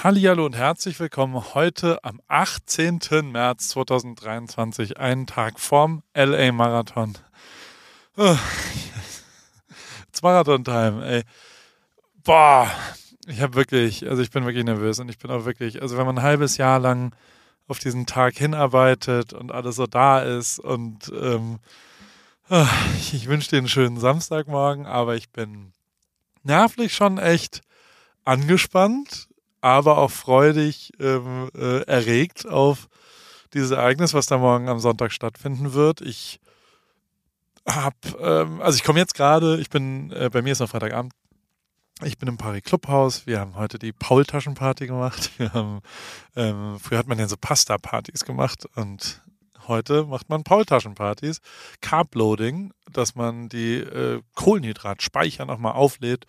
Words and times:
Hallihallo 0.00 0.46
und 0.46 0.54
herzlich 0.54 1.00
willkommen 1.00 1.54
heute 1.54 2.04
am 2.04 2.20
18. 2.28 3.00
März 3.32 3.70
2023, 3.70 4.96
einen 4.96 5.26
Tag 5.26 5.58
vorm 5.58 6.04
LA 6.14 6.52
Marathon. 6.52 7.18
Oh, 8.16 8.36
It's 10.08 10.22
Marathon 10.22 10.62
Time, 10.62 11.04
ey. 11.04 11.24
Boah, 12.22 12.70
ich 13.26 13.40
habe 13.40 13.56
wirklich, 13.56 14.08
also 14.08 14.22
ich 14.22 14.30
bin 14.30 14.44
wirklich 14.44 14.64
nervös 14.64 15.00
und 15.00 15.08
ich 15.08 15.18
bin 15.18 15.32
auch 15.32 15.44
wirklich, 15.44 15.82
also 15.82 15.98
wenn 15.98 16.06
man 16.06 16.18
ein 16.18 16.24
halbes 16.24 16.58
Jahr 16.58 16.78
lang 16.78 17.12
auf 17.66 17.80
diesen 17.80 18.06
Tag 18.06 18.36
hinarbeitet 18.36 19.32
und 19.32 19.50
alles 19.50 19.74
so 19.74 19.88
da 19.88 20.20
ist 20.20 20.60
und 20.60 21.10
ähm, 21.20 21.58
oh, 22.50 22.66
ich 23.12 23.26
wünsche 23.26 23.50
dir 23.50 23.58
einen 23.58 23.68
schönen 23.68 23.98
Samstagmorgen, 23.98 24.86
aber 24.86 25.16
ich 25.16 25.30
bin 25.30 25.72
nervlich 26.44 26.94
schon 26.94 27.18
echt 27.18 27.62
angespannt 28.24 29.27
aber 29.60 29.98
auch 29.98 30.10
freudig 30.10 30.92
ähm, 31.00 31.50
äh, 31.54 31.82
erregt 31.82 32.48
auf 32.48 32.88
dieses 33.54 33.70
Ereignis, 33.70 34.14
was 34.14 34.26
da 34.26 34.38
morgen 34.38 34.68
am 34.68 34.78
Sonntag 34.78 35.12
stattfinden 35.12 35.72
wird. 35.72 36.00
Ich 36.00 36.40
habe, 37.66 37.96
ähm, 38.20 38.60
also 38.60 38.76
ich 38.76 38.84
komme 38.84 38.98
jetzt 38.98 39.14
gerade, 39.14 39.58
ich 39.60 39.70
bin, 39.70 40.10
äh, 40.12 40.30
bei 40.30 40.42
mir 40.42 40.52
ist 40.52 40.60
noch 40.60 40.68
Freitagabend, 40.68 41.12
ich 42.04 42.16
bin 42.16 42.28
im 42.28 42.36
Paris 42.36 42.62
Clubhaus. 42.62 43.26
Wir 43.26 43.40
haben 43.40 43.56
heute 43.56 43.78
die 43.78 43.92
Paul-Taschenparty 43.92 44.86
gemacht. 44.86 45.32
Wir 45.38 45.52
haben, 45.52 45.80
ähm, 46.36 46.78
früher 46.80 46.98
hat 46.98 47.08
man 47.08 47.18
ja 47.18 47.26
so 47.26 47.36
Pasta-Partys 47.36 48.24
gemacht 48.24 48.66
und 48.76 49.20
heute 49.66 50.04
macht 50.04 50.28
man 50.28 50.44
Paul-Taschenpartys. 50.44 51.40
Carb-Loading, 51.80 52.72
dass 52.92 53.16
man 53.16 53.48
die 53.48 53.78
äh, 53.78 54.22
Kohlenhydratspeicher 54.36 55.44
nochmal 55.44 55.72
auflädt. 55.72 56.26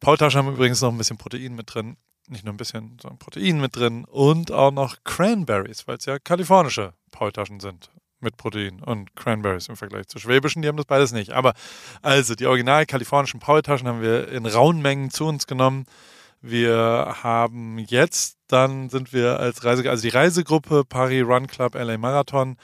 Paul-Taschen 0.00 0.38
haben 0.38 0.52
übrigens 0.52 0.82
noch 0.82 0.92
ein 0.92 0.98
bisschen 0.98 1.16
Protein 1.16 1.54
mit 1.54 1.72
drin 1.74 1.96
nicht 2.28 2.44
nur 2.44 2.54
ein 2.54 2.56
bisschen 2.58 2.98
so 3.00 3.08
ein 3.08 3.18
Protein 3.18 3.60
mit 3.60 3.76
drin 3.76 4.04
und 4.04 4.52
auch 4.52 4.70
noch 4.70 4.96
Cranberries, 5.04 5.86
weil 5.86 5.96
es 5.96 6.06
ja 6.06 6.18
kalifornische 6.18 6.92
Paultaschen 7.10 7.60
sind 7.60 7.90
mit 8.20 8.36
Protein 8.36 8.80
und 8.82 9.14
Cranberries 9.14 9.68
im 9.68 9.76
Vergleich 9.76 10.08
zu 10.08 10.18
schwäbischen, 10.18 10.62
die 10.62 10.68
haben 10.68 10.76
das 10.76 10.86
beides 10.86 11.12
nicht. 11.12 11.32
Aber 11.32 11.54
also 12.02 12.34
die 12.34 12.46
original 12.46 12.86
kalifornischen 12.86 13.40
Paultaschen 13.40 13.86
haben 13.86 14.00
wir 14.00 14.28
in 14.28 14.46
rauen 14.46 14.80
Mengen 14.80 15.10
zu 15.10 15.26
uns 15.26 15.46
genommen. 15.46 15.84
Wir 16.40 17.16
haben 17.22 17.78
jetzt, 17.78 18.38
dann 18.48 18.88
sind 18.88 19.12
wir 19.12 19.38
als 19.40 19.64
Reise, 19.64 19.88
also 19.88 20.02
die 20.02 20.08
Reisegruppe 20.08 20.84
Paris 20.84 21.24
Run 21.24 21.46
Club 21.46 21.74
LA 21.74 21.98
Marathon 21.98 22.56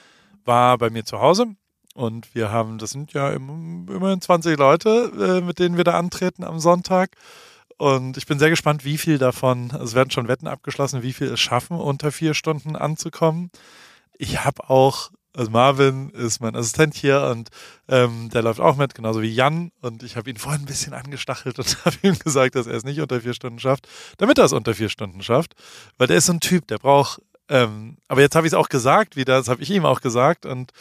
war 0.45 0.77
bei 0.77 0.89
mir 0.89 1.05
zu 1.05 1.19
Hause 1.19 1.55
und 1.93 2.33
wir 2.33 2.51
haben, 2.51 2.77
das 2.77 2.91
sind 2.91 3.13
ja 3.13 3.31
immerhin 3.31 4.21
20 4.21 4.57
Leute, 4.57 5.11
äh, 5.19 5.41
mit 5.41 5.59
denen 5.59 5.77
wir 5.77 5.83
da 5.83 5.97
antreten 5.97 6.43
am 6.43 6.59
Sonntag. 6.59 7.11
Und 7.83 8.15
ich 8.15 8.27
bin 8.27 8.39
sehr 8.39 8.49
gespannt, 8.49 8.85
wie 8.85 8.97
viel 8.97 9.17
davon, 9.17 9.71
also 9.71 9.83
es 9.83 9.93
werden 9.93 10.09
schon 10.09 10.29
Wetten 10.29 10.47
abgeschlossen, 10.47 11.03
wie 11.03 11.11
viel 11.11 11.27
es 11.27 11.41
schaffen, 11.41 11.77
unter 11.77 12.13
vier 12.13 12.33
Stunden 12.33 12.77
anzukommen. 12.77 13.51
Ich 14.17 14.45
habe 14.45 14.69
auch, 14.69 15.11
also 15.35 15.51
Marvin 15.51 16.09
ist 16.11 16.39
mein 16.39 16.55
Assistent 16.55 16.95
hier 16.95 17.23
und 17.23 17.49
ähm, 17.89 18.29
der 18.29 18.41
läuft 18.41 18.61
auch 18.61 18.77
mit, 18.77 18.95
genauso 18.95 19.21
wie 19.21 19.33
Jan. 19.33 19.73
Und 19.81 20.01
ich 20.01 20.15
habe 20.15 20.29
ihn 20.29 20.37
vorhin 20.37 20.61
ein 20.61 20.65
bisschen 20.65 20.93
angestachelt 20.93 21.59
und 21.59 21.83
habe 21.83 21.97
ihm 22.03 22.17
gesagt, 22.17 22.55
dass 22.55 22.67
er 22.67 22.75
es 22.75 22.85
nicht 22.85 23.01
unter 23.01 23.19
vier 23.19 23.33
Stunden 23.33 23.59
schafft, 23.59 23.89
damit 24.17 24.37
er 24.37 24.45
es 24.45 24.53
unter 24.53 24.73
vier 24.73 24.87
Stunden 24.87 25.21
schafft. 25.21 25.51
Weil 25.97 26.07
der 26.07 26.15
ist 26.15 26.27
so 26.27 26.31
ein 26.31 26.39
Typ, 26.39 26.65
der 26.67 26.77
braucht, 26.77 27.21
ähm, 27.49 27.97
aber 28.07 28.21
jetzt 28.21 28.37
habe 28.37 28.47
ich 28.47 28.53
es 28.53 28.57
auch 28.57 28.69
gesagt 28.69 29.17
wieder, 29.17 29.39
das 29.39 29.49
habe 29.49 29.61
ich 29.61 29.69
ihm 29.69 29.85
auch 29.85 29.99
gesagt 29.99 30.45
und 30.45 30.71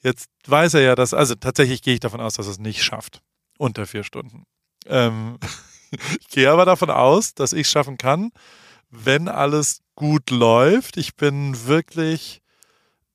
jetzt 0.00 0.30
weiß 0.46 0.72
er 0.72 0.80
ja, 0.80 0.94
dass, 0.94 1.12
also 1.12 1.34
tatsächlich 1.34 1.82
gehe 1.82 1.92
ich 1.92 2.00
davon 2.00 2.22
aus, 2.22 2.32
dass 2.32 2.46
er 2.46 2.52
es 2.52 2.58
nicht 2.58 2.82
schafft. 2.82 3.20
Unter 3.58 3.86
vier 3.86 4.04
Stunden. 4.04 4.44
Ähm, 4.86 5.38
ich 6.20 6.28
gehe 6.28 6.50
aber 6.50 6.64
davon 6.64 6.90
aus, 6.90 7.34
dass 7.34 7.52
ich 7.52 7.66
es 7.66 7.70
schaffen 7.70 7.98
kann, 7.98 8.30
wenn 8.90 9.28
alles 9.28 9.82
gut 9.94 10.30
läuft. 10.30 10.96
Ich 10.96 11.16
bin 11.16 11.66
wirklich, 11.66 12.42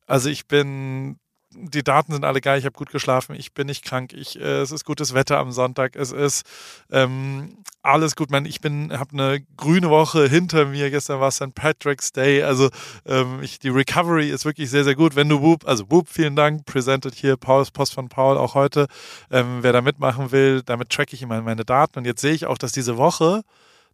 also 0.07 0.29
ich 0.29 0.47
bin 0.47 1.17
die 1.53 1.83
Daten 1.83 2.13
sind 2.13 2.25
alle 2.25 2.41
geil, 2.41 2.59
ich 2.59 2.65
habe 2.65 2.77
gut 2.77 2.91
geschlafen, 2.91 3.35
ich 3.35 3.53
bin 3.53 3.67
nicht 3.67 3.83
krank, 3.83 4.13
ich, 4.13 4.39
äh, 4.39 4.61
es 4.61 4.71
ist 4.71 4.85
gutes 4.85 5.13
Wetter 5.13 5.37
am 5.37 5.51
Sonntag, 5.51 5.95
es 5.95 6.11
ist 6.11 6.45
ähm, 6.91 7.57
alles 7.81 8.15
gut. 8.15 8.31
Man, 8.31 8.45
ich 8.45 8.61
bin, 8.61 8.97
habe 8.97 9.11
eine 9.13 9.45
grüne 9.57 9.89
Woche 9.89 10.27
hinter 10.27 10.65
mir. 10.65 10.89
Gestern 10.89 11.19
war 11.19 11.31
St. 11.31 11.53
Patrick's 11.53 12.11
Day, 12.11 12.43
also 12.43 12.69
ähm, 13.05 13.39
ich, 13.41 13.59
die 13.59 13.69
Recovery 13.69 14.29
ist 14.29 14.45
wirklich 14.45 14.69
sehr, 14.69 14.83
sehr 14.83 14.95
gut. 14.95 15.15
Wenn 15.15 15.29
du 15.29 15.41
Whoop, 15.41 15.67
also 15.67 15.89
Whoop, 15.89 16.07
vielen 16.09 16.35
Dank, 16.35 16.65
presented 16.65 17.15
hier 17.15 17.37
Pauls 17.37 17.71
Post 17.71 17.93
von 17.93 18.09
Paul 18.09 18.37
auch 18.37 18.55
heute. 18.55 18.87
Ähm, 19.29 19.59
wer 19.61 19.73
da 19.73 19.81
mitmachen 19.81 20.31
will, 20.31 20.61
damit 20.63 20.89
tracke 20.89 21.15
ich 21.15 21.21
immer 21.21 21.41
meine 21.41 21.65
Daten 21.65 21.99
und 21.99 22.05
jetzt 22.05 22.21
sehe 22.21 22.33
ich 22.33 22.45
auch, 22.45 22.57
dass 22.57 22.71
diese 22.71 22.97
Woche 22.97 23.43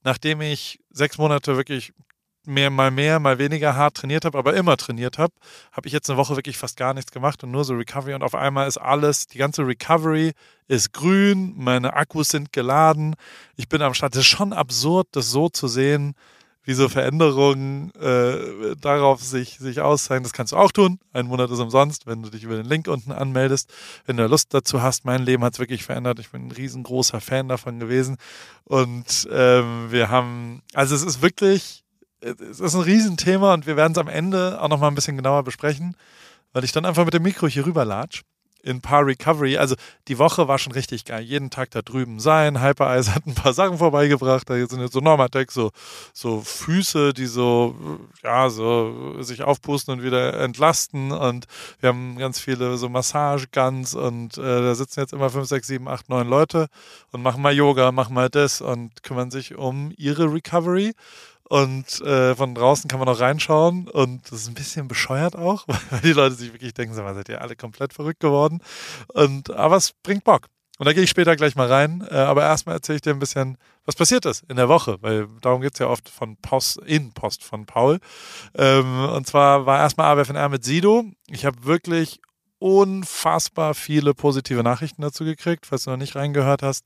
nachdem 0.04 0.42
ich 0.42 0.80
sechs 0.92 1.18
Monate 1.18 1.58
wirklich 1.58 1.94
mehr, 2.48 2.70
mal 2.70 2.92
mehr, 2.92 3.20
mal 3.20 3.38
weniger 3.38 3.76
hart 3.76 3.98
trainiert 3.98 4.26
habe, 4.26 4.38
aber 4.38 4.56
immer 4.56 4.78
trainiert 4.78 5.18
habe, 5.18 5.34
habe 5.72 5.88
ich 5.88 5.94
jetzt 5.94 6.10
eine 6.10 6.18
Woche 6.18 6.36
wirklich 6.36 6.58
fast 6.58 6.78
gar 6.78 6.94
nichts 6.94 7.12
gemacht 7.12 7.44
und 7.44 7.52
nur 7.52 7.64
so 7.64 7.76
Recovery 7.76 8.14
und 8.14 8.24
auf 8.24 8.36
einmal 8.36 8.68
ist 8.68 8.78
alles, 8.78 9.28
die 9.28 9.38
ganze 9.38 9.66
Recovery 9.68 10.34
ist 10.68 10.94
grün, 10.94 11.54
meine 11.58 11.94
Akkus 11.94 12.30
sind 12.30 12.52
geladen, 12.54 13.16
ich 13.56 13.70
bin 13.70 13.82
am 13.82 13.94
Start. 13.94 14.16
Das 14.16 14.22
ist 14.22 14.28
schon 14.28 14.54
absurd, 14.54 15.08
das 15.12 15.30
so 15.30 15.50
zu 15.50 15.68
sehen, 15.68 16.16
wie 16.68 16.74
so 16.74 16.90
Veränderungen 16.90 17.92
äh, 17.96 18.76
darauf 18.76 19.24
sich, 19.24 19.58
sich 19.58 19.80
auszeigen. 19.80 20.24
Das 20.24 20.34
kannst 20.34 20.52
du 20.52 20.58
auch 20.58 20.74
tun. 20.74 21.00
Ein 21.14 21.28
Monat 21.28 21.50
ist 21.50 21.60
umsonst, 21.60 22.08
wenn 22.08 22.24
du 22.24 22.30
dich 22.30 22.44
über 22.44 22.58
den 22.58 22.66
Link 22.66 22.90
unten 22.90 23.14
anmeldest. 23.14 23.74
Wenn 24.06 24.18
du 24.18 24.28
Lust 24.28 24.54
dazu 24.54 24.82
hast, 24.82 25.06
mein 25.06 25.24
Leben 25.24 25.46
hat 25.46 25.54
es 25.54 25.60
wirklich 25.60 25.86
verändert. 25.86 26.20
Ich 26.20 26.30
bin 26.30 26.48
ein 26.48 26.52
riesengroßer 26.52 27.22
Fan 27.22 27.48
davon 27.48 27.80
gewesen. 27.80 28.18
Und 28.66 29.30
ähm, 29.32 29.88
wir 29.92 30.10
haben, 30.10 30.62
also 30.74 30.94
es 30.94 31.04
ist 31.04 31.22
wirklich, 31.22 31.86
es 32.22 32.60
ist 32.60 32.76
ein 32.76 32.82
Riesenthema 32.82 33.54
und 33.54 33.68
wir 33.68 33.78
werden 33.78 33.94
es 33.94 33.98
am 33.98 34.08
Ende 34.08 34.62
auch 34.62 34.70
nochmal 34.70 34.90
ein 34.92 34.96
bisschen 34.96 35.18
genauer 35.18 35.44
besprechen, 35.44 35.96
weil 36.54 36.64
ich 36.64 36.72
dann 36.72 36.86
einfach 36.86 37.06
mit 37.06 37.14
dem 37.14 37.24
Mikro 37.24 37.48
hier 37.48 37.66
rüber 37.66 37.86
latsch 37.86 38.24
in 38.68 38.82
Paar 38.82 39.06
Recovery. 39.06 39.58
Also 39.58 39.76
die 40.08 40.18
Woche 40.18 40.48
war 40.48 40.58
schon 40.58 40.74
richtig 40.74 41.06
geil. 41.06 41.24
Jeden 41.24 41.50
Tag 41.50 41.72
da 41.72 41.82
drüben 41.82 42.20
sein. 42.20 42.62
Hyper-Eyes 42.62 43.10
hat 43.16 43.26
ein 43.26 43.34
paar 43.34 43.54
Sachen 43.54 43.78
vorbeigebracht. 43.78 44.50
Da 44.50 44.56
sind 44.68 44.82
jetzt 44.82 44.94
so 44.94 45.00
Normatec, 45.00 45.52
so, 45.52 45.72
so 46.14 46.42
Füße, 46.42 47.14
die 47.14 47.28
so, 47.28 47.76
ja, 48.24 48.50
so 48.50 49.22
sich 49.22 49.44
aufpusten 49.44 49.94
und 49.94 50.04
wieder 50.04 50.40
entlasten. 50.40 51.12
Und 51.12 51.46
wir 51.80 51.90
haben 51.90 52.18
ganz 52.18 52.40
viele 52.40 52.78
so 52.78 52.90
Massage-Guns 52.90 53.96
und 53.96 54.38
äh, 54.38 54.42
da 54.42 54.76
sitzen 54.76 55.00
jetzt 55.00 55.14
immer 55.14 55.30
5, 55.30 55.48
6, 55.48 55.68
7, 55.68 55.88
8, 55.88 56.10
9 56.10 56.28
Leute 56.28 56.68
und 57.12 57.22
machen 57.22 57.42
mal 57.42 57.54
Yoga, 57.54 57.92
machen 57.92 58.14
mal 58.14 58.30
das 58.30 58.62
und 58.62 59.02
kümmern 59.04 59.32
sich 59.32 59.56
um 59.56 59.94
ihre 59.98 60.32
Recovery. 60.34 60.94
Und 61.50 62.02
äh, 62.02 62.36
von 62.36 62.56
draußen 62.56 62.90
kann 62.90 63.00
man 63.00 63.08
auch 63.08 63.22
reinschauen 63.22 63.88
und 63.88 64.30
das 64.30 64.42
ist 64.42 64.48
ein 64.50 64.54
bisschen 64.54 64.90
bescheuert 64.90 65.38
auch, 65.38 65.66
weil 65.90 66.02
die 66.02 66.12
Leute 66.12 66.36
sich 66.36 66.52
wirklich 66.52 66.74
denken, 66.74 66.96
mal, 66.96 67.16
seid 67.16 67.30
ihr 67.30 67.42
alle 67.42 67.56
komplett 67.56 67.94
verrückt 67.94 68.20
geworden. 68.20 68.60
Und 69.14 69.52
aber 69.52 69.78
es 69.78 69.94
bringt 70.04 70.26
Bock. 70.26 70.48
Und 70.78 70.86
da 70.86 70.94
gehe 70.94 71.04
ich 71.04 71.10
später 71.10 71.36
gleich 71.36 71.56
mal 71.56 71.68
rein. 71.68 72.06
Äh, 72.10 72.16
aber 72.16 72.44
erstmal 72.44 72.76
erzähle 72.76 72.98
ich 72.98 73.02
dir 73.02 73.12
ein 73.12 73.20
bisschen, 73.20 73.58
was 73.86 73.96
passiert 73.96 74.26
ist 74.26 74.44
in 74.50 74.58
der 74.58 74.70
Woche, 74.70 74.98
weil 75.02 75.28
darum 75.42 75.62
geht 75.62 75.74
es 75.74 75.80
ja 75.80 75.88
oft 75.88 76.10
von 76.10 76.38
Post, 76.38 76.78
in 76.86 77.14
Post 77.14 77.44
von 77.44 77.66
Paul. 77.66 78.00
Ähm, 78.54 79.06
und 79.06 79.26
zwar 79.26 79.66
war 79.66 79.80
erstmal 79.80 80.18
AWFNR 80.18 80.50
mit 80.50 80.64
Sido. 80.64 81.06
Ich 81.30 81.46
habe 81.46 81.64
wirklich 81.64 82.20
unfassbar 82.60 83.74
viele 83.74 84.14
positive 84.14 84.64
Nachrichten 84.64 85.02
dazu 85.02 85.24
gekriegt, 85.24 85.66
falls 85.66 85.84
du 85.84 85.92
noch 85.92 85.98
nicht 85.98 86.16
reingehört 86.16 86.62
hast. 86.62 86.86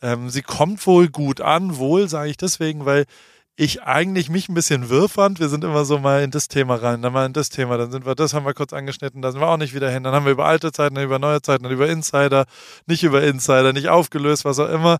Ähm, 0.00 0.30
sie 0.30 0.42
kommt 0.42 0.84
wohl 0.86 1.08
gut 1.08 1.40
an, 1.40 1.76
wohl 1.76 2.08
sage 2.08 2.30
ich 2.30 2.36
deswegen, 2.36 2.86
weil 2.86 3.04
ich 3.58 3.82
eigentlich 3.82 4.30
mich 4.30 4.48
ein 4.48 4.54
bisschen 4.54 4.88
wirr. 4.88 5.08
Wir 5.08 5.48
sind 5.48 5.64
immer 5.64 5.84
so 5.84 5.98
mal 5.98 6.22
in 6.22 6.30
das 6.30 6.46
Thema 6.46 6.76
rein, 6.76 7.02
dann 7.02 7.12
mal 7.12 7.26
in 7.26 7.32
das 7.32 7.50
Thema, 7.50 7.76
dann 7.76 7.90
sind 7.90 8.06
wir, 8.06 8.14
das 8.14 8.32
haben 8.32 8.46
wir 8.46 8.54
kurz 8.54 8.72
angeschnitten, 8.72 9.20
da 9.20 9.32
sind 9.32 9.40
wir 9.40 9.48
auch 9.48 9.56
nicht 9.56 9.74
wieder 9.74 9.90
hin. 9.90 10.04
Dann 10.04 10.14
haben 10.14 10.26
wir 10.26 10.32
über 10.32 10.46
alte 10.46 10.70
Zeiten, 10.70 10.94
dann 10.94 11.02
über 11.02 11.18
neue 11.18 11.42
Zeiten, 11.42 11.64
dann 11.64 11.72
über 11.72 11.88
Insider, 11.88 12.44
nicht 12.86 13.02
über 13.02 13.20
Insider, 13.20 13.72
nicht 13.72 13.88
aufgelöst, 13.88 14.44
was 14.44 14.60
auch 14.60 14.68
immer. 14.68 14.98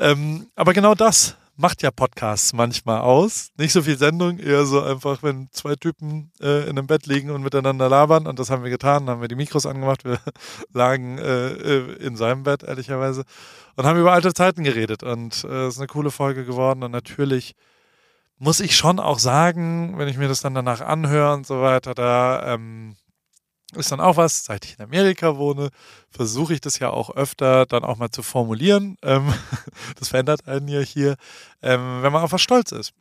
Ähm, 0.00 0.48
aber 0.56 0.72
genau 0.72 0.96
das 0.96 1.36
macht 1.56 1.82
ja 1.82 1.92
Podcasts 1.92 2.52
manchmal 2.52 3.00
aus. 3.00 3.50
Nicht 3.56 3.72
so 3.72 3.82
viel 3.82 3.96
Sendung, 3.96 4.40
eher 4.40 4.66
so 4.66 4.82
einfach, 4.82 5.22
wenn 5.22 5.48
zwei 5.52 5.76
Typen 5.76 6.32
äh, 6.40 6.64
in 6.64 6.70
einem 6.70 6.88
Bett 6.88 7.06
liegen 7.06 7.30
und 7.30 7.42
miteinander 7.42 7.88
labern. 7.88 8.26
Und 8.26 8.40
das 8.40 8.50
haben 8.50 8.64
wir 8.64 8.70
getan, 8.70 9.06
dann 9.06 9.16
haben 9.16 9.20
wir 9.20 9.28
die 9.28 9.36
Mikros 9.36 9.66
angemacht. 9.66 10.04
Wir 10.04 10.18
lagen 10.72 11.18
äh, 11.18 11.50
äh, 11.50 11.92
in 12.04 12.16
seinem 12.16 12.42
Bett, 12.42 12.64
ehrlicherweise, 12.64 13.22
und 13.76 13.84
haben 13.86 14.00
über 14.00 14.12
alte 14.12 14.34
Zeiten 14.34 14.64
geredet. 14.64 15.04
Und 15.04 15.36
es 15.36 15.44
äh, 15.44 15.68
ist 15.68 15.78
eine 15.78 15.86
coole 15.86 16.10
Folge 16.10 16.44
geworden. 16.44 16.82
Und 16.82 16.90
natürlich 16.90 17.54
muss 18.40 18.60
ich 18.60 18.74
schon 18.74 18.98
auch 18.98 19.18
sagen, 19.18 19.98
wenn 19.98 20.08
ich 20.08 20.16
mir 20.16 20.26
das 20.26 20.40
dann 20.40 20.54
danach 20.54 20.80
anhöre 20.80 21.34
und 21.34 21.46
so 21.46 21.60
weiter, 21.60 21.94
da 21.94 22.54
ähm, 22.54 22.96
ist 23.74 23.92
dann 23.92 24.00
auch 24.00 24.16
was, 24.16 24.46
seit 24.46 24.64
ich 24.64 24.78
in 24.78 24.84
Amerika 24.84 25.36
wohne, 25.36 25.68
versuche 26.10 26.54
ich 26.54 26.62
das 26.62 26.78
ja 26.78 26.88
auch 26.88 27.14
öfter 27.14 27.66
dann 27.66 27.84
auch 27.84 27.98
mal 27.98 28.10
zu 28.10 28.22
formulieren. 28.22 28.96
Ähm, 29.02 29.32
das 29.98 30.08
verändert 30.08 30.48
einen 30.48 30.68
ja 30.68 30.80
hier, 30.80 31.16
ähm, 31.60 32.02
wenn 32.02 32.12
man 32.12 32.22
auf 32.22 32.32
was 32.32 32.40
stolz 32.40 32.72
ist. 32.72 32.94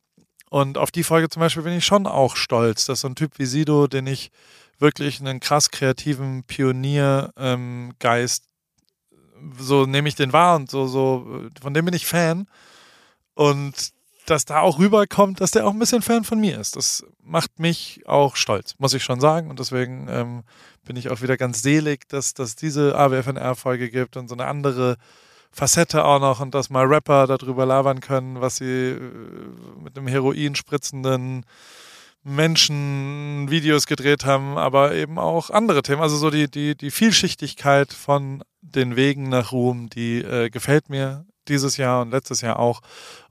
Und 0.49 0.77
auf 0.77 0.91
die 0.91 1.03
Folge 1.03 1.29
zum 1.29 1.39
Beispiel 1.39 1.63
bin 1.63 1.77
ich 1.77 1.85
schon 1.85 2.05
auch 2.05 2.35
stolz, 2.35 2.85
dass 2.85 3.01
so 3.01 3.07
ein 3.07 3.15
Typ 3.15 3.39
wie 3.39 3.45
Sido, 3.45 3.87
den 3.87 4.07
ich 4.07 4.31
wirklich 4.77 5.21
einen 5.21 5.39
krass 5.39 5.71
kreativen 5.71 6.43
Pioniergeist, 6.43 8.43
ähm, 9.13 9.53
so 9.57 9.85
nehme 9.85 10.09
ich 10.09 10.15
den 10.15 10.33
wahr 10.33 10.57
und 10.57 10.69
so, 10.69 10.85
so, 10.85 11.47
von 11.61 11.73
dem 11.73 11.85
bin 11.85 11.93
ich 11.93 12.05
Fan. 12.05 12.45
Und 13.35 13.93
dass 14.29 14.45
da 14.45 14.61
auch 14.61 14.79
rüberkommt, 14.79 15.41
dass 15.41 15.51
der 15.51 15.65
auch 15.65 15.73
ein 15.73 15.79
bisschen 15.79 16.01
Fan 16.01 16.23
von 16.23 16.39
mir 16.39 16.59
ist. 16.59 16.75
Das 16.75 17.05
macht 17.23 17.59
mich 17.59 18.01
auch 18.05 18.35
stolz, 18.35 18.75
muss 18.77 18.93
ich 18.93 19.03
schon 19.03 19.19
sagen. 19.19 19.49
Und 19.49 19.59
deswegen 19.59 20.07
ähm, 20.09 20.43
bin 20.85 20.95
ich 20.95 21.09
auch 21.09 21.21
wieder 21.21 21.37
ganz 21.37 21.61
selig, 21.61 22.07
dass 22.09 22.33
dass 22.33 22.55
diese 22.55 22.97
AWFNR-Folge 22.97 23.89
gibt 23.89 24.17
und 24.17 24.27
so 24.27 24.35
eine 24.35 24.45
andere 24.45 24.97
Facette 25.51 26.05
auch 26.05 26.19
noch 26.19 26.39
und 26.39 26.53
dass 26.53 26.69
mal 26.69 26.85
Rapper 26.85 27.27
darüber 27.27 27.65
labern 27.65 28.01
können, 28.01 28.39
was 28.39 28.57
sie 28.57 28.91
äh, 28.91 28.99
mit 29.83 29.97
einem 29.97 30.07
Heroin 30.07 30.55
spritzenden 30.55 31.45
Menschen 32.23 33.49
Videos 33.49 33.85
gedreht 33.85 34.25
haben, 34.25 34.57
aber 34.57 34.93
eben 34.93 35.17
auch 35.17 35.49
andere 35.49 35.81
Themen. 35.81 36.01
Also 36.01 36.17
so 36.17 36.29
die, 36.29 36.49
die, 36.49 36.75
die 36.75 36.91
Vielschichtigkeit 36.91 37.93
von 37.93 38.43
den 38.61 38.95
Wegen 38.95 39.29
nach 39.29 39.51
Ruhm, 39.51 39.89
die 39.89 40.19
äh, 40.19 40.49
gefällt 40.49 40.89
mir 40.89 41.25
dieses 41.47 41.77
Jahr 41.77 42.01
und 42.01 42.11
letztes 42.11 42.41
Jahr 42.41 42.59
auch. 42.59 42.81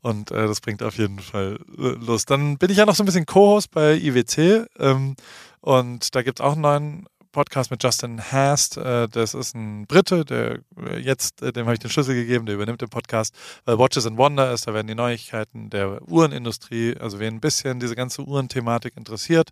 Und 0.00 0.31
äh, 0.31 0.46
das 0.46 0.61
bringt 0.61 0.82
auf 0.82 0.96
jeden 0.99 1.20
Fall 1.20 1.58
äh, 1.76 2.05
Lust. 2.05 2.31
Dann 2.31 2.58
bin 2.58 2.70
ich 2.70 2.79
ja 2.79 2.87
noch 2.87 2.94
so 2.94 3.02
ein 3.02 3.06
bisschen 3.06 3.26
Co-Host 3.26 3.70
bei 3.70 3.94
IWC. 3.96 4.67
Ähm, 4.79 5.17
und 5.61 6.14
da 6.14 6.23
gibt 6.23 6.40
es 6.40 6.44
auch 6.44 6.52
einen 6.52 6.62
neuen 6.62 7.06
Podcast 7.32 7.70
mit 7.70 7.82
Justin 7.82 8.20
Hast. 8.20 8.76
Äh, 8.76 9.08
das 9.08 9.34
ist 9.34 9.54
ein 9.54 9.86
Brite, 9.86 10.25
der 10.25 10.60
äh, 10.76 10.98
jetzt, 10.98 11.42
äh, 11.42 11.52
dem 11.52 11.66
habe 11.66 11.75
ich 11.75 11.80
den 11.80 11.90
Schlüssel 11.90 12.14
gegeben, 12.14 12.46
der 12.46 12.54
übernimmt 12.54 12.80
den 12.80 12.88
Podcast, 12.88 13.34
weil 13.64 13.78
Watches 13.78 14.06
and 14.06 14.19
Wonder 14.19 14.52
ist. 14.52 14.66
Da 14.66 14.75
werden 14.75 14.86
die 14.86 14.94
Neuigkeiten 14.94 15.70
der 15.70 16.00
Uhrenindustrie, 16.08 16.96
also 16.98 17.19
wen 17.19 17.34
ein 17.34 17.40
bisschen 17.40 17.80
diese 17.80 17.96
ganze 17.96 18.22
Uhrenthematik 18.22 18.96
interessiert, 18.96 19.50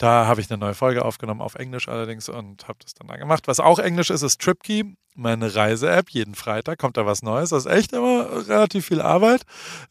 da 0.00 0.26
habe 0.26 0.40
ich 0.40 0.50
eine 0.50 0.58
neue 0.58 0.72
Folge 0.72 1.04
aufgenommen, 1.04 1.42
auf 1.42 1.56
Englisch 1.56 1.86
allerdings, 1.86 2.30
und 2.30 2.66
habe 2.66 2.78
das 2.82 2.94
dann 2.94 3.06
da 3.06 3.16
gemacht. 3.16 3.46
Was 3.46 3.60
auch 3.60 3.78
Englisch 3.78 4.08
ist, 4.08 4.22
ist 4.22 4.40
TripKey, 4.40 4.96
meine 5.14 5.54
Reise-App. 5.54 6.08
Jeden 6.08 6.34
Freitag 6.34 6.78
kommt 6.78 6.96
da 6.96 7.04
was 7.04 7.22
Neues. 7.22 7.50
Das 7.50 7.66
ist 7.66 7.72
echt 7.72 7.92
immer 7.92 8.48
relativ 8.48 8.86
viel 8.86 9.02
Arbeit. 9.02 9.42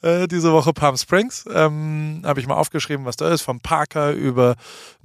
Äh, 0.01 0.27
diese 0.27 0.51
Woche 0.51 0.73
Palm 0.73 0.97
Springs. 0.97 1.45
Ähm, 1.53 2.23
habe 2.25 2.39
ich 2.39 2.47
mal 2.47 2.55
aufgeschrieben, 2.55 3.05
was 3.05 3.17
da 3.17 3.29
ist. 3.29 3.43
Vom 3.43 3.59
Parker 3.59 4.13
über 4.13 4.55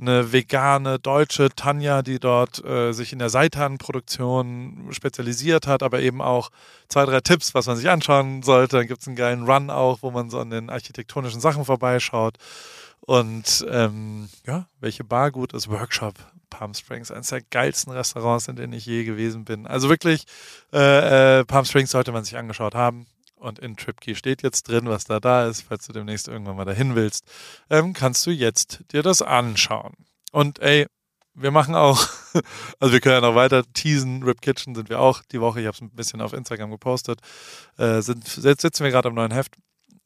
eine 0.01 0.33
vegane 0.33 0.99
deutsche 0.99 1.51
Tanja, 1.55 2.01
die 2.01 2.19
dort 2.19 2.65
äh, 2.65 2.93
sich 2.93 3.13
in 3.13 3.19
der 3.19 3.29
Seitanproduktion 3.29 4.89
spezialisiert 4.91 5.67
hat, 5.67 5.83
aber 5.83 6.01
eben 6.01 6.23
auch 6.23 6.49
zwei, 6.89 7.05
drei 7.05 7.21
Tipps, 7.21 7.55
was 7.55 7.67
man 7.67 7.77
sich 7.77 7.91
anschauen 7.91 8.43
sollte. 8.43 8.79
Dann 8.79 8.87
gibt 8.87 9.03
es 9.03 9.07
einen 9.07 9.17
geilen 9.17 9.45
Run 9.45 9.69
auch, 9.69 9.99
wo 10.01 10.11
man 10.11 10.31
so 10.31 10.39
an 10.39 10.49
den 10.49 10.71
architektonischen 10.71 11.41
Sachen 11.41 11.67
vorbeischaut. 11.67 12.39
Und 13.07 13.67
ähm, 13.69 14.31
ja, 14.47 14.67
welche 14.81 15.05
Bar 15.05 15.31
gut 15.31 15.53
ist, 15.53 15.69
Workshop 15.69 16.15
Palm 16.49 16.73
Springs, 16.73 17.11
eines 17.11 17.29
der 17.29 17.43
geilsten 17.43 17.93
Restaurants, 17.93 18.49
in 18.49 18.57
denen 18.57 18.73
ich 18.73 18.87
je 18.87 19.05
gewesen 19.05 19.45
bin. 19.45 19.67
Also 19.67 19.91
wirklich, 19.91 20.25
äh, 20.73 21.41
äh, 21.41 21.45
Palm 21.45 21.67
Springs 21.67 21.91
sollte 21.91 22.13
man 22.13 22.25
sich 22.25 22.37
angeschaut 22.37 22.75
haben. 22.75 23.07
Und 23.37 23.59
in 23.59 23.77
TripKey 23.77 24.15
steht 24.15 24.43
jetzt 24.43 24.69
drin, 24.69 24.87
was 24.89 25.05
da 25.05 25.21
da 25.21 25.47
ist. 25.47 25.63
Falls 25.69 25.87
du 25.87 25.93
demnächst 25.93 26.29
irgendwann 26.29 26.57
mal 26.57 26.65
dahin 26.65 26.95
willst, 26.95 27.27
ähm, 27.69 27.93
kannst 27.93 28.25
du 28.25 28.31
jetzt 28.31 28.85
dir 28.93 29.03
das 29.03 29.21
anschauen. 29.21 29.93
Und 30.33 30.61
ey, 30.61 30.87
wir 31.35 31.51
machen 31.51 31.75
auch, 31.75 32.09
also 32.79 32.95
wir 32.95 33.01
können 33.01 33.17
ja 33.17 33.21
noch 33.21 33.35
weiter 33.35 33.65
teasen, 33.75 34.23
Rip 34.23 34.41
Kitchen 34.41 34.75
sind 34.75 34.89
wir 34.89 35.01
auch 35.01 35.23
die 35.31 35.41
Woche, 35.41 35.61
ich 35.61 35.67
habe 35.67 35.75
es 35.75 35.83
ein 35.83 35.91
bisschen 35.91 36.23
auf 36.23 36.33
Instagram 36.33 36.71
gepostet, 36.71 37.21
äh, 37.77 38.01
sind, 38.01 38.25
jetzt 38.43 38.63
sitzen 38.63 38.85
wir 38.85 38.91
gerade 38.91 39.09
am 39.09 39.15
neuen 39.15 39.33
Heft 39.33 39.57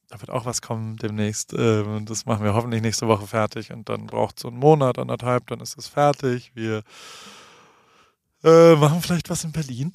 da 0.08 0.20
wird 0.20 0.30
auch 0.30 0.46
was 0.46 0.62
kommen 0.62 0.96
demnächst. 0.96 1.52
Ähm, 1.52 2.04
das 2.06 2.26
machen 2.26 2.44
wir 2.44 2.54
hoffentlich 2.54 2.82
nächste 2.82 3.08
Woche 3.08 3.26
fertig 3.26 3.72
und 3.72 3.88
dann 3.88 4.06
braucht 4.06 4.36
es 4.38 4.42
so 4.42 4.48
einen 4.48 4.58
Monat, 4.58 4.98
anderthalb, 4.98 5.46
dann 5.48 5.60
ist 5.60 5.76
es 5.78 5.86
fertig. 5.86 6.50
Wir 6.54 6.82
äh, 8.42 8.74
machen 8.76 9.02
vielleicht 9.02 9.30
was 9.30 9.44
in 9.44 9.52
Berlin. 9.52 9.92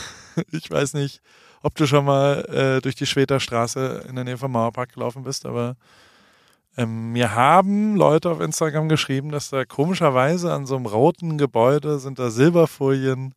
ich 0.52 0.70
weiß 0.70 0.94
nicht, 0.94 1.20
ob 1.62 1.74
du 1.74 1.86
schon 1.86 2.04
mal 2.04 2.44
äh, 2.44 2.80
durch 2.80 2.94
die 2.94 3.06
Schweter 3.06 3.40
Straße 3.40 4.04
in 4.08 4.14
der 4.14 4.24
Nähe 4.24 4.38
vom 4.38 4.52
Mauerpark 4.52 4.94
gelaufen 4.94 5.24
bist, 5.24 5.46
aber 5.46 5.76
ähm, 6.76 7.12
mir 7.12 7.34
haben 7.34 7.96
Leute 7.96 8.30
auf 8.30 8.40
Instagram 8.40 8.88
geschrieben, 8.88 9.30
dass 9.30 9.50
da 9.50 9.64
komischerweise 9.64 10.52
an 10.52 10.66
so 10.66 10.76
einem 10.76 10.86
roten 10.86 11.38
Gebäude 11.38 11.98
sind 11.98 12.18
da 12.18 12.30
Silberfolien 12.30 13.34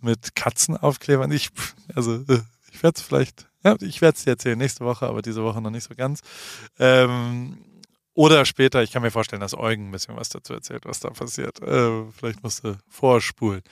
mit 0.00 0.34
Katzenaufklebern. 0.34 1.30
Ich, 1.30 1.50
also, 1.94 2.14
äh, 2.14 2.40
ich 2.72 2.82
werde 2.82 2.96
es 2.96 3.02
vielleicht 3.02 3.46
ja, 3.64 3.76
ich 3.80 4.00
werde 4.00 4.16
es 4.16 4.24
dir 4.24 4.30
erzählen 4.30 4.58
nächste 4.58 4.84
Woche, 4.84 5.06
aber 5.06 5.22
diese 5.22 5.42
Woche 5.42 5.60
noch 5.60 5.70
nicht 5.70 5.84
so 5.84 5.94
ganz. 5.94 6.20
Ähm, 6.78 7.58
oder 8.14 8.44
später, 8.44 8.82
ich 8.82 8.92
kann 8.92 9.02
mir 9.02 9.10
vorstellen, 9.10 9.40
dass 9.40 9.56
Eugen 9.56 9.88
ein 9.88 9.92
bisschen 9.92 10.16
was 10.16 10.28
dazu 10.28 10.52
erzählt, 10.52 10.84
was 10.84 11.00
da 11.00 11.10
passiert. 11.10 11.62
Äh, 11.62 12.04
vielleicht 12.12 12.42
musst 12.42 12.64
du 12.64 12.76
vorspulen. 12.88 13.62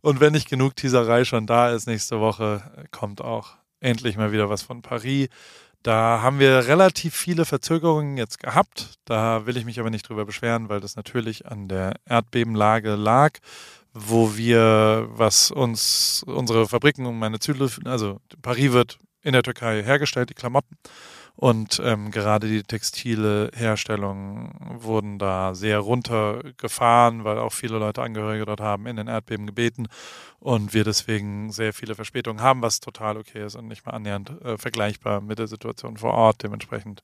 Und 0.00 0.20
wenn 0.20 0.32
nicht 0.32 0.48
genug 0.48 0.76
Teaserei 0.76 1.24
schon 1.24 1.46
da 1.46 1.70
ist, 1.70 1.86
nächste 1.86 2.20
Woche 2.20 2.62
kommt 2.90 3.20
auch 3.20 3.56
endlich 3.80 4.16
mal 4.16 4.32
wieder 4.32 4.48
was 4.48 4.62
von 4.62 4.82
Paris. 4.82 5.28
Da 5.82 6.20
haben 6.22 6.38
wir 6.38 6.66
relativ 6.66 7.14
viele 7.14 7.44
Verzögerungen 7.44 8.16
jetzt 8.16 8.38
gehabt. 8.38 8.94
Da 9.06 9.46
will 9.46 9.56
ich 9.56 9.64
mich 9.64 9.80
aber 9.80 9.90
nicht 9.90 10.08
drüber 10.08 10.26
beschweren, 10.26 10.68
weil 10.68 10.80
das 10.80 10.94
natürlich 10.94 11.46
an 11.46 11.68
der 11.68 11.94
Erdbebenlage 12.04 12.96
lag, 12.96 13.38
wo 13.92 14.36
wir, 14.36 15.08
was 15.10 15.50
uns 15.50 16.22
unsere 16.26 16.68
Fabriken 16.68 17.06
und 17.06 17.18
meine 17.18 17.38
Zügel, 17.40 17.70
also 17.84 18.20
Paris 18.42 18.72
wird 18.72 18.98
in 19.22 19.32
der 19.32 19.42
Türkei 19.42 19.82
hergestellt, 19.82 20.30
die 20.30 20.34
Klamotten. 20.34 20.76
Und 21.36 21.80
ähm, 21.82 22.10
gerade 22.10 22.48
die 22.48 22.62
textile 22.62 23.50
Herstellung 23.54 24.52
wurden 24.78 25.18
da 25.18 25.54
sehr 25.54 25.78
runtergefahren, 25.78 27.24
weil 27.24 27.38
auch 27.38 27.54
viele 27.54 27.78
Leute 27.78 28.02
Angehörige 28.02 28.44
dort 28.44 28.60
haben 28.60 28.86
in 28.86 28.96
den 28.96 29.08
Erdbeben 29.08 29.46
gebeten 29.46 29.88
und 30.38 30.74
wir 30.74 30.84
deswegen 30.84 31.50
sehr 31.50 31.72
viele 31.72 31.94
Verspätungen 31.94 32.42
haben, 32.42 32.60
was 32.60 32.80
total 32.80 33.16
okay 33.16 33.46
ist 33.46 33.54
und 33.54 33.68
nicht 33.68 33.86
mal 33.86 33.92
annähernd 33.92 34.30
äh, 34.42 34.58
vergleichbar 34.58 35.22
mit 35.22 35.38
der 35.38 35.46
Situation 35.46 35.96
vor 35.96 36.12
Ort. 36.12 36.42
Dementsprechend 36.42 37.02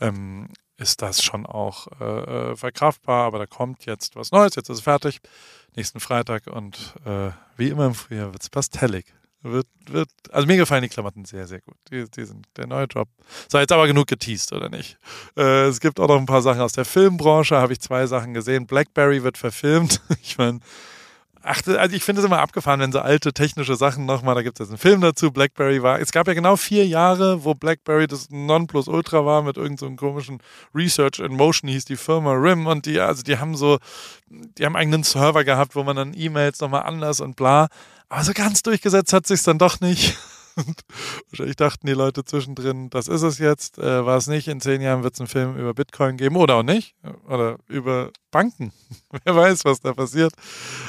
ähm, 0.00 0.50
ist 0.76 1.00
das 1.00 1.22
schon 1.22 1.46
auch 1.46 1.86
äh, 1.98 2.04
äh 2.52 2.56
verkraftbar, 2.56 3.24
aber 3.26 3.38
da 3.38 3.46
kommt 3.46 3.86
jetzt 3.86 4.16
was 4.16 4.32
Neues, 4.32 4.54
jetzt 4.54 4.68
ist 4.68 4.78
es 4.78 4.84
fertig, 4.84 5.20
nächsten 5.76 6.00
Freitag 6.00 6.46
und 6.46 6.94
äh, 7.06 7.30
wie 7.56 7.68
immer 7.68 7.86
im 7.86 7.94
Frühjahr 7.94 8.32
wird 8.32 8.42
es 8.42 8.50
pastellig. 8.50 9.06
Wird, 9.42 9.68
wird, 9.86 10.10
also 10.30 10.48
mir 10.48 10.56
gefallen 10.56 10.82
die 10.82 10.88
Klamotten 10.88 11.24
sehr, 11.24 11.46
sehr 11.46 11.60
gut. 11.60 11.76
Die, 11.90 12.10
die 12.10 12.24
sind 12.24 12.46
der 12.56 12.66
neue 12.66 12.86
Job. 12.86 13.08
So, 13.48 13.58
jetzt 13.58 13.70
aber 13.70 13.86
genug 13.86 14.08
geteased, 14.08 14.52
oder 14.52 14.68
nicht? 14.68 14.98
Äh, 15.36 15.66
es 15.66 15.78
gibt 15.78 16.00
auch 16.00 16.08
noch 16.08 16.18
ein 16.18 16.26
paar 16.26 16.42
Sachen 16.42 16.60
aus 16.60 16.72
der 16.72 16.84
Filmbranche, 16.84 17.56
habe 17.56 17.72
ich 17.72 17.80
zwei 17.80 18.06
Sachen 18.06 18.34
gesehen. 18.34 18.66
Blackberry 18.66 19.22
wird 19.22 19.38
verfilmt. 19.38 20.00
Ich 20.22 20.36
meine, 20.36 20.60
ach, 21.48 21.62
also 21.66 21.96
ich 21.96 22.04
finde 22.04 22.20
es 22.20 22.26
immer 22.26 22.40
abgefahren, 22.40 22.80
wenn 22.80 22.92
so 22.92 23.00
alte 23.00 23.32
technische 23.32 23.76
Sachen 23.76 24.06
nochmal, 24.06 24.34
da 24.34 24.42
gibt 24.42 24.60
es 24.60 24.66
jetzt 24.66 24.70
einen 24.70 24.78
Film 24.78 25.00
dazu, 25.00 25.32
Blackberry 25.32 25.82
war, 25.82 26.00
es 26.00 26.12
gab 26.12 26.28
ja 26.28 26.34
genau 26.34 26.56
vier 26.56 26.86
Jahre, 26.86 27.44
wo 27.44 27.54
Blackberry 27.54 28.06
das 28.06 28.30
Nonplusultra 28.30 29.24
war 29.24 29.42
mit 29.42 29.56
irgendeinem 29.56 29.96
so 29.98 30.06
komischen 30.06 30.38
Research 30.74 31.18
in 31.18 31.34
Motion 31.34 31.70
hieß 31.70 31.86
die 31.86 31.96
Firma 31.96 32.32
RIM 32.32 32.66
und 32.66 32.86
die, 32.86 33.00
also 33.00 33.22
die 33.22 33.38
haben 33.38 33.56
so, 33.56 33.78
die 34.28 34.64
haben 34.64 34.76
einen 34.76 34.88
eigenen 34.88 35.02
Server 35.04 35.44
gehabt, 35.44 35.74
wo 35.74 35.82
man 35.82 35.96
dann 35.96 36.14
E-Mails 36.14 36.60
nochmal 36.60 36.82
anders 36.82 37.20
und 37.20 37.36
bla. 37.36 37.68
Aber 38.08 38.24
so 38.24 38.32
ganz 38.32 38.62
durchgesetzt 38.62 39.12
hat 39.12 39.26
sich 39.26 39.42
dann 39.42 39.58
doch 39.58 39.80
nicht. 39.80 40.16
Wahrscheinlich 41.30 41.56
dachten 41.56 41.86
die 41.86 41.92
Leute 41.92 42.24
zwischendrin, 42.24 42.90
das 42.90 43.06
ist 43.06 43.22
es 43.22 43.38
jetzt, 43.38 43.78
äh, 43.78 44.04
war 44.04 44.16
es 44.16 44.26
nicht. 44.26 44.48
In 44.48 44.60
zehn 44.60 44.80
Jahren 44.80 45.02
wird 45.02 45.14
es 45.14 45.20
einen 45.20 45.28
Film 45.28 45.56
über 45.56 45.74
Bitcoin 45.74 46.16
geben 46.16 46.36
oder 46.36 46.56
auch 46.56 46.62
nicht. 46.62 46.94
Oder 47.28 47.58
über 47.68 48.10
Banken. 48.30 48.72
Wer 49.24 49.36
weiß, 49.36 49.64
was 49.64 49.80
da 49.80 49.92
passiert. 49.92 50.32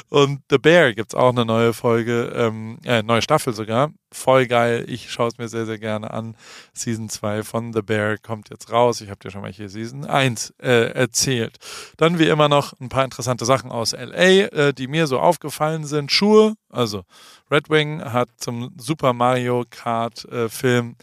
Und 0.08 0.42
The 0.50 0.58
Bear 0.58 0.92
gibt 0.94 1.12
es 1.12 1.18
auch 1.18 1.30
eine 1.30 1.44
neue 1.44 1.72
Folge, 1.72 2.32
ähm, 2.34 2.78
äh, 2.84 3.02
neue 3.02 3.22
Staffel 3.22 3.52
sogar. 3.52 3.90
Voll 4.12 4.46
geil. 4.46 4.84
Ich 4.88 5.10
schaue 5.10 5.28
es 5.28 5.38
mir 5.38 5.48
sehr, 5.48 5.66
sehr 5.66 5.78
gerne 5.78 6.10
an. 6.12 6.36
Season 6.72 7.08
2 7.08 7.42
von 7.42 7.72
The 7.72 7.82
Bear 7.82 8.18
kommt 8.18 8.50
jetzt 8.50 8.72
raus. 8.72 9.00
Ich 9.00 9.10
habe 9.10 9.20
dir 9.20 9.30
schon 9.30 9.42
mal 9.42 9.52
hier 9.52 9.68
Season 9.68 10.04
1 10.04 10.54
äh, 10.60 10.92
erzählt. 10.92 11.58
Dann 11.96 12.18
wie 12.18 12.28
immer 12.28 12.48
noch 12.48 12.72
ein 12.80 12.88
paar 12.88 13.04
interessante 13.04 13.44
Sachen 13.44 13.70
aus 13.70 13.92
LA, 13.92 14.46
äh, 14.48 14.72
die 14.74 14.88
mir 14.88 15.06
so 15.06 15.20
aufgefallen 15.20 15.84
sind. 15.84 16.10
Schuhe, 16.10 16.54
also 16.68 17.04
Red 17.50 17.70
Wing 17.70 18.02
hat 18.02 18.28
zum 18.36 18.72
Super 18.76 19.12
Mario 19.12 19.64
Kart 19.68 20.24
äh, 20.26 20.48
Film 20.48 20.96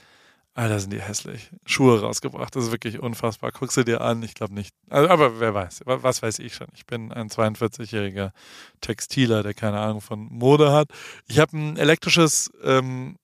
Alter, 0.58 0.80
sind 0.80 0.92
die 0.92 1.02
hässlich. 1.02 1.52
Schuhe 1.68 2.02
rausgebracht. 2.02 2.56
Das 2.56 2.66
ist 2.66 2.72
wirklich 2.72 2.98
unfassbar. 3.00 3.52
Guck 3.52 3.72
sie 3.72 3.86
dir 3.86 4.02
an. 4.02 4.24
Ich 4.24 4.34
glaube 4.34 4.56
nicht. 4.56 4.74
Also, 4.90 5.08
aber 5.08 5.40
wer 5.40 5.54
weiß. 5.54 5.82
Was 5.86 6.24
weiß 6.24 6.40
ich 6.40 6.56
schon. 6.56 6.66
Ich 6.74 6.88
bin 6.88 7.12
ein 7.12 7.30
42-jähriger 7.30 8.32
Textiler, 8.82 9.44
der 9.44 9.54
keine 9.54 9.80
Ahnung 9.80 10.02
von 10.02 10.22
Mode 10.32 10.72
hat. 10.72 10.90
Ich 11.28 11.38
habe 11.38 11.56
ein 11.56 11.78
elektrisches 11.78 12.50
ähm, 12.64 13.18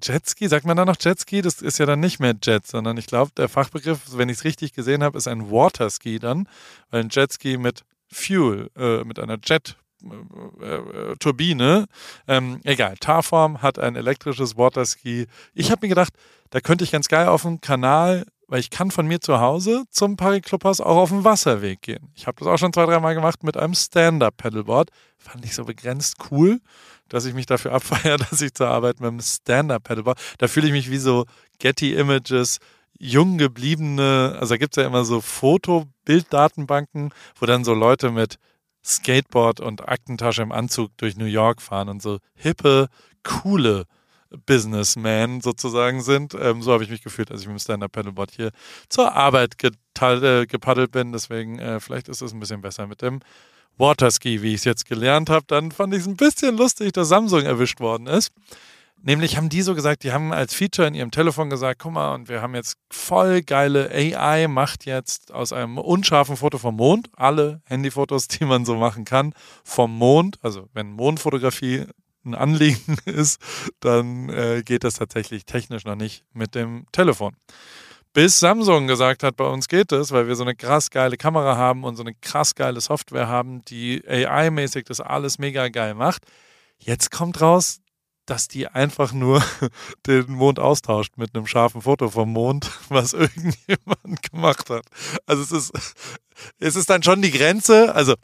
Jetski. 0.00 0.46
Sagt 0.46 0.66
man 0.66 0.76
da 0.76 0.84
noch 0.84 0.94
Jetski? 1.00 1.42
Das 1.42 1.62
ist 1.62 1.78
ja 1.78 1.86
dann 1.86 1.98
nicht 1.98 2.20
mehr 2.20 2.36
Jet, 2.40 2.64
sondern 2.64 2.96
ich 2.96 3.08
glaube, 3.08 3.32
der 3.36 3.48
Fachbegriff, 3.48 4.16
wenn 4.16 4.28
ich 4.28 4.36
es 4.36 4.44
richtig 4.44 4.72
gesehen 4.72 5.02
habe, 5.02 5.18
ist 5.18 5.26
ein 5.26 5.50
Waterski 5.50 6.20
dann. 6.20 6.48
Weil 6.90 7.00
ein 7.00 7.08
Jetski 7.10 7.58
mit 7.58 7.82
Fuel, 8.12 8.70
äh, 8.76 9.02
mit 9.02 9.18
einer 9.18 9.38
Jet 9.44 9.76
äh, 10.02 10.64
äh, 10.64 11.16
Turbine. 11.18 11.86
Ähm, 12.26 12.60
egal, 12.64 12.96
Tarform 12.98 13.62
hat 13.62 13.78
ein 13.78 13.96
elektrisches 13.96 14.56
Waterski. 14.56 15.26
Ich 15.54 15.70
habe 15.70 15.86
mir 15.86 15.88
gedacht, 15.88 16.12
da 16.50 16.60
könnte 16.60 16.84
ich 16.84 16.92
ganz 16.92 17.08
geil 17.08 17.28
auf 17.28 17.42
dem 17.42 17.60
Kanal, 17.60 18.24
weil 18.46 18.60
ich 18.60 18.70
kann 18.70 18.90
von 18.90 19.06
mir 19.06 19.20
zu 19.20 19.40
Hause 19.40 19.84
zum 19.90 20.16
Paris 20.16 20.42
Clubhaus 20.42 20.80
auch 20.80 20.96
auf 20.96 21.10
dem 21.10 21.24
Wasserweg 21.24 21.82
gehen. 21.82 22.10
Ich 22.14 22.26
habe 22.26 22.38
das 22.38 22.48
auch 22.48 22.56
schon 22.56 22.72
zwei, 22.72 22.86
dreimal 22.86 23.14
gemacht 23.14 23.42
mit 23.42 23.56
einem 23.56 23.74
Stand-Up-Pedalboard. 23.74 24.90
Fand 25.18 25.44
ich 25.44 25.54
so 25.54 25.64
begrenzt 25.64 26.16
cool, 26.30 26.60
dass 27.08 27.26
ich 27.26 27.34
mich 27.34 27.46
dafür 27.46 27.72
abfeiere, 27.74 28.18
dass 28.18 28.40
ich 28.40 28.54
zur 28.54 28.68
Arbeit 28.68 29.00
mit 29.00 29.08
einem 29.08 29.20
Stand-Up-Pedalboard, 29.20 30.18
da 30.38 30.48
fühle 30.48 30.68
ich 30.68 30.72
mich 30.72 30.90
wie 30.90 30.98
so 30.98 31.26
Getty 31.58 31.94
Images, 31.94 32.58
jung 32.98 33.38
gebliebene, 33.38 34.36
also 34.40 34.54
da 34.54 34.58
gibt 34.58 34.76
es 34.76 34.82
ja 34.82 34.86
immer 34.86 35.04
so 35.04 35.20
Foto-Bilddatenbanken, 35.20 37.12
wo 37.38 37.46
dann 37.46 37.64
so 37.64 37.74
Leute 37.74 38.10
mit 38.10 38.38
Skateboard 38.84 39.60
und 39.60 39.88
Aktentasche 39.88 40.42
im 40.42 40.52
Anzug 40.52 40.96
durch 40.96 41.16
New 41.16 41.24
York 41.24 41.60
fahren 41.60 41.88
und 41.88 42.02
so 42.02 42.18
hippe, 42.34 42.88
coole 43.22 43.84
Businessmen 44.46 45.40
sozusagen 45.40 46.02
sind. 46.02 46.34
Ähm, 46.34 46.62
so 46.62 46.72
habe 46.72 46.84
ich 46.84 46.90
mich 46.90 47.02
gefühlt, 47.02 47.30
als 47.30 47.42
ich 47.42 47.46
mit 47.46 47.56
dem 47.56 47.60
Stand-Up-Paddleboard 47.60 48.30
hier 48.30 48.50
zur 48.88 49.14
Arbeit 49.14 49.54
äh, 49.62 50.46
gepaddelt 50.46 50.90
bin. 50.92 51.12
Deswegen, 51.12 51.58
äh, 51.58 51.80
vielleicht 51.80 52.08
ist 52.08 52.20
es 52.20 52.32
ein 52.32 52.40
bisschen 52.40 52.60
besser 52.60 52.86
mit 52.86 53.02
dem 53.02 53.20
Waterski, 53.78 54.42
wie 54.42 54.48
ich 54.48 54.60
es 54.60 54.64
jetzt 54.64 54.86
gelernt 54.86 55.30
habe. 55.30 55.44
Dann 55.46 55.72
fand 55.72 55.94
ich 55.94 56.00
es 56.00 56.06
ein 56.06 56.16
bisschen 56.16 56.56
lustig, 56.56 56.92
dass 56.92 57.08
Samsung 57.08 57.42
erwischt 57.42 57.80
worden 57.80 58.06
ist. 58.06 58.32
Nämlich 59.02 59.36
haben 59.36 59.48
die 59.48 59.62
so 59.62 59.74
gesagt, 59.74 60.02
die 60.02 60.12
haben 60.12 60.32
als 60.32 60.54
Feature 60.54 60.88
in 60.88 60.94
ihrem 60.94 61.10
Telefon 61.10 61.50
gesagt, 61.50 61.80
guck 61.80 61.92
mal, 61.92 62.14
und 62.14 62.28
wir 62.28 62.42
haben 62.42 62.54
jetzt 62.54 62.76
voll 62.90 63.42
geile 63.42 63.90
AI, 63.90 64.48
macht 64.48 64.86
jetzt 64.86 65.32
aus 65.32 65.52
einem 65.52 65.78
unscharfen 65.78 66.36
Foto 66.36 66.58
vom 66.58 66.76
Mond 66.76 67.08
alle 67.16 67.62
Handyfotos, 67.66 68.28
die 68.28 68.44
man 68.44 68.64
so 68.64 68.76
machen 68.76 69.04
kann, 69.04 69.34
vom 69.62 69.96
Mond. 69.96 70.38
Also 70.42 70.68
wenn 70.72 70.90
Mondfotografie 70.92 71.86
ein 72.24 72.34
Anliegen 72.34 72.96
ist, 73.04 73.40
dann 73.80 74.28
äh, 74.30 74.62
geht 74.64 74.84
das 74.84 74.94
tatsächlich 74.94 75.44
technisch 75.46 75.84
noch 75.84 75.96
nicht 75.96 76.24
mit 76.32 76.54
dem 76.54 76.86
Telefon. 76.92 77.36
Bis 78.12 78.40
Samsung 78.40 78.86
gesagt 78.86 79.22
hat, 79.22 79.36
bei 79.36 79.44
uns 79.44 79.68
geht 79.68 79.92
es, 79.92 80.12
weil 80.12 80.26
wir 80.26 80.34
so 80.34 80.42
eine 80.42 80.56
krass 80.56 80.90
geile 80.90 81.16
Kamera 81.16 81.56
haben 81.56 81.84
und 81.84 81.96
so 81.96 82.02
eine 82.02 82.14
krass 82.14 82.54
geile 82.54 82.80
Software 82.80 83.28
haben, 83.28 83.64
die 83.66 84.02
AI-mäßig 84.08 84.84
das 84.86 85.00
alles 85.00 85.38
mega 85.38 85.68
geil 85.68 85.94
macht. 85.94 86.24
Jetzt 86.78 87.10
kommt 87.10 87.40
raus, 87.40 87.80
dass 88.28 88.46
die 88.46 88.68
einfach 88.68 89.12
nur 89.12 89.42
den 90.06 90.30
Mond 90.32 90.58
austauscht 90.58 91.14
mit 91.16 91.34
einem 91.34 91.46
scharfen 91.46 91.82
Foto 91.82 92.10
vom 92.10 92.32
Mond, 92.32 92.70
was 92.88 93.12
irgendjemand 93.12 94.22
gemacht 94.30 94.70
hat. 94.70 94.84
Also 95.26 95.42
es 95.42 95.52
ist, 95.52 95.72
es 96.58 96.76
ist 96.76 96.90
dann 96.90 97.02
schon 97.02 97.22
die 97.22 97.30
Grenze. 97.30 97.94
Also 97.94 98.14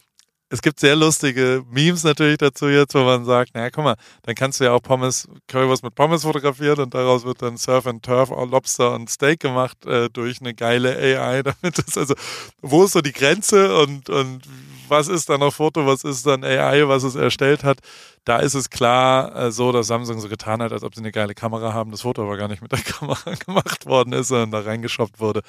es 0.50 0.62
gibt 0.62 0.78
sehr 0.78 0.94
lustige 0.94 1.64
Memes 1.70 2.04
natürlich 2.04 2.38
dazu 2.38 2.68
jetzt, 2.68 2.94
wo 2.94 3.02
man 3.02 3.24
sagt, 3.24 3.54
naja, 3.54 3.70
guck 3.70 3.84
mal, 3.84 3.96
dann 4.22 4.34
kannst 4.34 4.60
du 4.60 4.64
ja 4.64 4.72
auch 4.72 4.82
Pommes, 4.82 5.28
Currywurst 5.48 5.82
mit 5.82 5.94
Pommes 5.94 6.22
fotografieren 6.22 6.80
und 6.80 6.94
daraus 6.94 7.24
wird 7.24 7.42
dann 7.42 7.56
Surf 7.56 7.86
and 7.86 8.04
Turf, 8.04 8.30
Lobster 8.30 8.94
und 8.94 9.10
Steak 9.10 9.40
gemacht 9.40 9.84
äh, 9.86 10.08
durch 10.10 10.40
eine 10.40 10.54
geile 10.54 10.96
AI. 10.96 11.42
Damit 11.62 11.78
ist 11.78 11.98
also, 11.98 12.14
wo 12.60 12.84
ist 12.84 12.92
so 12.92 13.00
die 13.00 13.12
Grenze 13.12 13.76
und, 13.78 14.10
und 14.10 14.42
was 14.88 15.08
ist 15.08 15.28
dann 15.28 15.40
noch 15.40 15.54
Foto, 15.54 15.86
was 15.86 16.04
ist 16.04 16.26
dann 16.26 16.44
AI, 16.44 16.86
was 16.88 17.02
es 17.04 17.14
erstellt 17.14 17.64
hat? 17.64 17.78
Da 18.24 18.38
ist 18.38 18.54
es 18.54 18.70
klar 18.70 19.34
äh, 19.34 19.50
so, 19.50 19.72
dass 19.72 19.86
Samsung 19.86 20.20
so 20.20 20.28
getan 20.28 20.62
hat, 20.62 20.72
als 20.72 20.84
ob 20.84 20.94
sie 20.94 21.00
eine 21.00 21.12
geile 21.12 21.34
Kamera 21.34 21.72
haben, 21.72 21.90
das 21.90 22.02
Foto 22.02 22.22
aber 22.22 22.36
gar 22.36 22.48
nicht 22.48 22.62
mit 22.62 22.72
der 22.72 22.78
Kamera 22.82 23.34
gemacht 23.34 23.86
worden 23.86 24.12
ist, 24.12 24.28
sondern 24.28 24.50
da 24.50 24.60
reingeschoppt 24.60 25.20
wurde. 25.20 25.42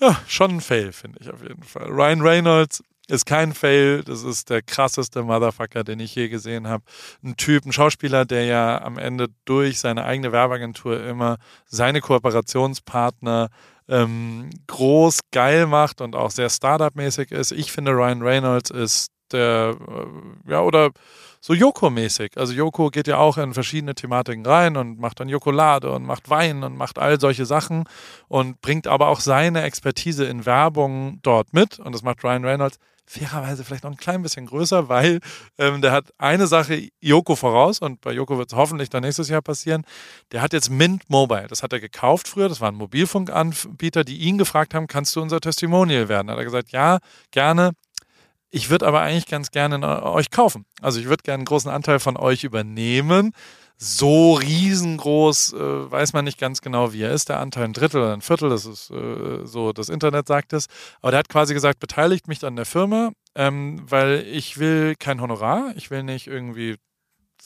Ja, 0.00 0.18
schon 0.26 0.52
ein 0.52 0.60
Fail, 0.60 0.92
finde 0.92 1.18
ich 1.20 1.30
auf 1.30 1.42
jeden 1.42 1.62
Fall. 1.62 1.88
Ryan 1.88 2.22
Reynolds 2.22 2.82
ist 3.10 3.26
kein 3.26 3.52
Fail, 3.54 4.02
das 4.02 4.22
ist 4.22 4.50
der 4.50 4.62
krasseste 4.62 5.22
Motherfucker, 5.22 5.84
den 5.84 6.00
ich 6.00 6.14
je 6.14 6.28
gesehen 6.28 6.68
habe. 6.68 6.84
Ein 7.22 7.36
Typ, 7.36 7.66
ein 7.66 7.72
Schauspieler, 7.72 8.24
der 8.24 8.44
ja 8.44 8.82
am 8.82 8.98
Ende 8.98 9.28
durch 9.44 9.80
seine 9.80 10.04
eigene 10.04 10.32
Werbeagentur 10.32 11.04
immer 11.04 11.38
seine 11.66 12.00
Kooperationspartner 12.00 13.48
ähm, 13.88 14.50
groß, 14.66 15.20
geil 15.32 15.66
macht 15.66 16.00
und 16.00 16.14
auch 16.14 16.30
sehr 16.30 16.48
Startup-mäßig 16.48 17.32
ist. 17.32 17.52
Ich 17.52 17.72
finde, 17.72 17.92
Ryan 17.92 18.22
Reynolds 18.22 18.70
ist 18.70 19.08
der, 19.32 19.76
äh, 20.46 20.50
ja, 20.50 20.60
oder 20.62 20.90
so 21.40 21.54
Joko-mäßig. 21.54 22.36
Also 22.36 22.52
Joko 22.52 22.90
geht 22.90 23.08
ja 23.08 23.16
auch 23.16 23.38
in 23.38 23.54
verschiedene 23.54 23.94
Thematiken 23.94 24.44
rein 24.44 24.76
und 24.76 25.00
macht 25.00 25.20
dann 25.20 25.28
Jokolade 25.28 25.90
und 25.90 26.04
macht 26.04 26.28
Wein 26.28 26.62
und 26.62 26.76
macht 26.76 26.98
all 26.98 27.18
solche 27.18 27.46
Sachen 27.46 27.84
und 28.28 28.60
bringt 28.60 28.86
aber 28.86 29.08
auch 29.08 29.20
seine 29.20 29.62
Expertise 29.62 30.26
in 30.26 30.44
Werbung 30.44 31.18
dort 31.22 31.52
mit. 31.52 31.78
Und 31.78 31.94
das 31.94 32.02
macht 32.02 32.22
Ryan 32.22 32.44
Reynolds 32.44 32.78
fairerweise 33.10 33.64
vielleicht 33.64 33.82
noch 33.82 33.90
ein 33.90 33.96
klein 33.96 34.22
bisschen 34.22 34.46
größer, 34.46 34.88
weil 34.88 35.18
ähm, 35.58 35.82
der 35.82 35.90
hat 35.90 36.12
eine 36.16 36.46
Sache 36.46 36.90
Joko 37.00 37.34
voraus 37.34 37.80
und 37.80 38.00
bei 38.00 38.12
Joko 38.12 38.38
wird 38.38 38.52
es 38.52 38.56
hoffentlich 38.56 38.88
dann 38.88 39.02
nächstes 39.02 39.28
Jahr 39.28 39.42
passieren. 39.42 39.84
Der 40.30 40.42
hat 40.42 40.52
jetzt 40.52 40.70
Mint 40.70 41.10
Mobile. 41.10 41.48
Das 41.48 41.64
hat 41.64 41.72
er 41.72 41.80
gekauft 41.80 42.28
früher. 42.28 42.48
Das 42.48 42.60
waren 42.60 42.76
Mobilfunkanbieter, 42.76 44.04
die 44.04 44.18
ihn 44.18 44.38
gefragt 44.38 44.74
haben, 44.74 44.86
kannst 44.86 45.16
du 45.16 45.22
unser 45.22 45.40
Testimonial 45.40 46.08
werden? 46.08 46.28
Da 46.28 46.34
hat 46.34 46.38
er 46.38 46.44
gesagt, 46.44 46.70
ja, 46.70 46.98
gerne. 47.32 47.72
Ich 48.50 48.70
würde 48.70 48.86
aber 48.86 49.00
eigentlich 49.00 49.26
ganz 49.26 49.50
gerne 49.50 50.04
euch 50.04 50.30
kaufen. 50.30 50.64
Also 50.80 51.00
ich 51.00 51.06
würde 51.06 51.22
gerne 51.22 51.40
einen 51.40 51.44
großen 51.44 51.70
Anteil 51.70 52.00
von 52.00 52.16
euch 52.16 52.44
übernehmen 52.44 53.32
so 53.82 54.34
riesengroß 54.34 55.54
äh, 55.54 55.90
weiß 55.90 56.12
man 56.12 56.26
nicht 56.26 56.38
ganz 56.38 56.60
genau, 56.60 56.92
wie 56.92 57.00
er 57.00 57.12
ist. 57.12 57.30
Der 57.30 57.40
Anteil 57.40 57.64
ein 57.64 57.72
Drittel 57.72 58.02
oder 58.02 58.12
ein 58.12 58.20
Viertel, 58.20 58.50
das 58.50 58.66
ist 58.66 58.90
äh, 58.90 59.46
so, 59.46 59.72
das 59.72 59.88
Internet 59.88 60.28
sagt 60.28 60.52
es. 60.52 60.66
Aber 61.00 61.12
der 61.12 61.20
hat 61.20 61.30
quasi 61.30 61.54
gesagt, 61.54 61.80
beteiligt 61.80 62.28
mich 62.28 62.44
an 62.44 62.56
der 62.56 62.66
Firma, 62.66 63.12
ähm, 63.34 63.80
weil 63.88 64.26
ich 64.26 64.58
will 64.58 64.96
kein 64.98 65.22
Honorar, 65.22 65.72
ich 65.76 65.90
will 65.90 66.02
nicht 66.02 66.26
irgendwie 66.26 66.76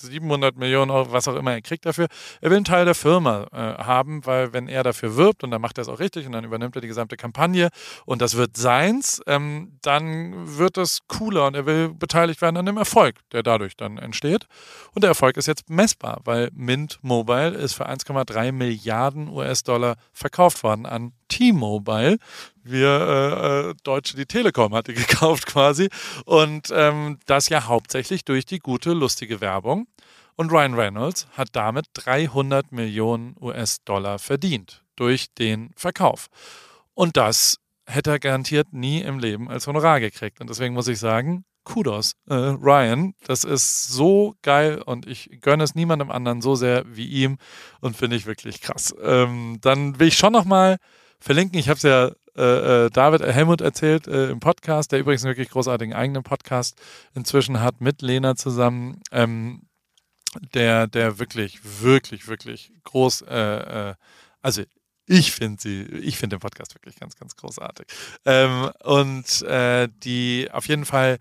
700 0.04 0.56
Millionen 0.56 0.90
Euro, 0.90 1.12
was 1.12 1.28
auch 1.28 1.36
immer 1.36 1.52
er 1.52 1.62
kriegt 1.62 1.86
dafür. 1.86 2.06
Er 2.40 2.50
will 2.50 2.56
einen 2.56 2.64
Teil 2.64 2.84
der 2.84 2.94
Firma 2.94 3.46
äh, 3.52 3.82
haben, 3.82 4.24
weil 4.26 4.52
wenn 4.52 4.68
er 4.68 4.82
dafür 4.82 5.16
wirbt 5.16 5.44
und 5.44 5.50
dann 5.50 5.60
macht 5.60 5.78
er 5.78 5.82
es 5.82 5.88
auch 5.88 5.98
richtig 5.98 6.26
und 6.26 6.32
dann 6.32 6.44
übernimmt 6.44 6.76
er 6.76 6.80
die 6.80 6.88
gesamte 6.88 7.16
Kampagne 7.16 7.68
und 8.06 8.22
das 8.22 8.36
wird 8.36 8.56
seins, 8.56 9.22
ähm, 9.26 9.78
dann 9.82 10.58
wird 10.58 10.78
es 10.78 11.00
cooler 11.08 11.46
und 11.46 11.54
er 11.54 11.66
will 11.66 11.88
beteiligt 11.88 12.40
werden 12.40 12.56
an 12.56 12.66
dem 12.66 12.76
Erfolg, 12.76 13.16
der 13.32 13.42
dadurch 13.42 13.76
dann 13.76 13.98
entsteht. 13.98 14.46
Und 14.94 15.02
der 15.02 15.08
Erfolg 15.08 15.36
ist 15.36 15.46
jetzt 15.46 15.70
messbar, 15.70 16.20
weil 16.24 16.50
Mint 16.52 16.98
Mobile 17.02 17.50
ist 17.50 17.74
für 17.74 17.88
1,3 17.88 18.52
Milliarden 18.52 19.28
US-Dollar 19.28 19.96
verkauft 20.12 20.62
worden 20.62 20.86
an 20.86 21.12
T-Mobile. 21.28 22.18
Wir 22.64 22.88
äh, 22.88 23.70
äh, 23.70 23.74
Deutsche, 23.82 24.16
die 24.16 24.26
Telekom 24.26 24.74
hatte 24.74 24.94
gekauft 24.94 25.46
quasi. 25.46 25.88
Und 26.24 26.68
ähm, 26.72 27.18
das 27.26 27.48
ja 27.48 27.66
hauptsächlich 27.66 28.24
durch 28.24 28.46
die 28.46 28.58
gute, 28.58 28.92
lustige 28.92 29.40
Werbung. 29.40 29.86
Und 30.36 30.50
Ryan 30.50 30.74
Reynolds 30.74 31.28
hat 31.32 31.50
damit 31.52 31.86
300 31.94 32.72
Millionen 32.72 33.36
US-Dollar 33.40 34.18
verdient 34.18 34.82
durch 34.96 35.32
den 35.34 35.70
Verkauf. 35.76 36.26
Und 36.94 37.16
das 37.16 37.58
hätte 37.86 38.10
er 38.10 38.18
garantiert 38.18 38.72
nie 38.72 39.00
im 39.00 39.18
Leben 39.18 39.48
als 39.48 39.66
Honorar 39.66 40.00
gekriegt. 40.00 40.40
Und 40.40 40.50
deswegen 40.50 40.74
muss 40.74 40.88
ich 40.88 40.98
sagen, 40.98 41.44
Kudos, 41.64 42.12
äh, 42.28 42.34
Ryan. 42.34 43.14
Das 43.26 43.42
ist 43.42 43.88
so 43.88 44.34
geil 44.42 44.82
und 44.82 45.06
ich 45.06 45.38
gönne 45.40 45.64
es 45.64 45.74
niemandem 45.74 46.10
anderen 46.10 46.42
so 46.42 46.54
sehr 46.54 46.84
wie 46.86 47.06
ihm 47.06 47.38
und 47.80 47.96
finde 47.96 48.16
ich 48.16 48.26
wirklich 48.26 48.60
krass. 48.60 48.94
Ähm, 49.02 49.58
dann 49.62 49.98
will 49.98 50.08
ich 50.08 50.18
schon 50.18 50.32
nochmal 50.32 50.76
verlinken. 51.18 51.58
Ich 51.58 51.68
habe 51.68 51.78
es 51.78 51.82
ja 51.82 52.12
äh, 52.36 52.86
äh, 52.86 52.90
David 52.90 53.22
Helmut 53.22 53.60
erzählt 53.60 54.06
äh, 54.06 54.30
im 54.30 54.40
Podcast, 54.40 54.92
der 54.92 55.00
übrigens 55.00 55.22
einen 55.22 55.30
wirklich 55.30 55.50
großartigen 55.50 55.94
eigenen 55.94 56.22
Podcast 56.22 56.80
inzwischen 57.14 57.60
hat 57.60 57.80
mit 57.80 58.02
Lena 58.02 58.36
zusammen. 58.36 59.00
Ähm, 59.12 59.62
der, 60.52 60.86
der 60.86 61.18
wirklich, 61.18 61.60
wirklich, 61.82 62.28
wirklich 62.28 62.72
groß, 62.82 63.22
äh, 63.22 63.90
äh, 63.90 63.94
also 64.42 64.62
ich 65.06 65.32
finde 65.32 65.60
sie, 65.60 65.82
ich 65.82 66.16
finde 66.16 66.36
den 66.36 66.40
Podcast 66.40 66.74
wirklich 66.74 66.96
ganz, 66.96 67.16
ganz 67.16 67.36
großartig. 67.36 67.86
Ähm, 68.24 68.70
und 68.82 69.42
äh, 69.42 69.88
die 70.02 70.48
auf 70.50 70.66
jeden 70.66 70.84
Fall 70.86 71.18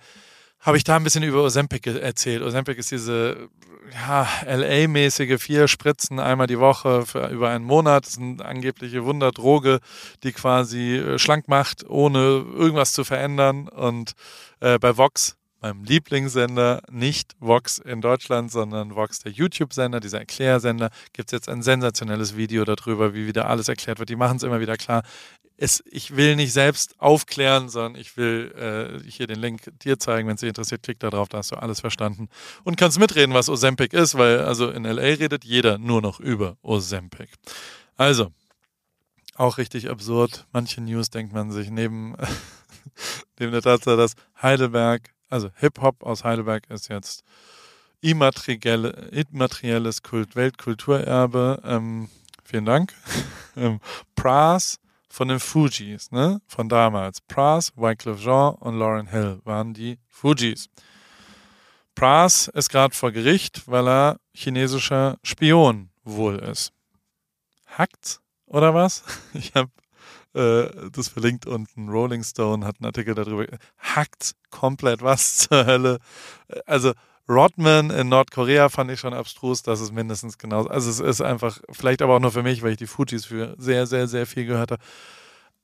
habe 0.64 0.78
ich 0.78 0.84
da 0.84 0.96
ein 0.96 1.04
bisschen 1.04 1.24
über 1.24 1.44
Ozempic 1.44 1.86
erzählt. 1.88 2.42
Ozempic 2.42 2.80
ist 2.80 2.90
diese 2.90 3.50
ja, 3.92 4.28
LA-mäßige 4.46 5.40
vier 5.40 5.68
Spritzen 5.68 6.20
einmal 6.20 6.48
die 6.48 6.60
Woche 6.60 7.06
für 7.06 7.28
über 7.28 7.50
einen 7.50 7.66
Monat. 7.66 8.06
Das 8.06 8.14
ist 8.14 8.22
eine 8.22 8.44
angebliche 8.44 9.04
Wunderdroge, 9.04 9.80
die 10.24 10.32
quasi 10.32 10.96
äh, 10.96 11.20
schlank 11.20 11.50
macht, 11.50 11.88
ohne 11.88 12.20
irgendwas 12.20 12.94
zu 12.94 13.04
verändern. 13.04 13.68
Und 13.68 14.14
äh, 14.62 14.80
bei 14.80 14.96
Vox, 14.98 15.36
meinem 15.62 15.84
Lieblingssender, 15.84 16.82
nicht 16.90 17.34
Vox 17.40 17.78
in 17.78 18.00
Deutschland, 18.00 18.50
sondern 18.50 18.96
Vox, 18.96 19.20
der 19.20 19.34
YouTube-Sender, 19.34 20.00
dieser 20.00 20.20
Erklärsender, 20.20 20.92
gibt 21.12 21.28
es 21.30 21.34
jetzt 21.34 21.50
ein 21.50 21.62
sensationelles 21.62 22.38
Video 22.38 22.64
darüber, 22.64 23.14
wie 23.14 23.28
wieder 23.28 23.50
alles 23.50 23.68
erklärt 23.68 24.00
wird. 24.00 24.08
Die 24.08 24.16
machen 24.16 24.38
es 24.38 24.44
immer 24.44 24.62
wieder 24.62 24.78
klar 24.78 25.04
es, 25.64 25.82
ich 25.90 26.18
will 26.18 26.36
nicht 26.36 26.52
selbst 26.52 27.00
aufklären, 27.00 27.70
sondern 27.70 27.96
ich 27.96 28.18
will 28.18 29.00
äh, 29.06 29.10
hier 29.10 29.28
den 29.28 29.40
Link 29.40 29.62
dir 29.80 29.98
zeigen. 29.98 30.28
Wenn 30.28 30.36
es 30.36 30.42
dich 30.42 30.50
interessiert, 30.50 30.84
klick 30.84 31.00
da 31.00 31.10
drauf, 31.10 31.30
da 31.30 31.38
hast 31.38 31.52
du 31.52 31.56
alles 31.56 31.80
verstanden. 31.80 32.28
Und 32.66 32.76
kannst 32.76 33.00
mitreden, 33.00 33.34
was 33.34 33.48
Ozempic 33.48 33.94
ist, 33.94 34.18
weil 34.18 34.42
also 34.42 34.70
in 34.70 34.84
LA 34.84 35.02
redet 35.02 35.46
jeder 35.46 35.78
nur 35.78 36.02
noch 36.02 36.20
über 36.20 36.58
Ozempic. 36.64 37.30
Also, 37.96 38.34
auch 39.36 39.58
richtig 39.58 39.90
absurd. 39.90 40.48
Manche 40.52 40.82
News 40.82 41.10
denkt 41.10 41.32
man 41.32 41.50
sich 41.52 41.70
neben, 41.70 42.18
neben 43.40 43.54
der 43.54 43.62
Tatsache, 43.62 43.96
dass 43.96 44.16
Heidelberg, 44.42 45.12
also 45.30 45.50
Hip-Hop 45.56 46.04
aus 46.04 46.26
Heidelberg 46.26 46.70
ist 46.70 46.90
jetzt 46.90 47.24
immaterielle, 48.02 48.90
immaterielles 49.12 50.04
Kult, 50.04 50.36
Weltkulturerbe. 50.36 51.62
Ähm, 51.64 52.10
vielen 52.44 52.66
Dank. 52.66 52.94
ähm, 53.56 53.80
Pras 54.14 54.82
von 55.14 55.28
den 55.28 55.40
Fujis, 55.40 56.10
ne? 56.10 56.42
Von 56.48 56.70
damals. 56.70 57.22
Pras, 57.22 57.72
Wycliffe 57.76 58.20
Jean 58.20 58.56
und 58.56 58.80
Lauren 58.80 59.06
Hill 59.06 59.40
waren 59.44 59.72
die 59.76 60.00
Fujis. 60.08 60.70
Pras 61.94 62.48
ist 62.48 62.70
gerade 62.70 62.96
vor 62.96 63.12
Gericht, 63.12 63.62
weil 63.68 63.88
er 63.88 64.20
chinesischer 64.34 65.20
Spion 65.22 65.92
wohl 66.04 66.40
ist. 66.40 66.74
Hackt's 67.68 68.22
oder 68.48 68.74
was? 68.74 69.04
Ich 69.34 69.54
habe 69.54 69.70
äh, 70.34 70.90
das 70.90 71.10
verlinkt 71.10 71.46
unten. 71.46 71.90
Rolling 71.90 72.24
Stone 72.24 72.66
hat 72.66 72.78
einen 72.80 72.88
Artikel 72.88 73.14
darüber. 73.14 73.46
Hackt 73.78 74.34
komplett 74.50 75.04
was 75.04 75.38
zur 75.38 75.68
Hölle. 75.68 76.00
Also 76.66 76.94
Rodman 77.30 77.90
in 77.90 78.10
Nordkorea 78.10 78.70
fand 78.70 78.92
ich 78.92 79.00
schon 79.00 79.14
abstrus, 79.14 79.64
das 79.64 79.80
ist 79.80 79.94
mindestens 79.94 80.38
genauso. 80.38 80.70
Also 80.70 80.90
es 80.90 81.00
ist 81.00 81.22
einfach, 81.22 81.60
vielleicht 81.72 82.02
aber 82.02 82.16
auch 82.16 82.20
nur 82.20 82.32
für 82.32 82.44
mich, 82.44 82.62
weil 82.62 82.72
ich 82.72 82.78
die 82.78 82.88
Fujis 82.88 83.26
für 83.26 83.56
sehr, 83.58 83.88
sehr, 83.88 84.08
sehr 84.08 84.26
viel 84.26 84.46
gehört 84.46 84.72
habe. 84.72 84.84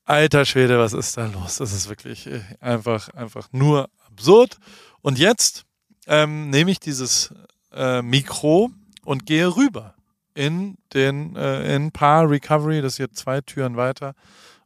Alter 0.05 0.45
Schwede, 0.45 0.79
was 0.79 0.93
ist 0.93 1.17
da 1.17 1.27
los? 1.27 1.57
Das 1.57 1.73
ist 1.73 1.89
wirklich 1.89 2.27
äh, 2.27 2.41
einfach, 2.61 3.09
einfach 3.09 3.47
nur 3.51 3.89
absurd. 4.07 4.57
Und 5.01 5.19
jetzt 5.19 5.65
ähm, 6.07 6.49
nehme 6.49 6.71
ich 6.71 6.79
dieses 6.79 7.33
äh, 7.73 8.01
Mikro 8.01 8.71
und 9.03 9.25
gehe 9.25 9.55
rüber 9.55 9.95
in 10.33 10.77
den 10.93 11.35
äh, 11.35 11.75
in 11.75 11.91
Paar 11.91 12.29
Recovery, 12.29 12.81
das 12.81 12.93
ist 12.93 12.97
hier 12.97 13.11
zwei 13.11 13.41
Türen 13.41 13.75
weiter 13.75 14.15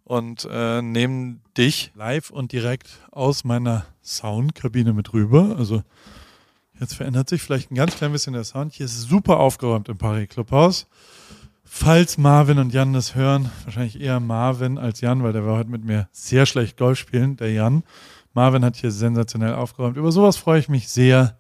und 0.04 0.48
äh, 0.50 0.82
nehme 0.82 1.40
dich 1.58 1.92
live 1.96 2.30
und 2.30 2.52
direkt 2.52 2.90
aus 3.12 3.44
meiner 3.44 3.86
Soundkabine 4.04 4.94
mit 4.94 5.14
rüber. 5.14 5.56
Also 5.58 5.82
Jetzt 6.84 6.96
verändert 6.96 7.30
sich 7.30 7.42
vielleicht 7.42 7.72
ein 7.72 7.75
ganz 7.75 7.96
klein 7.96 8.12
bisschen 8.12 8.34
der 8.34 8.44
Sound. 8.44 8.74
Hier 8.74 8.88
ist 8.88 9.04
super 9.04 9.40
aufgeräumt 9.40 9.88
im 9.88 9.98
Paris 9.98 10.28
Clubhaus. 10.28 10.86
Falls 11.63 12.18
Marvin 12.18 12.60
und 12.60 12.74
Jan 12.74 12.92
das 12.92 13.16
hören, 13.16 13.50
wahrscheinlich 13.63 14.02
eher 14.02 14.20
Marvin 14.20 14.78
als 14.78 15.00
Jan, 15.00 15.24
weil 15.24 15.32
der 15.32 15.46
war 15.46 15.56
heute 15.56 15.70
mit 15.70 15.86
mir 15.86 16.10
sehr 16.12 16.46
schlecht 16.46 16.75
Golf 16.75 17.00
spielen, 17.00 17.38
der 17.38 17.54
Jan. 17.54 17.84
Marvin 18.34 18.66
hat 18.66 18.75
hier 18.75 18.92
sensationell 18.92 19.54
aufgeräumt. 19.54 19.96
Über 19.96 20.12
sowas 20.12 20.36
freue 20.36 20.60
ich 20.60 20.68
mich 20.68 20.90
sehr, 20.90 21.38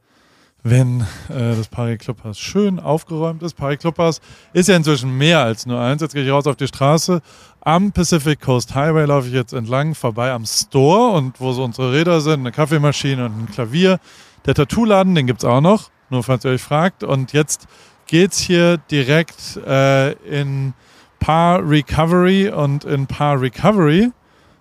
wenn 0.63 1.01
äh, 1.27 1.57
das 1.57 1.67
Paris 1.67 1.99
Clubhaus 1.99 2.39
schön 2.39 2.79
aufgeräumt 2.79 3.43
ist. 3.43 3.55
Paris 3.55 3.79
Clubhaus 3.79 4.21
ist 4.53 4.69
ja 4.69 4.77
inzwischen 4.77 5.17
mehr 5.17 5.41
als 5.41 5.65
nur 5.65 5.81
eins. 5.81 6.01
Jetzt 6.01 6.13
gehe 6.13 6.23
ich 6.23 6.31
raus 6.31 6.47
auf 6.47 6.55
die 6.55 6.67
Straße. 6.67 7.21
Am 7.59 7.91
Pacific 7.91 8.39
Coast 8.39 8.73
Highway 8.75 9.03
laufe 9.03 9.27
ich 9.27 9.33
jetzt 9.33 9.51
entlang, 9.51 9.93
vorbei 9.93 10.31
am 10.31 10.45
Store 10.45 11.17
und 11.17 11.41
wo 11.41 11.51
so 11.51 11.65
unsere 11.65 11.91
Räder 11.91 12.21
sind, 12.21 12.39
eine 12.39 12.53
Kaffeemaschine 12.53 13.25
und 13.25 13.43
ein 13.43 13.51
Klavier. 13.51 13.99
Der 14.45 14.53
Tattoo-Laden, 14.53 15.15
den 15.15 15.27
gibt 15.27 15.43
es 15.43 15.45
auch 15.45 15.61
noch, 15.61 15.89
nur 16.09 16.23
falls 16.23 16.43
ihr 16.45 16.51
euch 16.51 16.61
fragt. 16.61 17.03
Und 17.03 17.33
jetzt 17.33 17.67
geht 18.07 18.33
es 18.33 18.39
hier 18.39 18.77
direkt 18.77 19.57
äh, 19.65 20.13
in 20.23 20.73
Par 21.19 21.61
Recovery 21.67 22.49
und 22.49 22.83
in 22.83 23.07
Par 23.07 23.39
Recovery. 23.39 24.11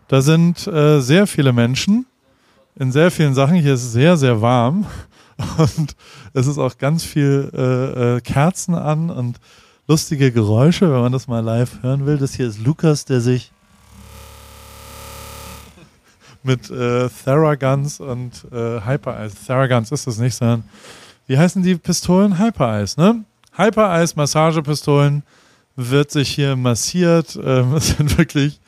Da 0.09 0.21
sind 0.23 0.67
äh, 0.67 1.01
sehr 1.01 1.27
viele 1.27 1.53
Menschen 1.53 2.07
in 2.77 2.93
sehr 2.93 3.11
vielen 3.11 3.35
Sachen. 3.35 3.57
Hier 3.57 3.75
ist 3.75 3.83
es 3.83 3.93
sehr, 3.93 4.17
sehr 4.17 4.41
warm 4.41 4.87
und 5.59 5.97
es 6.33 6.47
ist 6.47 6.59
auch 6.59 6.79
ganz 6.79 7.05
viel 7.05 7.51
äh, 7.53 8.17
äh, 8.17 8.21
Kerzen 8.21 8.75
an 8.75 9.11
und 9.11 9.39
lustige 9.89 10.31
Geräusche, 10.33 10.93
wenn 10.93 11.01
man 11.01 11.13
das 11.13 11.29
mal 11.29 11.41
live 11.41 11.83
hören 11.83 12.07
will. 12.07 12.19
Das 12.19 12.35
hier 12.35 12.47
ist 12.47 12.65
Lukas, 12.65 13.05
der 13.05 13.21
sich 13.21 13.53
mit 16.45 16.71
äh, 16.71 17.09
Theraguns 17.25 18.01
und 18.01 18.47
äh, 18.53 18.81
Hyper 18.85 19.25
Ice. 19.25 19.37
Theraguns 19.47 19.93
ist 19.93 20.07
das 20.07 20.19
nicht, 20.19 20.35
sondern 20.35 20.65
wie 21.27 21.39
heißen 21.39 21.63
die 21.63 21.77
Pistolen? 21.77 22.39
Hyper 22.39 22.83
Ice, 22.83 23.01
ne? 23.01 23.25
Hyper 23.57 24.03
Ice 24.03 24.15
Massagepistolen 24.17 25.23
wird 25.77 26.11
sich 26.11 26.31
hier 26.31 26.57
massiert. 26.57 27.39
Ähm, 27.45 27.75
es 27.75 27.89
sind 27.89 28.17
wirklich 28.19 28.61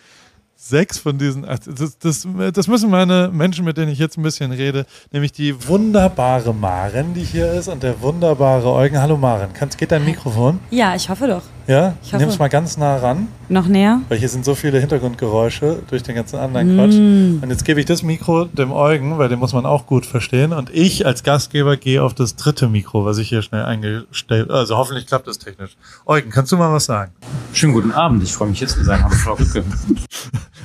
sechs 0.57 0.99
von 0.99 1.19
diesen, 1.19 1.43
das, 1.43 1.99
das, 1.99 2.27
das 2.53 2.69
müssen 2.69 2.91
meine 2.91 3.31
Menschen, 3.33 3.65
mit 3.65 3.77
denen 3.77 3.93
ich 3.93 3.99
jetzt 3.99 4.17
ein 4.17 4.23
bisschen 4.23 4.51
rede, 4.51 4.87
nämlich 5.13 5.33
die 5.33 5.69
wunderbare 5.69 6.55
Maren, 6.55 7.13
die 7.13 7.23
hier 7.23 7.53
ist 7.53 7.69
und 7.69 7.83
der 7.83 8.01
wunderbare 8.01 8.71
Eugen. 8.73 9.01
Hallo 9.01 9.17
Maren, 9.17 9.53
Kannst, 9.53 9.77
geht 9.77 9.93
dein 9.93 10.05
Mikrofon? 10.05 10.59
Ja, 10.71 10.95
ich 10.95 11.09
hoffe 11.09 11.27
doch. 11.27 11.43
Ja, 11.67 11.97
ich 12.03 12.13
nimm 12.13 12.29
es 12.29 12.39
mal 12.39 12.49
ganz 12.49 12.77
nah 12.77 12.97
ran. 12.97 13.29
Noch 13.49 13.67
näher? 13.67 14.03
Weil 14.11 14.19
hier 14.19 14.29
sind 14.29 14.45
so 14.45 14.55
viele 14.55 14.81
Hintergrundgeräusche 14.81 15.83
durch 15.89 16.03
den 16.03 16.15
ganzen 16.15 16.39
anderen 16.39 16.77
Quatsch. 16.77 16.95
Mm. 16.95 17.43
Und 17.43 17.49
jetzt 17.49 17.65
gebe 17.65 17.81
ich 17.81 17.87
das 17.87 18.03
Mikro 18.03 18.45
dem 18.45 18.71
Eugen, 18.71 19.17
weil 19.17 19.31
den 19.31 19.39
muss 19.39 19.55
man 19.55 19.65
auch 19.65 19.87
gut 19.87 20.05
verstehen. 20.05 20.53
Und 20.53 20.69
ich 20.75 21.07
als 21.07 21.23
Gastgeber 21.23 21.79
gehe 21.79 22.03
auf 22.03 22.13
das 22.13 22.37
dritte 22.37 22.69
Mikro, 22.69 23.07
was 23.07 23.17
ich 23.17 23.31
hier 23.31 23.41
schnell 23.41 23.65
eingestellt 23.65 24.51
Also 24.51 24.77
hoffentlich 24.77 25.07
klappt 25.07 25.27
das 25.27 25.39
technisch. 25.39 25.77
Eugen, 26.05 26.31
kannst 26.31 26.53
du 26.53 26.59
mal 26.59 26.71
was 26.71 26.85
sagen? 26.85 27.13
Schönen 27.55 27.73
guten 27.73 27.93
Abend. 27.93 28.23
Ich 28.23 28.35
freue 28.35 28.49
mich 28.49 28.61
jetzt 28.61 28.75
zu 28.75 28.85
sein. 28.85 29.03
Hallo 29.03 29.15
Frau 29.15 29.33
Rücke. 29.35 29.65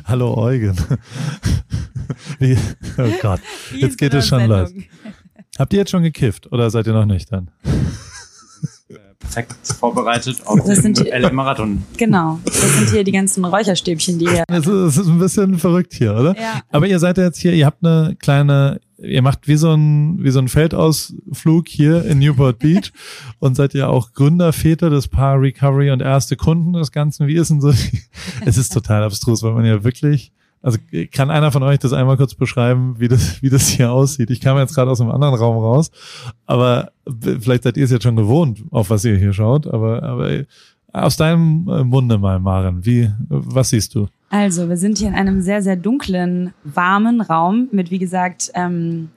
Hallo 0.04 0.38
Eugen. 0.38 0.76
oh 2.98 3.04
Gott, 3.22 3.40
jetzt 3.74 3.98
geht 3.98 4.14
es 4.14 4.28
schon 4.28 4.46
los. 4.48 4.74
Habt 5.58 5.72
ihr 5.72 5.80
jetzt 5.80 5.92
schon 5.92 6.04
gekifft 6.04 6.52
oder 6.52 6.70
seid 6.70 6.88
ihr 6.88 6.94
noch 6.94 7.06
nicht 7.06 7.32
dann? 7.32 7.52
Perfekt 9.20 9.56
vorbereitet 9.78 10.42
auf 10.46 10.60
das 10.66 10.82
den 10.82 10.96
LM-Marathon. 10.96 11.84
Genau, 11.98 12.40
das 12.46 12.78
sind 12.78 12.90
hier 12.90 13.04
die 13.04 13.12
ganzen 13.12 13.46
Räucherstäbchen, 13.46 14.18
die 14.18 14.28
hier. 14.28 14.44
Es 14.48 14.66
ist, 14.66 14.98
ist 14.98 15.08
ein 15.08 15.20
bisschen 15.20 15.60
verrückt 15.60 15.94
hier, 15.94 16.16
oder? 16.16 16.36
Ja. 16.36 16.62
Aber 16.72 16.88
ihr 16.88 17.00
seid 17.00 17.18
ja 17.18 17.26
jetzt 17.26 17.38
hier, 17.38 17.54
ihr 17.54 17.66
habt 17.66 17.86
eine 17.86 18.16
kleine, 18.18 18.80
ihr 18.98 19.22
macht 19.22 19.48
wie 19.48 19.58
so 19.58 19.74
ein, 19.74 20.24
wie 20.24 20.32
so 20.32 20.40
ein 20.40 20.48
Feldausflug 20.48 21.68
hier 21.68 22.06
in 22.06 22.20
Newport 22.20 22.60
Beach 22.60 22.92
und 23.40 23.56
seid 23.56 23.74
ja 23.74 23.88
auch 23.88 24.14
Gründerväter 24.14 24.90
des 24.90 25.08
Paar 25.08 25.40
Recovery 25.40 25.92
und 25.92 26.02
erste 26.02 26.36
Kunden 26.36 26.74
des 26.74 26.92
Ganzen. 26.92 27.28
Wie 27.28 27.36
ist 27.36 27.50
denn 27.50 27.62
so? 27.62 27.70
es 28.46 28.58
ist 28.58 28.74
total 28.74 29.04
abstrus, 29.04 29.44
weil 29.44 29.54
man 29.54 29.66
ja 29.66 29.84
wirklich 29.84 30.32
also 30.62 30.78
kann 31.12 31.32
einer 31.32 31.52
von 31.52 31.64
euch 31.64 31.80
das 31.80 31.94
einmal 31.94 32.18
kurz 32.18 32.36
beschreiben, 32.36 32.96
wie 33.00 33.08
das, 33.08 33.42
wie 33.42 33.50
das 33.50 33.68
hier 33.68 33.92
aussieht? 33.92 34.30
Ich 34.30 34.42
kam 34.42 34.58
jetzt 34.58 34.76
gerade 34.76 34.92
aus 34.92 35.02
einem 35.02 35.12
anderen 35.12 35.36
Raum 35.36 35.58
raus, 35.58 35.92
aber 36.46 36.92
vielleicht 37.40 37.64
seid 37.64 37.78
ihr 37.78 37.86
es 37.86 37.92
jetzt 37.92 38.04
schon 38.04 38.16
gewohnt, 38.16 38.64
auf 38.72 38.90
was 38.90 39.06
ihr 39.06 39.18
hier 39.18 39.34
schaut. 39.34 39.68
Aber, 39.68 40.04
aber 40.04 40.44
aus 40.92 41.18
deinem 41.18 41.68
äh, 41.68 41.84
Munde 41.84 42.18
mal, 42.18 42.40
Maren, 42.40 42.86
wie, 42.86 43.10
was 43.28 43.70
siehst 43.70 43.96
du? 43.96 44.08
Also, 44.30 44.70
wir 44.70 44.78
sind 44.78 45.00
hier 45.00 45.08
in 45.08 45.16
einem 45.16 45.42
sehr, 45.42 45.62
sehr 45.62 45.76
dunklen, 45.76 46.54
warmen 46.64 47.22
Raum 47.22 47.68
mit, 47.72 47.90
wie 47.90 47.98
gesagt, 47.98 48.52
ähm, 48.54 49.10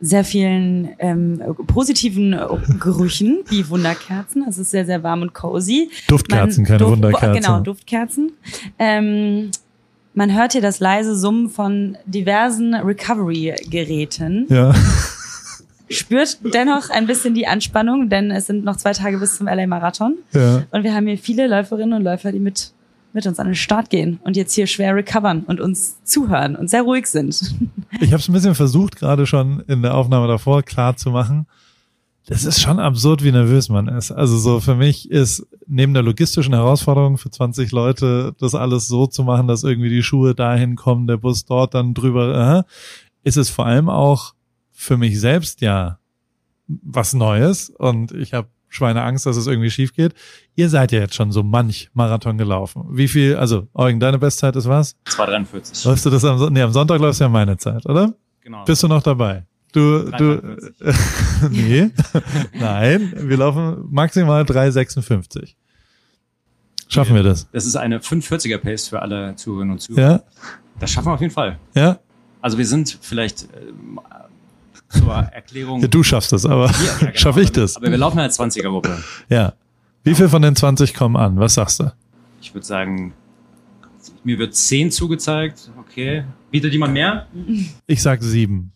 sehr 0.00 0.24
vielen 0.24 0.90
ähm, 0.98 1.40
positiven 1.66 2.38
Gerüchen, 2.78 3.40
wie 3.48 3.68
Wunderkerzen. 3.68 4.44
Es 4.48 4.58
ist 4.58 4.70
sehr, 4.70 4.86
sehr 4.86 5.02
warm 5.02 5.22
und 5.22 5.34
cozy. 5.34 5.90
Duftkerzen, 6.06 6.62
Man, 6.62 6.68
keine 6.68 6.78
Duft, 6.78 6.92
Wunderkerzen. 6.92 7.42
Genau, 7.42 7.60
Duftkerzen. 7.60 8.32
Ähm, 8.78 9.50
man 10.18 10.34
hört 10.34 10.50
hier 10.50 10.60
das 10.60 10.80
leise 10.80 11.16
Summen 11.16 11.48
von 11.48 11.96
diversen 12.04 12.74
Recovery-Geräten. 12.74 14.46
Ja. 14.48 14.74
Spürt 15.90 16.38
dennoch 16.42 16.90
ein 16.90 17.06
bisschen 17.06 17.34
die 17.34 17.46
Anspannung, 17.46 18.08
denn 18.08 18.32
es 18.32 18.46
sind 18.48 18.64
noch 18.64 18.76
zwei 18.76 18.92
Tage 18.92 19.18
bis 19.18 19.38
zum 19.38 19.46
LA-Marathon. 19.46 20.16
Ja. 20.32 20.64
Und 20.72 20.82
wir 20.82 20.92
haben 20.92 21.06
hier 21.06 21.18
viele 21.18 21.46
Läuferinnen 21.46 21.92
und 21.92 22.02
Läufer, 22.02 22.32
die 22.32 22.40
mit, 22.40 22.72
mit 23.12 23.28
uns 23.28 23.38
an 23.38 23.46
den 23.46 23.54
Start 23.54 23.90
gehen 23.90 24.18
und 24.24 24.36
jetzt 24.36 24.54
hier 24.54 24.66
schwer 24.66 24.96
recovern 24.96 25.44
und 25.46 25.60
uns 25.60 26.02
zuhören 26.02 26.56
und 26.56 26.68
sehr 26.68 26.82
ruhig 26.82 27.06
sind. 27.06 27.54
Ich 28.00 28.12
habe 28.12 28.20
es 28.20 28.28
ein 28.28 28.32
bisschen 28.32 28.56
versucht, 28.56 28.96
gerade 28.96 29.24
schon 29.24 29.62
in 29.68 29.82
der 29.82 29.94
Aufnahme 29.94 30.26
davor 30.26 30.64
klar 30.64 30.96
zu 30.96 31.10
machen 31.10 31.46
das 32.28 32.44
ist 32.44 32.60
schon 32.60 32.78
absurd, 32.78 33.24
wie 33.24 33.32
nervös 33.32 33.70
man 33.70 33.88
ist. 33.88 34.12
Also 34.12 34.36
so 34.36 34.60
für 34.60 34.74
mich 34.74 35.10
ist 35.10 35.46
neben 35.66 35.94
der 35.94 36.02
logistischen 36.02 36.52
Herausforderung 36.52 37.16
für 37.16 37.30
20 37.30 37.72
Leute 37.72 38.34
das 38.38 38.54
alles 38.54 38.86
so 38.86 39.06
zu 39.06 39.24
machen, 39.24 39.48
dass 39.48 39.64
irgendwie 39.64 39.88
die 39.88 40.02
Schuhe 40.02 40.34
dahin 40.34 40.76
kommen, 40.76 41.06
der 41.06 41.16
Bus 41.16 41.46
dort 41.46 41.72
dann 41.72 41.94
drüber, 41.94 42.66
äh, 42.66 43.26
ist 43.26 43.38
es 43.38 43.48
vor 43.48 43.64
allem 43.64 43.88
auch 43.88 44.34
für 44.72 44.98
mich 44.98 45.18
selbst 45.18 45.62
ja 45.62 45.98
was 46.66 47.14
Neues 47.14 47.70
und 47.70 48.12
ich 48.12 48.34
habe 48.34 48.48
Schweineangst, 48.68 49.24
dass 49.24 49.38
es 49.38 49.46
irgendwie 49.46 49.70
schief 49.70 49.94
geht. 49.94 50.12
Ihr 50.54 50.68
seid 50.68 50.92
ja 50.92 51.00
jetzt 51.00 51.14
schon 51.14 51.32
so 51.32 51.42
manch 51.42 51.88
Marathon 51.94 52.36
gelaufen. 52.36 52.84
Wie 52.90 53.08
viel, 53.08 53.36
also 53.36 53.68
Eugen, 53.72 54.00
deine 54.00 54.18
Bestzeit 54.18 54.54
ist 54.54 54.68
was? 54.68 54.96
2,43. 55.06 55.88
Läufst 55.88 56.04
du 56.04 56.10
das 56.10 56.22
am, 56.26 56.52
nee, 56.52 56.60
am 56.60 56.72
Sonntag 56.72 57.00
läufst 57.00 57.20
du 57.20 57.24
ja 57.24 57.30
meine 57.30 57.56
Zeit, 57.56 57.86
oder? 57.86 58.12
Genau. 58.42 58.64
Bist 58.66 58.82
du 58.82 58.88
noch 58.88 59.02
dabei? 59.02 59.47
Du, 59.72 60.10
du, 60.10 60.56
nee, 61.50 61.90
nein, 62.58 63.12
wir 63.16 63.36
laufen 63.36 63.84
maximal 63.90 64.42
3,56. 64.42 65.54
Schaffen 66.88 67.14
wir 67.14 67.22
das? 67.22 67.48
Das 67.52 67.66
ist 67.66 67.76
eine 67.76 67.98
540er 67.98 68.58
Pace 68.58 68.88
für 68.88 69.02
alle 69.02 69.36
Zuhörerinnen 69.36 69.72
und 69.72 69.80
Zuhörer. 69.80 70.10
Ja. 70.10 70.22
Das 70.80 70.90
schaffen 70.90 71.08
wir 71.08 71.14
auf 71.14 71.20
jeden 71.20 71.32
Fall. 71.32 71.58
Ja. 71.74 71.98
Also 72.40 72.56
wir 72.56 72.66
sind 72.66 72.98
vielleicht 73.02 73.42
äh, 73.42 73.46
zur 74.88 75.12
Erklärung. 75.12 75.82
Ja, 75.82 75.88
du 75.88 76.02
schaffst 76.02 76.32
das, 76.32 76.46
aber 76.46 76.66
ja, 76.66 76.72
genau, 77.00 77.12
schaffe 77.14 77.42
ich 77.42 77.52
das? 77.52 77.76
Aber 77.76 77.90
wir 77.90 77.98
laufen 77.98 78.18
als 78.18 78.38
20er 78.38 78.70
Gruppe. 78.70 79.02
Ja. 79.28 79.52
Wie 80.02 80.14
viel 80.14 80.28
von 80.30 80.40
den 80.40 80.56
20 80.56 80.94
kommen 80.94 81.16
an? 81.16 81.38
Was 81.38 81.54
sagst 81.54 81.80
du? 81.80 81.92
Ich 82.40 82.54
würde 82.54 82.66
sagen, 82.66 83.12
mir 84.24 84.38
wird 84.38 84.54
10 84.54 84.90
zugezeigt. 84.90 85.70
Okay. 85.78 86.24
Bietet 86.50 86.72
jemand 86.72 86.94
mehr? 86.94 87.26
Ich 87.86 88.00
sag 88.00 88.22
7. 88.22 88.72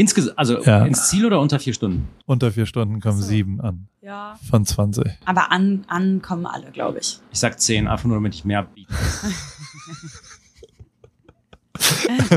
Insgesamt, 0.00 0.38
also 0.38 0.62
ja. 0.62 0.86
ins 0.86 1.10
Ziel 1.10 1.26
oder 1.26 1.40
unter 1.40 1.58
vier 1.58 1.74
Stunden? 1.74 2.08
Unter 2.24 2.50
vier 2.50 2.64
Stunden 2.64 3.00
kommen 3.00 3.18
so. 3.18 3.26
sieben 3.26 3.60
an. 3.60 3.86
Ja. 4.00 4.38
Von 4.48 4.64
20. 4.64 5.04
Aber 5.26 5.52
an, 5.52 5.84
an 5.88 6.22
kommen 6.22 6.46
alle, 6.46 6.70
glaube 6.70 7.00
ich. 7.00 7.20
Ich 7.30 7.38
sag 7.38 7.60
zehn, 7.60 7.86
einfach 7.86 8.06
nur, 8.06 8.16
damit 8.16 8.34
ich 8.34 8.46
mehr 8.46 8.62
biete. 8.62 8.90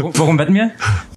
Worum 0.02 0.38
wetten 0.38 0.54
wir? 0.54 0.72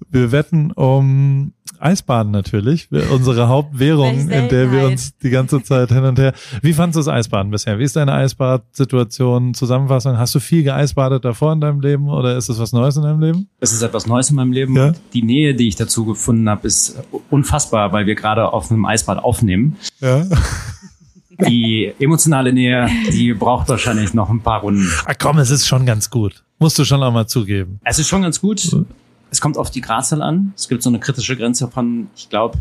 Wir 0.09 0.31
wetten 0.31 0.71
um 0.71 1.51
Eisbaden 1.79 2.31
natürlich. 2.31 2.89
Unsere 3.11 3.47
Hauptwährung, 3.47 4.29
in 4.29 4.49
der 4.49 4.71
wir 4.71 4.87
uns 4.87 5.17
die 5.17 5.29
ganze 5.29 5.61
Zeit 5.63 5.89
hin 5.89 6.03
und 6.03 6.19
her. 6.19 6.33
Wie 6.61 6.73
fandst 6.73 6.95
du 6.95 6.99
das 6.99 7.07
Eisbaden 7.07 7.51
bisher? 7.51 7.79
Wie 7.79 7.83
ist 7.83 7.95
deine 7.95 8.13
Eisbadsituation? 8.13 9.53
Zusammenfassung? 9.53 10.17
Hast 10.17 10.35
du 10.35 10.39
viel 10.39 10.63
geeisbadet 10.63 11.25
davor 11.25 11.53
in 11.53 11.61
deinem 11.61 11.81
Leben 11.81 12.09
oder 12.09 12.37
ist 12.37 12.49
es 12.49 12.59
was 12.59 12.73
Neues 12.73 12.97
in 12.97 13.03
deinem 13.03 13.19
Leben? 13.19 13.49
Das 13.59 13.71
ist 13.71 13.81
etwas 13.81 14.07
Neues 14.07 14.29
in 14.29 14.35
meinem 14.35 14.51
Leben. 14.51 14.75
Ja. 14.75 14.93
Die 15.13 15.23
Nähe, 15.23 15.55
die 15.55 15.67
ich 15.67 15.75
dazu 15.75 16.05
gefunden 16.05 16.49
habe, 16.49 16.67
ist 16.67 16.97
unfassbar, 17.29 17.91
weil 17.91 18.05
wir 18.05 18.15
gerade 18.15 18.51
auf 18.51 18.71
einem 18.71 18.85
Eisbad 18.85 19.19
aufnehmen. 19.19 19.77
Ja. 19.99 20.25
Die 21.47 21.93
emotionale 21.99 22.51
Nähe, 22.51 22.89
die 23.11 23.33
braucht 23.33 23.69
wahrscheinlich 23.69 24.15
noch 24.15 24.29
ein 24.29 24.41
paar 24.41 24.61
Runden. 24.61 24.89
Ah, 25.05 25.13
komm, 25.13 25.37
es 25.37 25.51
ist 25.51 25.67
schon 25.67 25.85
ganz 25.85 26.09
gut. 26.09 26.43
Musst 26.57 26.79
du 26.79 26.83
schon 26.83 27.03
auch 27.03 27.13
mal 27.13 27.27
zugeben. 27.27 27.79
Es 27.83 27.99
ist 27.99 28.07
schon 28.07 28.23
ganz 28.23 28.41
gut. 28.41 28.75
Es 29.29 29.41
kommt 29.41 29.57
auf 29.57 29.71
die 29.71 29.81
Gradzahl 29.81 30.21
an. 30.21 30.53
Es 30.55 30.67
gibt 30.67 30.83
so 30.83 30.89
eine 30.89 30.99
kritische 30.99 31.35
Grenze 31.35 31.67
von, 31.67 32.07
ich 32.15 32.29
glaube, 32.29 32.57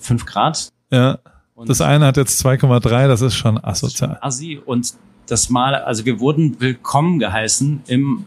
5 0.00 0.26
Grad. 0.26 0.68
Ja. 0.90 1.18
Und 1.54 1.68
Das 1.68 1.80
eine 1.80 2.06
hat 2.06 2.16
jetzt 2.16 2.44
2,3, 2.44 3.08
das 3.08 3.20
ist 3.20 3.34
schon 3.34 3.60
das 3.62 3.82
ist 3.82 3.96
schon 3.96 4.10
asozial. 4.10 4.18
Assi. 4.20 4.60
Und 4.64 4.94
das 5.26 5.50
Mal, 5.50 5.74
also 5.74 6.04
wir 6.04 6.20
wurden 6.20 6.60
willkommen 6.60 7.18
geheißen 7.18 7.82
im, 7.86 8.26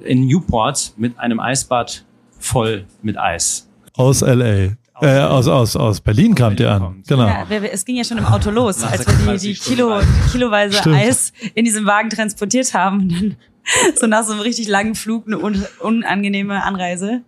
in 0.00 0.26
Newport 0.26 0.94
mit 0.96 1.18
einem 1.18 1.38
Eisbad 1.38 2.04
voll 2.38 2.86
mit 3.02 3.18
Eis. 3.18 3.68
Aus 3.94 4.22
LA. 4.22 4.70
Äh, 5.02 5.20
aus, 5.20 5.48
aus, 5.48 5.76
aus 5.76 6.00
Berlin 6.00 6.34
kamt 6.34 6.60
ihr 6.60 6.70
an. 6.70 6.82
kommt. 6.82 7.08
Genau. 7.08 7.26
Ja, 7.26 7.48
wir, 7.48 7.72
es 7.72 7.84
ging 7.84 7.96
ja 7.96 8.04
schon 8.04 8.18
im 8.18 8.26
Auto 8.26 8.50
los, 8.50 8.82
als 8.84 9.06
wir 9.06 9.14
die, 9.14 9.24
36 9.38 9.58
die 9.60 9.70
Kilo, 9.70 10.00
kiloweise 10.30 10.76
Stimmt. 10.78 10.96
Eis 10.96 11.32
in 11.54 11.64
diesem 11.64 11.86
Wagen 11.86 12.10
transportiert 12.10 12.74
haben. 12.74 13.00
Und 13.00 13.12
dann 13.12 13.36
so 13.96 14.06
nach 14.06 14.24
so 14.24 14.32
einem 14.32 14.40
richtig 14.42 14.68
langen 14.68 14.94
Flug 14.94 15.26
eine 15.26 15.38
un 15.38 15.64
unangenehme 15.80 16.62
Anreise, 16.64 17.22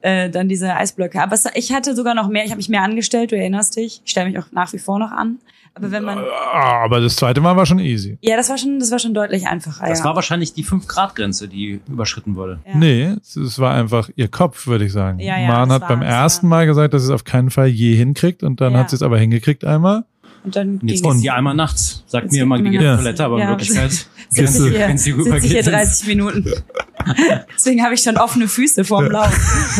äh, 0.00 0.30
dann 0.30 0.48
diese 0.48 0.74
Eisblöcke. 0.74 1.20
Aber 1.22 1.34
es, 1.34 1.44
ich 1.54 1.72
hatte 1.72 1.94
sogar 1.94 2.14
noch 2.14 2.28
mehr, 2.28 2.44
ich 2.44 2.50
habe 2.50 2.58
mich 2.58 2.68
mehr 2.68 2.82
angestellt, 2.82 3.32
du 3.32 3.36
erinnerst 3.36 3.76
dich. 3.76 4.00
Ich 4.04 4.10
stelle 4.10 4.28
mich 4.30 4.38
auch 4.38 4.46
nach 4.52 4.72
wie 4.72 4.78
vor 4.78 4.98
noch 4.98 5.10
an. 5.10 5.38
Aber 5.74 5.90
wenn 5.90 6.02
man, 6.04 6.18
Ah, 6.18 6.84
Aber 6.84 7.00
das 7.00 7.16
zweite 7.16 7.40
Mal 7.40 7.56
war 7.56 7.64
schon 7.64 7.78
easy. 7.78 8.18
ja, 8.20 8.36
das 8.36 8.50
war 8.50 8.58
schon, 8.58 8.78
das 8.78 8.90
war 8.90 8.98
schon 8.98 9.14
deutlich 9.14 9.46
einfacher. 9.46 9.86
Das 9.88 10.00
ja. 10.00 10.04
war 10.04 10.14
wahrscheinlich 10.14 10.52
die 10.52 10.64
5-Grad-Grenze, 10.66 11.48
die 11.48 11.80
überschritten 11.88 12.36
wurde. 12.36 12.58
ja. 12.68 12.76
Nee, 12.76 13.14
es, 13.22 13.36
es 13.36 13.58
war 13.58 13.72
einfach 13.72 14.10
ihr 14.14 14.28
Kopf, 14.28 14.66
würde 14.66 14.84
ich 14.84 14.92
sagen. 14.92 15.18
Ja, 15.18 15.38
ja, 15.40 15.46
Man 15.48 15.72
hat 15.72 15.80
war- 15.80 15.88
beim 15.88 16.02
ersten 16.02 16.50
war- 16.50 16.58
Mal 16.58 16.66
gesagt, 16.66 16.92
dass 16.92 17.02
sie 17.02 17.08
es 17.08 17.14
auf 17.14 17.24
keinen 17.24 17.48
Fall 17.50 17.68
je 17.68 17.94
hinkriegt 17.94 18.42
und 18.42 18.60
dann 18.60 18.74
Ja. 18.74 18.80
hat 18.80 18.90
sie 18.90 18.96
es 18.96 19.02
aber 19.02 19.18
hingekriegt 19.18 19.64
einmal. 19.64 20.04
Und 20.44 20.56
dann 20.56 20.78
Und 20.78 20.88
jetzt 20.90 21.04
es. 21.06 21.20
die 21.22 21.30
einmal 21.30 21.54
nachts. 21.54 22.02
Sagt 22.06 22.32
mir 22.32 22.42
immer, 22.42 22.58
die 22.58 22.70
geht 22.70 22.80
auf. 22.80 22.96
Toilette, 22.96 23.24
aber 23.24 23.36
in 23.36 23.42
Ja. 23.42 23.48
Wirklichkeit 23.50 23.90
Gehst 23.90 24.08
sitze 24.54 24.68
ich 24.70 24.76
hier, 24.76 24.98
sitze 24.98 25.36
ich 25.46 25.52
hier 25.52 25.62
dann- 25.62 25.74
30 25.74 26.06
Minuten. 26.08 26.44
Deswegen 27.56 27.82
habe 27.84 27.94
ich 27.94 28.00
schon 28.02 28.16
offene 28.16 28.48
Füße 28.48 28.84
vorm 28.84 29.06
Lauf, 29.10 29.30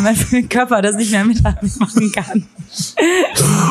weil 0.02 0.14
mein 0.32 0.48
Körper 0.48 0.82
das 0.82 0.96
nicht 0.96 1.10
mehr 1.12 1.24
mitmachen 1.24 2.12
kann. 2.12 2.46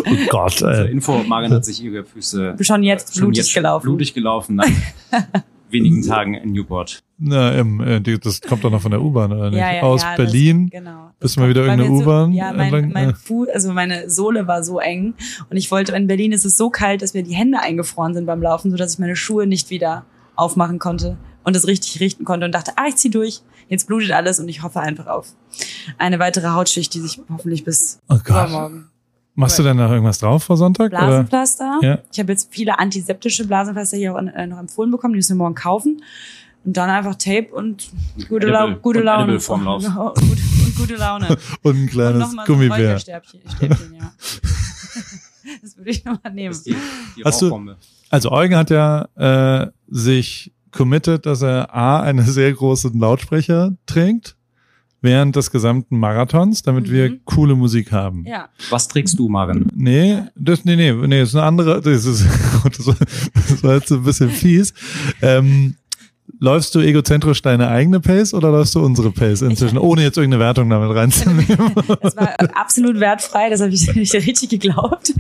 Oh 0.06 0.16
Gott, 0.30 0.52
Zur 0.58 0.72
ey. 0.72 0.92
Info, 0.92 1.24
Marian 1.24 1.54
hat 1.54 1.66
sich 1.66 1.82
ihre 1.84 2.04
Füße 2.04 2.56
Schon 2.62 2.84
jetzt 2.84 3.14
schon 3.14 3.24
blutig 3.24 3.38
jetzt 3.46 3.54
gelaufen. 3.54 3.84
blutig 3.84 4.14
gelaufen 4.14 4.56
nach 4.56 4.66
wenigen 5.72 6.02
Tagen 6.02 6.34
in 6.34 6.52
Newport. 6.52 7.04
Na, 7.18 7.54
äh, 7.54 8.02
die, 8.02 8.20
das 8.20 8.42
kommt 8.42 8.64
doch 8.64 8.72
noch 8.72 8.82
von 8.82 8.92
der 8.92 9.02
U-Bahn, 9.02 9.32
oder 9.32 9.50
nicht? 9.50 9.60
Ja, 9.60 9.74
ja, 9.74 9.82
Aus 9.84 10.02
ja, 10.02 10.16
Berlin. 10.16 10.70
Das, 10.72 10.80
genau. 10.80 11.12
Bist 11.20 11.36
du 11.36 11.40
mal 11.42 11.50
wieder 11.50 11.62
irgendeine 11.62 11.90
mir 11.90 11.98
so- 11.98 12.04
U-Bahn 12.04 12.34
Ja, 12.34 12.52
mein, 12.54 12.62
entlang? 12.74 12.92
mein 12.94 13.10
Ja. 13.10 13.16
Fuß, 13.16 13.48
also 13.50 13.72
meine 13.74 14.10
Sohle 14.10 14.48
war 14.48 14.64
so 14.64 14.80
eng 14.80 15.14
und 15.50 15.58
ich 15.58 15.70
wollte, 15.72 15.96
in 15.96 16.08
Berlin 16.08 16.32
ist 16.32 16.46
es 16.46 16.58
so 16.58 16.70
kalt, 16.70 17.02
dass 17.02 17.14
mir 17.14 17.24
die 17.24 17.36
Hände 17.36 17.60
eingefroren 17.60 18.14
sind 18.14 18.26
beim 18.26 18.42
Laufen, 18.42 18.72
sodass 18.72 18.94
ich 18.94 19.00
meine 19.00 19.16
Schuhe 19.16 19.46
nicht 19.48 19.70
wieder 19.70 20.06
aufmachen 20.36 20.80
konnte 20.80 21.18
und 21.44 21.56
es 21.56 21.68
richtig 21.68 22.00
richten 22.00 22.26
konnte 22.26 22.46
und 22.46 22.54
dachte, 22.54 22.72
ah, 22.78 22.86
ich 22.88 22.96
zieh 22.96 23.10
durch, 23.10 23.42
jetzt 23.68 23.88
blutet 23.88 24.12
alles 24.12 24.40
und 24.40 24.48
ich 24.50 24.64
hoffe 24.64 24.80
einfach 24.80 25.08
auf 25.08 25.28
eine 25.98 26.20
weitere 26.20 26.48
Hautschicht, 26.50 26.94
die 26.94 27.00
sich 27.00 27.22
hoffentlich 27.32 27.64
bis 27.64 28.00
Oh 28.10 28.16
Gott. 28.16 28.28
übermorgen. 28.30 28.88
Machst 29.36 29.58
du 29.60 29.64
denn 29.64 29.78
noch 29.78 29.90
irgendwas 29.90 30.20
drauf 30.20 30.44
vor 30.44 30.58
Sonntag? 30.58 30.92
Oder? 30.92 31.00
Blasenpflaster. 31.00 31.80
Ja. 31.82 32.00
Ich 32.12 32.20
habe 32.20 32.32
jetzt 32.32 32.50
viele 32.54 32.78
antiseptische 32.80 33.48
Blasenpflaster 33.48 33.98
hier 33.98 34.14
auch 34.14 34.20
äh, 34.20 34.48
noch 34.48 34.60
empfohlen 34.60 34.92
bekommen, 34.92 35.14
die 35.14 35.18
müssen 35.18 35.38
wir 35.38 35.44
morgen 35.44 35.56
kaufen. 35.56 36.02
Und 36.64 36.78
dann 36.78 36.90
einfach 36.90 37.16
Tape 37.16 37.48
und 37.52 37.90
gute, 38.30 38.48
Edible. 38.48 38.52
Lau 38.52 38.76
gute 38.76 39.00
Und 39.00 39.06
Laune. 39.06 39.24
Edible 39.24 39.40
vorm 39.40 39.64
Lauf. 39.64 39.84
und, 39.84 40.22
und 40.22 40.76
gute 40.78 40.96
Laune. 40.96 41.28
Und 41.64 41.76
ein 41.76 41.82
Und 41.84 41.88
kleines 41.90 42.32
so 42.32 42.38
ein 42.38 42.46
Gummibär. 42.46 43.00
Stäbchen, 43.00 43.42
ja. 44.00 44.12
Das 45.62 45.76
würde 45.76 45.90
ich 45.90 46.06
nochmal 46.06 46.32
nehmen. 46.34 46.56
Die, 46.66 46.76
die 47.18 47.24
Hast 47.24 47.42
du-. 47.42 47.76
Also 48.10 48.32
Eugen 48.32 48.56
hat 48.56 48.70
ja 48.70 49.08
äh, 49.16 49.72
sich 49.88 50.54
committed, 50.72 51.26
dass 51.26 51.42
er 51.42 51.74
A, 51.74 52.02
einen 52.02 52.26
sehr 52.26 52.54
großen 52.54 52.98
Lautsprecher 52.98 53.76
trinkt 53.86 54.38
während 55.02 55.36
des 55.36 55.50
gesamten 55.52 55.98
Marathons, 55.98 56.62
damit 56.62 56.88
Mhm. 56.88 56.92
wir 56.92 57.20
coole 57.26 57.56
Musik 57.56 57.92
haben. 57.92 58.24
Ja. 58.26 58.50
Was 58.70 58.88
trägst 58.88 59.18
du, 59.18 59.30
Marian? 59.30 59.68
Nee, 59.76 60.20
das, 60.36 60.64
nee, 60.66 60.76
nee, 60.76 60.92
nee, 60.94 61.20
das 61.20 61.30
ist 61.30 61.36
eine 61.36 61.46
andere, 61.46 61.82
das 61.82 62.06
ist, 62.06 62.24
das 62.78 62.86
war, 62.88 62.96
das 63.34 63.64
war 63.64 63.74
jetzt 63.76 63.88
so 63.88 63.96
ein 63.96 64.04
bisschen 64.04 64.30
fies. 64.30 64.74
Ähm, 65.22 65.76
läufst 66.40 66.74
du 66.76 66.80
egozentrisch 66.80 67.42
deine 67.42 67.68
eigene 67.68 68.00
Pace 68.00 68.34
oder 68.34 68.52
läufst 68.52 68.74
du 68.76 68.80
unsere 68.84 69.12
Pace 69.12 69.42
inzwischen, 69.42 69.78
ohne 69.78 70.02
jetzt 70.04 70.18
irgendeine 70.18 70.44
Wertung 70.44 70.70
damit 70.70 70.96
reinzunehmen? 70.96 71.46
Das 72.02 72.16
war 72.16 72.30
absolut 72.56 73.00
wertfrei, 73.00 73.50
das 73.50 73.60
habe 73.62 73.72
ich 73.72 73.94
nicht 73.96 74.14
richtig 74.14 74.50
geglaubt. 74.50 75.14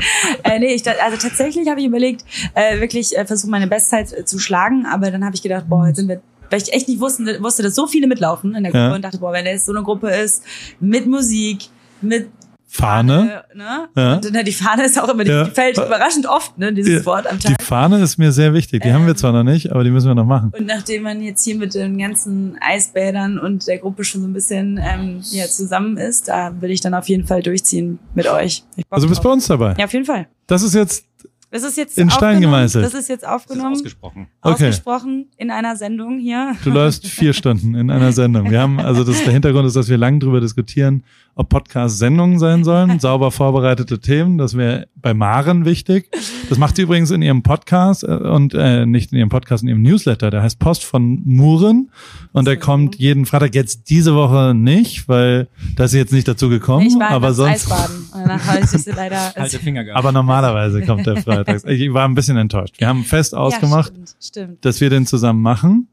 Äh, 0.43 0.59
nee, 0.59 0.73
ich, 0.73 0.83
da- 0.83 0.93
also 1.03 1.17
tatsächlich 1.17 1.67
habe 1.67 1.79
ich 1.81 1.87
überlegt, 1.87 2.23
äh, 2.55 2.79
wirklich 2.79 3.15
äh, 3.17 3.25
versuchen, 3.25 3.51
meine 3.51 3.67
Bestzeit 3.67 4.13
äh, 4.13 4.25
zu 4.25 4.39
schlagen, 4.39 4.85
aber 4.85 5.11
dann 5.11 5.25
habe 5.25 5.35
ich 5.35 5.41
gedacht, 5.41 5.65
boah, 5.67 5.87
jetzt 5.87 5.97
sind 5.97 6.07
wir 6.07 6.21
weil 6.51 6.61
ich 6.61 6.71
echt 6.73 6.87
nicht 6.87 6.99
wusste, 6.99 7.41
wusste, 7.41 7.63
dass 7.63 7.73
so 7.73 7.87
viele 7.87 8.05
mitlaufen 8.07 8.53
in 8.53 8.63
der 8.63 8.71
Gruppe 8.71 8.85
Ja. 8.85 8.95
und 8.95 9.01
dachte, 9.03 9.17
boah, 9.17 9.33
wenn 9.33 9.45
es 9.47 9.65
so 9.65 9.71
eine 9.73 9.81
Gruppe 9.83 10.09
ist, 10.11 10.43
mit 10.79 11.07
Musik, 11.07 11.69
mit 12.01 12.29
Fahne? 12.73 13.43
Äh, 13.53 13.57
ne? 13.57 13.89
Ja. 13.97 14.13
Und 14.15 14.33
äh, 14.33 14.43
die 14.45 14.53
Fahne 14.53 14.85
ist 14.85 14.97
auch 15.01 15.09
immer, 15.09 15.25
die, 15.25 15.29
Ja. 15.31 15.43
die 15.43 15.51
fällt 15.51 15.77
überraschend 15.77 16.25
oft, 16.25 16.57
ne, 16.57 16.71
dieses 16.71 16.99
Ja. 16.99 17.05
Wort 17.05 17.27
am 17.27 17.37
Tag. 17.37 17.57
Die 17.57 17.63
Fahne 17.63 18.01
ist 18.01 18.17
mir 18.17 18.31
sehr 18.31 18.53
wichtig. 18.53 18.83
Die 18.83 18.93
haben 18.93 19.05
wir 19.05 19.15
zwar 19.15 19.33
noch 19.33 19.43
nicht, 19.43 19.71
aber 19.73 19.83
die 19.83 19.89
müssen 19.91 20.07
wir 20.07 20.15
noch 20.15 20.25
machen. 20.25 20.53
Und 20.57 20.67
nachdem 20.67 21.03
man 21.03 21.21
jetzt 21.21 21.43
hier 21.43 21.55
mit 21.55 21.73
den 21.73 21.97
ganzen 21.97 22.57
Eisbädern 22.61 23.39
und 23.39 23.67
der 23.67 23.77
Gruppe 23.79 24.05
schon 24.05 24.21
so 24.21 24.27
ein 24.27 24.31
bisschen 24.33 24.79
ähm, 24.81 25.19
ja, 25.31 25.47
zusammen 25.47 25.97
ist, 25.97 26.29
da 26.29 26.53
will 26.61 26.71
ich 26.71 26.79
dann 26.79 26.93
auf 26.93 27.09
jeden 27.09 27.27
Fall 27.27 27.41
durchziehen 27.43 27.99
mit 28.15 28.27
euch. 28.27 28.63
Also 28.89 29.05
du 29.05 29.09
bist 29.09 29.21
bei 29.21 29.27
drauf. 29.27 29.33
uns 29.33 29.47
dabei. 29.47 29.75
Ja, 29.77 29.83
auf 29.85 29.91
jeden 29.93 30.05
Fall. 30.05 30.27
Das 30.47 30.63
ist 30.63 30.73
jetzt, 30.73 31.03
Das 31.51 31.63
ist 31.63 31.77
jetzt 31.77 31.97
In 31.97 32.09
Stein 32.09 32.35
aufgenommen. 32.35 32.41
gemeißelt. 32.41 32.85
Das 32.85 32.93
ist 32.93 33.09
jetzt 33.09 33.23
Das 33.23 33.29
ist 33.29 33.35
aufgenommen, 33.51 33.73
ausgesprochen. 33.73 34.27
Okay. 34.41 34.53
ausgesprochen 34.53 35.25
in 35.37 35.51
einer 35.51 35.75
Sendung 35.75 36.17
hier. 36.17 36.55
du 36.63 36.69
läufst 36.69 37.05
vier 37.05 37.33
Stunden 37.33 37.75
in 37.75 37.91
einer 37.91 38.11
Sendung. 38.13 38.49
Wir 38.49 38.61
haben, 38.61 38.79
also 38.79 39.03
das, 39.03 39.21
der 39.25 39.33
Hintergrund 39.33 39.67
ist, 39.67 39.75
dass 39.75 39.89
wir 39.89 39.97
lang 39.97 40.19
drüber 40.21 40.39
diskutieren, 40.39 41.03
ob 41.35 41.49
Podcasts 41.49 41.97
Sendungen 41.97 42.39
sein 42.39 42.63
sollen, 42.63 42.99
sauber 43.01 43.31
vorbereitete 43.31 43.99
Themen. 43.99 44.37
Das 44.37 44.55
wäre 44.57 44.87
bei 44.95 45.13
Maren 45.13 45.65
wichtig. 45.65 46.09
Das 46.49 46.57
macht 46.57 46.75
sie 46.75 46.83
übrigens 46.83 47.09
in 47.11 47.21
ihrem 47.21 47.41
Podcast 47.43 48.03
äh, 48.03 48.07
und 48.07 48.53
äh, 48.53 48.85
nicht 48.85 49.11
in 49.11 49.17
ihrem 49.17 49.29
Podcast, 49.29 49.63
in 49.63 49.69
ihrem 49.69 49.81
Newsletter. 49.81 50.29
Der 50.29 50.43
heißt 50.43 50.59
Post 50.59 50.83
von 50.83 51.21
Muren 51.25 51.89
und 52.33 52.45
der 52.45 52.57
kommt 52.57 52.95
jeden 52.97 53.25
Freitag. 53.25 53.55
Jetzt 53.55 53.89
diese 53.89 54.13
Woche 54.15 54.53
nicht, 54.55 55.07
weil 55.07 55.47
da 55.75 55.85
ist 55.85 55.91
sie 55.91 55.97
jetzt 55.97 56.13
nicht 56.13 56.27
dazu 56.27 56.49
gekommen. 56.49 56.85
ich 56.87 56.99
war 56.99 57.11
aber 57.11 57.33
sonst. 57.33 57.71
Eisbaden. 57.71 57.95
Und 58.13 58.21
danach 58.21 58.45
habe 58.45 58.59
ich 58.59 58.65
sie 58.67 58.91
leider. 58.91 59.17
Halte 59.35 59.59
Finger 59.59 59.83
gehabt. 59.83 59.97
Aber 59.97 60.11
normalerweise 60.11 60.81
kommt 60.85 61.05
der 61.05 61.17
freitags. 61.23 61.63
Ich 61.63 61.93
war 61.93 62.07
ein 62.07 62.15
bisschen 62.15 62.37
enttäuscht. 62.37 62.75
Wir 62.77 62.87
haben 62.87 63.03
fest 63.03 63.33
ausgemacht, 63.35 63.91
Ja, 63.91 64.03
stimmt, 64.05 64.15
stimmt. 64.23 64.65
dass 64.65 64.81
wir 64.81 64.89
den 64.89 65.05
zusammen 65.05 65.41
machen. 65.41 65.87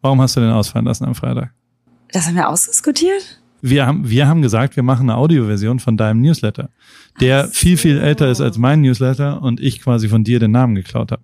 Warum 0.00 0.20
hast 0.20 0.36
du 0.36 0.40
den 0.40 0.50
ausfallen 0.50 0.86
lassen 0.86 1.04
am 1.04 1.14
Freitag? 1.14 1.52
Das 2.12 2.26
haben 2.26 2.34
wir 2.34 2.48
ausdiskutiert? 2.48 3.41
Wir 3.64 3.86
haben, 3.86 4.10
wir 4.10 4.26
haben 4.26 4.42
gesagt, 4.42 4.74
wir 4.76 4.82
machen 4.82 5.08
eine 5.08 5.16
Audioversion 5.16 5.78
von 5.78 5.96
deinem 5.96 6.20
Newsletter, 6.20 6.68
der 7.20 7.46
so. 7.46 7.52
viel, 7.52 7.76
viel 7.76 7.98
älter 7.98 8.28
ist 8.28 8.40
als 8.40 8.58
mein 8.58 8.80
Newsletter 8.80 9.40
und 9.40 9.60
ich 9.60 9.80
quasi 9.80 10.08
von 10.08 10.24
dir 10.24 10.40
den 10.40 10.50
Namen 10.50 10.74
geklaut 10.74 11.12
habe. 11.12 11.22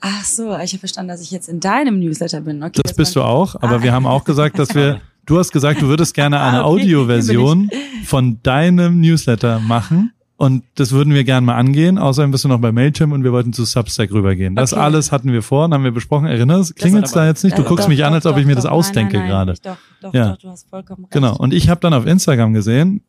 Ach 0.00 0.24
so, 0.24 0.56
ich 0.58 0.72
habe 0.72 0.78
verstanden, 0.78 1.08
dass 1.08 1.20
ich 1.20 1.32
jetzt 1.32 1.48
in 1.48 1.58
deinem 1.58 1.98
Newsletter 1.98 2.40
bin. 2.42 2.62
Okay, 2.62 2.80
Das 2.82 2.94
bist 2.94 3.16
du 3.16 3.22
auch, 3.22 3.56
aber 3.56 3.76
Ah. 3.78 3.82
wir 3.82 3.92
haben 3.92 4.06
auch 4.06 4.22
gesagt, 4.24 4.58
dass 4.60 4.72
wir, 4.74 5.00
du 5.26 5.38
hast 5.38 5.50
gesagt, 5.50 5.82
du 5.82 5.88
würdest 5.88 6.14
gerne 6.14 6.40
eine 6.40 6.58
Ah, 6.62 6.66
okay. 6.66 6.82
Audioversion 6.82 7.70
von 8.04 8.38
deinem 8.44 9.00
Newsletter 9.00 9.58
machen. 9.58 10.12
Und 10.40 10.64
das 10.76 10.92
würden 10.92 11.12
wir 11.12 11.22
gerne 11.24 11.44
mal 11.44 11.56
angehen. 11.56 11.98
Außerdem 11.98 12.30
bist 12.30 12.44
du 12.44 12.48
noch 12.48 12.60
bei 12.60 12.72
Mailchimp 12.72 13.12
und 13.12 13.24
wir 13.24 13.30
wollten 13.32 13.52
zu 13.52 13.66
Substack 13.66 14.10
rübergehen. 14.10 14.56
Das 14.56 14.72
Okay. 14.72 14.80
alles 14.80 15.12
hatten 15.12 15.30
wir 15.32 15.42
vor 15.42 15.66
und 15.66 15.74
haben 15.74 15.84
wir 15.84 15.90
besprochen. 15.90 16.26
Erinnerst, 16.28 16.76
klingelt's 16.76 17.12
aber- 17.12 17.20
da 17.20 17.26
jetzt 17.26 17.44
nicht? 17.44 17.58
Du 17.58 17.62
Äh, 17.62 17.66
guckst 17.66 17.84
doch, 17.84 17.88
mich 17.90 18.02
an, 18.04 18.12
doch, 18.12 18.14
als 18.14 18.24
ob 18.26 18.38
ich 18.38 18.44
doch, 18.44 18.48
mir 18.48 18.54
das 18.54 18.64
ausdenke 18.64 19.18
nein, 19.18 19.28
nein, 19.28 19.30
gerade. 19.30 19.52
Nein, 19.62 19.76
doch, 20.00 20.08
doch, 20.08 20.14
Ja. 20.14 20.30
doch, 20.30 20.38
du 20.38 20.48
hast 20.48 20.66
vollkommen 20.70 21.04
recht. 21.04 21.12
Genau. 21.12 21.36
Und 21.36 21.52
ich 21.52 21.68
habe 21.68 21.80
dann 21.82 21.92
auf 21.92 22.06
Instagram 22.06 22.54
gesehen, 22.54 23.02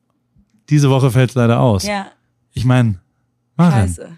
diese 0.69 0.89
Woche 0.89 1.09
fällt's 1.09 1.33
leider 1.35 1.61
aus. 1.61 1.87
Ja, 1.87 2.07
Ich 2.53 2.65
meine, 2.65 2.95
scheiße. 3.57 4.09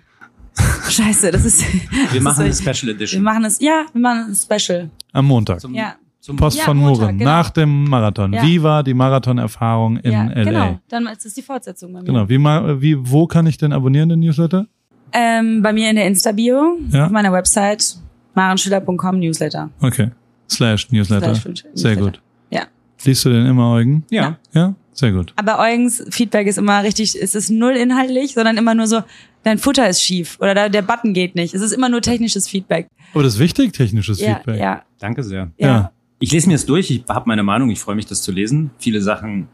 Scheiße, 0.89 1.31
das 1.31 1.45
ist. 1.45 1.61
wir 1.61 1.89
das 2.15 2.19
machen 2.23 2.39
eine 2.41 2.49
ist 2.49 2.57
so- 2.57 2.63
Special 2.63 2.87
Wir 2.87 2.95
Edition. 2.95 3.21
machen 3.23 3.45
es, 3.45 3.59
ja, 3.59 3.85
wir 3.93 4.01
machen 4.01 4.25
ein 4.29 4.35
Special. 4.35 4.89
am 5.11 5.25
Montag. 5.25 5.59
Zum, 5.61 5.75
Ja. 5.75 5.95
Zum 6.23 6.37
Post 6.37 6.57
Ja, 6.57 6.63
von 6.63 6.77
Montag, 6.77 7.01
Muren, 7.01 7.17
genau. 7.17 7.29
nach 7.31 7.49
dem 7.49 7.83
Marathon. 7.83 8.31
Ja. 8.31 8.41
Wie 8.43 8.63
war 8.63 8.81
die 8.81 8.93
Marathonerfahrung 8.93 9.97
in 9.97 10.11
ja, 10.13 10.23
LA? 10.33 10.43
genau. 10.45 10.79
Dann 10.87 11.07
ist 11.07 11.25
das 11.25 11.33
die 11.33 11.41
Fortsetzung 11.41 11.91
bei 11.91 11.99
mir. 11.99 12.05
Genau. 12.05 12.29
Wie, 12.29 12.37
ma- 12.37 12.79
wie, 12.81 12.95
wo 12.97 13.27
kann 13.27 13.45
ich 13.45 13.57
denn 13.57 13.73
abonnieren, 13.73 14.07
den 14.07 14.21
Newsletter? 14.21 14.65
Ähm, 15.11 15.61
bei 15.61 15.73
mir 15.73 15.89
in 15.89 15.97
der 15.97 16.07
Insta-Bio, 16.07 16.77
Ja. 16.91 17.05
auf 17.07 17.11
meiner 17.11 17.33
Website, 17.33 17.97
marenschiller.com 18.35 19.19
Newsletter. 19.19 19.69
Okay. 19.81 20.11
Slash 20.49 20.91
Newsletter. 20.91 21.35
Slash 21.35 21.63
Sehr 21.73 21.91
Newsletter. 21.91 22.01
gut. 22.01 22.21
Ja. 22.51 22.61
Liest 23.03 23.25
du 23.25 23.29
den 23.29 23.45
immer, 23.45 23.71
Eugen? 23.73 24.05
Ja. 24.09 24.37
Ja? 24.53 24.75
Sehr 24.93 25.11
gut. 25.11 25.33
Aber 25.35 25.59
Eugens 25.59 26.03
Feedback 26.09 26.47
ist 26.47 26.57
immer 26.57 26.83
richtig, 26.83 27.15
es 27.21 27.35
ist 27.35 27.49
null 27.49 27.73
inhaltlich, 27.73 28.33
sondern 28.35 28.57
immer 28.57 28.75
nur 28.75 28.87
so, 28.87 29.01
dein 29.43 29.57
Futter 29.57 29.89
ist 29.89 30.01
schief 30.03 30.37
oder 30.39 30.69
der 30.69 30.81
Button 30.83 31.13
geht 31.13 31.35
nicht. 31.35 31.53
Es 31.53 31.61
ist 31.61 31.71
immer 31.73 31.89
nur 31.89 32.01
technisches 32.01 32.47
Feedback. 32.47 32.87
Aber 33.13 33.23
das 33.23 33.33
ist 33.35 33.39
wichtig, 33.39 33.73
technisches 33.73 34.19
Ja, 34.21 34.35
Feedback. 34.35 34.59
ja, 34.59 34.81
Danke 34.99 35.23
sehr. 35.23 35.51
ja. 35.57 35.91
Ich 36.23 36.31
lese 36.31 36.47
mir 36.47 36.53
das 36.53 36.65
durch, 36.65 36.89
ich 36.89 37.03
habe 37.09 37.25
meine 37.27 37.43
Meinung, 37.43 37.69
ich 37.69 37.81
freue 37.81 37.95
mich, 37.95 38.05
das 38.05 38.21
zu 38.21 38.31
lesen. 38.31 38.71
Viele 38.77 39.01
Sachen, 39.01 39.49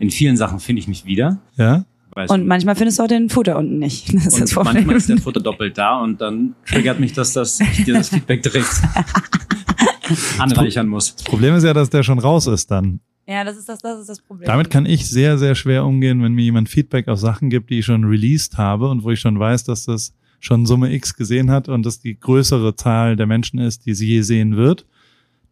in 0.00 0.10
vielen 0.10 0.36
Sachen 0.36 0.58
finde 0.58 0.80
ich 0.80 0.88
mich 0.88 1.04
wieder. 1.04 1.38
Ja? 1.56 1.84
Weiß 2.10 2.28
Und 2.30 2.44
manchmal 2.44 2.74
findest 2.74 2.98
du 2.98 3.04
auch 3.04 3.06
den 3.06 3.28
Futter 3.28 3.56
unten 3.56 3.78
nicht. 3.78 4.12
Das 4.12 4.26
ist 4.26 4.34
und 4.34 4.40
das 4.40 4.52
Problem. 4.52 4.74
manchmal 4.74 4.96
ist 4.96 5.08
der 5.08 5.18
Futter 5.18 5.40
doppelt 5.40 5.78
da 5.78 6.00
und 6.00 6.20
dann 6.20 6.56
triggert 6.66 6.98
mich, 6.98 7.12
dass 7.12 7.34
das, 7.34 7.60
ich 7.60 7.84
dir 7.84 7.94
das 7.94 8.08
Feedback 8.08 8.42
direkt 8.42 8.66
anreichern 10.40 10.88
muss. 10.88 11.12
Problem 11.12 11.54
ist 11.54 11.62
ja, 11.62 11.72
dass 11.72 11.88
der 11.88 12.02
schon 12.02 12.18
raus 12.18 12.48
ist 12.48 12.68
dann. 12.68 12.98
Ja, 13.28 13.44
das 13.44 13.56
ist 13.56 13.68
das, 13.68 13.78
das 13.78 14.00
ist 14.00 14.08
das 14.08 14.20
Problem. 14.20 14.48
Damit 14.48 14.70
kann 14.70 14.86
ich 14.86 15.08
sehr, 15.08 15.38
sehr 15.38 15.54
schwer 15.54 15.84
umgehen, 15.84 16.20
wenn 16.24 16.32
mir 16.32 16.42
jemand 16.42 16.68
Feedback 16.68 17.06
auf 17.06 17.20
Sachen 17.20 17.48
gibt, 17.48 17.70
die 17.70 17.78
ich 17.78 17.84
schon 17.84 18.02
released 18.02 18.58
habe 18.58 18.90
und 18.90 19.04
wo 19.04 19.12
ich 19.12 19.20
schon 19.20 19.38
weiß, 19.38 19.62
dass 19.62 19.84
das 19.84 20.14
schon 20.40 20.66
Summe 20.66 20.92
X 20.92 21.14
gesehen 21.14 21.52
hat 21.52 21.68
und 21.68 21.86
das 21.86 22.00
die 22.00 22.18
größere 22.18 22.74
Zahl 22.74 23.14
der 23.14 23.28
Menschen 23.28 23.60
ist, 23.60 23.86
die 23.86 23.94
sie 23.94 24.08
je 24.08 24.22
sehen 24.22 24.56
wird. 24.56 24.84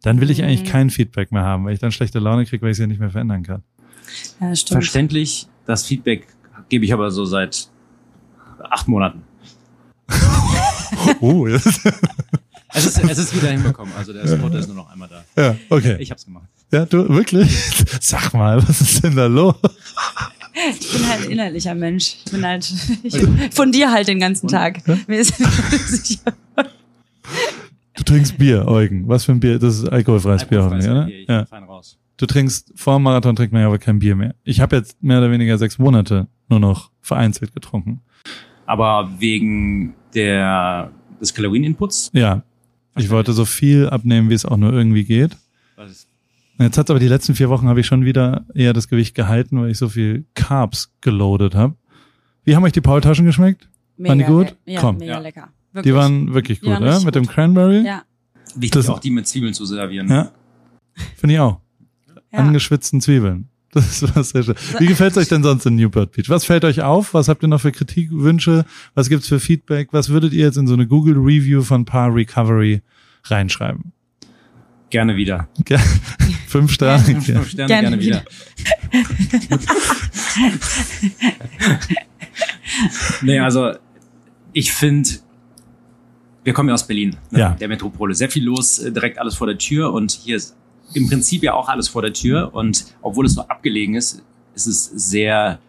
Dann 0.03 0.21
will 0.21 0.29
ich 0.29 0.43
eigentlich 0.43 0.63
Mhm. 0.63 0.67
kein 0.71 0.89
Feedback 0.89 1.31
mehr 1.31 1.43
haben, 1.43 1.65
weil 1.65 1.73
ich 1.73 1.79
dann 1.79 1.91
schlechte 1.91 2.19
Laune 2.19 2.45
kriege, 2.45 2.61
weil 2.61 2.69
ich 2.71 2.75
es 2.75 2.79
ja 2.79 2.87
nicht 2.87 2.99
mehr 2.99 3.09
verändern 3.09 3.43
kann. 3.43 3.63
ja, 4.39 4.55
stimmt. 4.55 4.75
Verständlich, 4.83 5.47
das 5.65 5.85
Feedback 5.85 6.27
gebe 6.69 6.85
ich 6.85 6.93
aber 6.93 7.11
so 7.11 7.25
seit 7.25 7.67
acht 8.69 8.87
Monaten. 8.87 9.23
Oh, 11.21 11.47
Es 12.73 12.85
ist, 12.85 12.99
es 13.03 13.17
ist 13.17 13.35
wieder 13.35 13.49
hinbekommen, 13.49 13.93
also 13.97 14.11
der 14.13 14.27
Spot 14.27 14.49
ist 14.49 14.67
nur 14.67 14.75
noch 14.75 14.89
einmal 14.91 15.07
da. 15.09 15.23
ja, 15.41 15.55
okay. 15.69 15.95
Ich 15.99 16.11
hab's 16.11 16.25
gemacht. 16.25 16.47
Ja, 16.71 16.85
du, 16.85 17.07
wirklich? 17.09 17.49
Sag 18.01 18.33
mal, 18.33 18.61
was 18.67 18.81
ist 18.81 19.03
denn 19.03 19.15
da 19.15 19.25
los? 19.27 19.55
Ich 20.79 20.91
bin 20.91 21.07
halt 21.07 21.23
ein 21.25 21.31
innerlicher 21.31 21.75
Mensch. 21.75 22.17
Ich 22.25 22.31
bin 22.31 22.45
halt, 22.45 22.71
ich 23.03 23.15
von 23.51 23.71
dir 23.71 23.89
halt 23.91 24.07
den 24.09 24.19
ganzen 24.19 24.47
Tag. 24.49 24.81
Mir 25.07 25.19
ist 25.19 25.33
sicher. 25.87 26.33
Du 28.07 28.13
trinkst 28.13 28.37
Bier, 28.37 28.65
Eugen. 28.69 29.05
Was 29.09 29.25
für 29.25 29.33
ein 29.33 29.41
Bier? 29.41 29.59
Das 29.59 29.75
ist 29.79 29.89
alkoholfreies 29.89 30.45
Bier 30.45 30.63
hoffentlich, 30.63 30.89
oder? 30.89 31.07
Ich 31.09 31.27
Ja. 31.27 31.39
bin 31.39 31.47
fein 31.47 31.63
raus. 31.65 31.97
Du 32.15 32.25
trinkst, 32.25 32.71
vor 32.75 32.95
dem 32.95 33.03
Marathon 33.03 33.35
trinkt 33.35 33.51
man 33.51 33.61
ja 33.63 33.67
aber 33.67 33.79
kein 33.79 33.99
Bier 33.99 34.15
mehr. 34.15 34.33
Ich 34.45 34.61
habe 34.61 34.77
jetzt 34.77 35.03
mehr 35.03 35.17
oder 35.19 35.29
weniger 35.29 35.57
sechs 35.57 35.77
Monate 35.77 36.27
nur 36.47 36.61
noch 36.61 36.89
vereinzelt 37.01 37.53
getrunken. 37.53 37.99
Aber 38.65 39.09
wegen 39.19 39.93
der, 40.15 40.89
des 41.19 41.33
Kalorieninputs, 41.33 42.09
Ja. 42.13 42.43
Ich 42.95 43.09
wollte 43.11 43.33
so 43.33 43.43
viel 43.45 43.89
abnehmen, 43.89 44.29
wie 44.29 44.33
es 44.35 44.45
auch 44.45 44.55
nur 44.57 44.71
irgendwie 44.73 45.03
geht. 45.03 45.35
was 45.75 46.07
Jetzt 46.59 46.77
hat 46.77 46.89
aber 46.89 46.99
die 46.99 47.07
letzten 47.09 47.35
vier 47.35 47.49
Wochen 47.49 47.67
habe 47.67 47.81
ich 47.81 47.85
schon 47.87 48.05
wieder 48.05 48.45
eher 48.55 48.71
das 48.73 48.87
Gewicht 48.87 49.13
gehalten, 49.15 49.59
weil 49.61 49.69
ich 49.69 49.77
so 49.77 49.89
viel 49.89 50.25
Carbs 50.33 50.91
geloadet 51.01 51.53
habe. 51.55 51.75
Wie 52.45 52.55
haben 52.55 52.63
euch 52.63 52.71
die 52.71 52.81
Paultaschen 52.81 53.25
geschmeckt? 53.25 53.67
Waren 53.97 54.17
die 54.17 54.23
gut? 54.23 54.55
Ja, 54.65 54.79
Komm. 54.79 54.97
mega 54.97 55.11
Ja. 55.13 55.19
lecker. 55.19 55.49
Die 55.81 55.89
Wirklich. 55.89 55.95
waren 55.95 56.33
wirklich 56.33 56.59
Die 56.59 56.65
gut, 56.65 56.73
waren 56.73 56.83
oder? 56.83 56.91
richtig 56.91 57.05
Mit 57.05 57.15
dem. 57.15 57.27
Cranberry? 57.27 57.85
Ja, 57.85 58.03
wichtig, 58.55 58.71
Das- 58.71 58.89
auch 58.89 58.99
die 58.99 59.11
mit 59.11 59.27
Zwiebeln 59.27 59.53
zu 59.53 59.65
servieren. 59.65 60.09
Ja. 60.09 60.31
Finde 61.15 61.35
ich 61.35 61.39
auch. 61.39 61.59
ja. 62.31 62.39
Angeschwitzten 62.39 63.01
Zwiebeln. 63.01 63.49
Das 63.73 64.01
ist 64.01 64.15
was 64.15 64.29
sehr 64.29 64.43
schön. 64.43 64.55
Wie 64.79 64.87
gefällt 64.87 65.15
euch 65.17 65.27
denn 65.27 65.43
sonst 65.43 65.65
in 65.65 65.75
Newport 65.75 66.13
Beach? 66.13 66.29
Was 66.29 66.45
fällt 66.45 66.63
euch 66.65 66.81
auf? 66.81 67.13
Was 67.13 67.27
habt 67.27 67.43
ihr 67.43 67.49
noch 67.49 67.59
für 67.61 67.71
Kritikwünsche? 67.73 68.65
Was 68.95 69.09
gibt's 69.09 69.27
für 69.27 69.39
Feedback? 69.41 69.89
Was 69.91 70.07
würdet 70.09 70.31
ihr 70.33 70.45
jetzt 70.45 70.55
in 70.57 70.65
so 70.67 70.73
eine 70.73 70.87
Google 70.87 71.15
Review 71.17 71.61
von 71.61 71.83
Par 71.85 72.15
Recovery 72.15 72.81
reinschreiben? 73.25 73.91
Gerne 74.89 75.15
wieder. 75.17 75.49
Ge- 75.65 75.77
Fünf 76.47 76.71
Sterne. 76.71 77.03
Fünf 77.03 77.27
Ja. 77.27 77.43
Sterne, 77.43 77.67
Gerne 77.67 77.97
gerne, 77.97 78.01
wieder. 78.01 78.23
nee, 83.21 83.39
also 83.39 83.73
ich 84.53 84.71
finde, 84.71 85.09
wir 86.47 86.53
kommen 86.53 86.69
ja 86.69 86.75
aus 86.75 86.87
Berlin, 86.87 87.17
ne? 87.29 87.39
Ja. 87.39 87.49
der 87.59 87.67
Metropole. 87.67 88.15
Sehr 88.15 88.29
viel 88.29 88.45
los, 88.45 88.79
äh, 88.79 88.89
direkt 88.89 89.19
alles 89.19 89.35
vor 89.35 89.47
der 89.47 89.57
Tür 89.57 89.91
und 89.91 90.13
hier 90.13 90.37
ist 90.37 90.55
im 90.93 91.09
Prinzip 91.09 91.43
ja 91.43 91.53
auch 91.53 91.67
alles 91.67 91.89
vor 91.89 92.01
der 92.01 92.13
Tür 92.13 92.53
und 92.53 92.85
obwohl 93.01 93.25
es 93.25 93.33
so 93.33 93.41
abgelegen 93.41 93.95
ist, 93.95 94.23
ist 94.55 94.65
es 94.65 94.85
sehr 94.85 95.59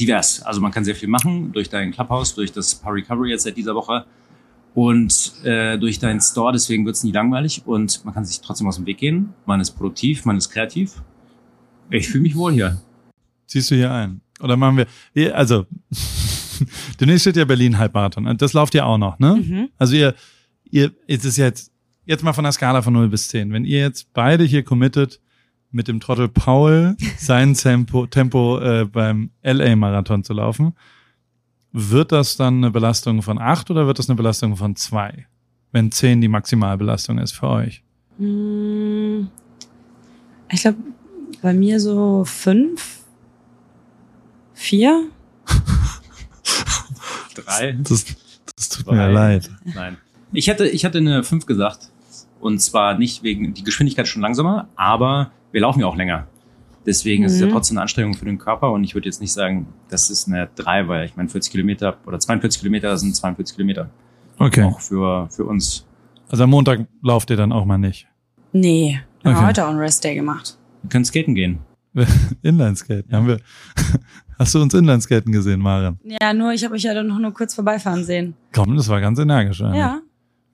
divers. 0.00 0.40
Also 0.42 0.62
man 0.62 0.72
kann 0.72 0.86
sehr 0.86 0.94
viel 0.94 1.10
machen 1.10 1.52
durch 1.52 1.68
dein 1.68 1.92
Clubhouse, 1.92 2.34
durch 2.34 2.50
das 2.50 2.74
Par 2.76 2.94
Recovery 2.94 3.28
jetzt 3.28 3.42
seit 3.42 3.58
dieser 3.58 3.74
Woche 3.74 4.06
und 4.74 5.34
äh, 5.44 5.76
durch 5.76 5.98
deinen 5.98 6.22
Store. 6.22 6.50
Deswegen 6.50 6.86
wird 6.86 6.96
es 6.96 7.04
nie 7.04 7.12
langweilig 7.12 7.60
und 7.66 8.02
man 8.06 8.14
kann 8.14 8.24
sich 8.24 8.40
trotzdem 8.40 8.66
aus 8.68 8.76
dem 8.76 8.86
Weg 8.86 8.96
gehen. 8.96 9.34
Man 9.44 9.60
ist 9.60 9.72
produktiv, 9.72 10.24
man 10.24 10.38
ist 10.38 10.48
kreativ. 10.48 10.94
Ich 11.90 12.08
fühle 12.08 12.22
mich 12.22 12.34
wohl 12.36 12.52
hier. 12.54 12.80
Ziehst 13.46 13.70
du 13.70 13.74
hier 13.74 13.92
ein? 13.92 14.22
Oder 14.40 14.56
machen 14.56 14.86
wir- 15.14 15.36
also, 15.36 15.66
demnächst 17.00 17.22
steht 17.22 17.36
ja 17.36 17.44
Berlin 17.44 17.78
Halbmarathon. 17.78 18.26
Und 18.26 18.42
das 18.42 18.52
lauft 18.52 18.74
ja 18.74 18.84
auch 18.84 18.98
noch, 18.98 19.18
ne? 19.18 19.36
Mhm. 19.36 19.68
Also 19.78 19.94
ihr, 19.96 20.14
ihr, 20.70 20.92
jetzt 21.06 21.24
ist 21.24 21.36
jetzt, 21.36 21.72
jetzt 22.04 22.22
mal 22.22 22.32
von 22.32 22.44
der 22.44 22.52
Skala 22.52 22.82
von 22.82 22.92
0 22.92 23.08
bis 23.08 23.28
10. 23.28 23.52
Wenn 23.52 23.64
ihr 23.64 23.80
jetzt 23.80 24.12
beide 24.12 24.44
hier 24.44 24.62
committet, 24.62 25.20
mit 25.72 25.88
dem 25.88 26.00
Trottel 26.00 26.28
Paul 26.28 26.96
sein 27.18 27.54
Tempo, 27.54 28.06
Tempo 28.06 28.58
äh, 28.60 28.84
beim 28.86 29.30
LA-Marathon 29.42 30.24
zu 30.24 30.32
laufen, 30.32 30.74
wird 31.72 32.12
das 32.12 32.36
dann 32.36 32.58
eine 32.58 32.70
Belastung 32.70 33.20
von 33.22 33.38
8 33.38 33.70
oder 33.70 33.86
wird 33.86 33.98
das 33.98 34.08
eine 34.08 34.16
Belastung 34.16 34.56
von 34.56 34.76
2? 34.76 35.26
Wenn 35.72 35.92
10 35.92 36.20
die 36.22 36.28
Maximalbelastung 36.28 37.18
ist 37.18 37.32
für 37.32 37.48
euch. 37.48 37.82
Mm, 38.18 39.26
Ich 40.50 40.62
glaube, 40.62 40.78
bei 41.42 41.52
mir 41.52 41.78
so 41.80 42.24
fünf, 42.24 43.00
vier. 44.54 45.08
Drei. 47.44 47.72
Das, 47.82 48.04
das 48.56 48.68
tut 48.68 48.84
Zwei. 48.86 48.94
mir 48.94 49.08
leid. 49.12 49.50
Nein. 49.64 49.96
Ich 50.32 50.48
hätte, 50.48 50.66
ich 50.68 50.84
hätte 50.84 50.98
eine 50.98 51.22
5 51.22 51.46
gesagt. 51.46 51.90
Und 52.40 52.60
zwar 52.60 52.98
nicht 52.98 53.22
wegen, 53.22 53.54
die 53.54 53.64
Geschwindigkeit 53.64 54.06
schon 54.08 54.22
langsamer, 54.22 54.68
aber 54.76 55.30
wir 55.52 55.60
laufen 55.62 55.80
ja 55.80 55.86
auch 55.86 55.96
länger. 55.96 56.26
Deswegen 56.84 57.24
ist 57.24 57.32
es 57.32 57.40
ja 57.40 57.46
Mhm. 57.46 57.52
trotzdem 57.52 57.76
eine 57.78 57.82
Anstrengung 57.82 58.14
für 58.14 58.24
den 58.26 58.38
Körper 58.38 58.70
und 58.72 58.84
ich 58.84 58.94
würde 58.94 59.06
jetzt 59.08 59.20
nicht 59.20 59.32
sagen, 59.32 59.66
das 59.88 60.08
ist 60.10 60.28
eine 60.28 60.48
3, 60.54 60.86
weil 60.86 61.06
ich 61.06 61.16
meine 61.16 61.28
40 61.28 61.50
Kilometer 61.50 61.96
oder 62.06 62.18
42 62.20 62.60
Kilometer 62.60 62.96
sind 62.96 63.16
42 63.16 63.56
Kilometer. 63.56 63.90
Okay. 64.38 64.62
Auch 64.62 64.80
für, 64.80 65.28
für 65.30 65.44
uns. 65.44 65.84
Also 66.28 66.44
am 66.44 66.50
Montag 66.50 66.86
lauft 67.02 67.30
ihr 67.30 67.36
dann 67.36 67.50
auch 67.52 67.64
mal 67.64 67.78
nicht. 67.78 68.06
Nee, 68.52 69.00
wir 69.22 69.30
haben 69.32 69.38
Okay. 69.38 69.46
heute 69.48 69.64
auch 69.64 69.70
einen 69.70 69.78
Rest 69.78 70.04
Day 70.04 70.14
gemacht. 70.14 70.56
Wir 70.82 70.90
können 70.90 71.04
skaten 71.04 71.34
gehen. 71.34 71.58
Inlineskaten. 72.42 73.10
Haben 73.12 73.26
wir, 73.28 73.40
hast 74.38 74.54
du 74.54 74.62
uns 74.62 74.74
Inlineskaten 74.74 75.32
gesehen, 75.32 75.60
Maren? 75.60 75.98
Ja, 76.20 76.32
nur 76.32 76.52
ich 76.52 76.64
habe 76.64 76.74
euch 76.74 76.82
ja 76.82 76.94
dann 76.94 77.06
noch 77.06 77.18
nur 77.18 77.32
kurz 77.32 77.54
vorbeifahren 77.54 78.04
sehen. 78.04 78.34
Komm, 78.52 78.76
das 78.76 78.88
war 78.88 79.00
ganz 79.00 79.18
energisch. 79.18 79.62
eigentlich. 79.62 79.78
Ja. 79.78 80.00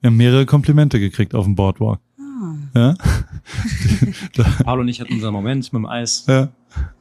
Wir 0.01 0.09
haben 0.09 0.17
mehrere 0.17 0.45
Komplimente 0.45 0.99
gekriegt 0.99 1.33
auf 1.33 1.45
dem 1.45 1.55
Boardwalk. 1.55 1.99
Ah. 2.19 2.55
Ja? 2.75 2.95
Paolo 4.63 4.81
und 4.81 4.89
ich 4.89 4.99
hatten 4.99 5.13
unseren 5.13 5.33
Moment 5.33 5.71
mit 5.71 5.79
dem 5.79 5.85
Eis. 5.85 6.25
ja, 6.27 6.49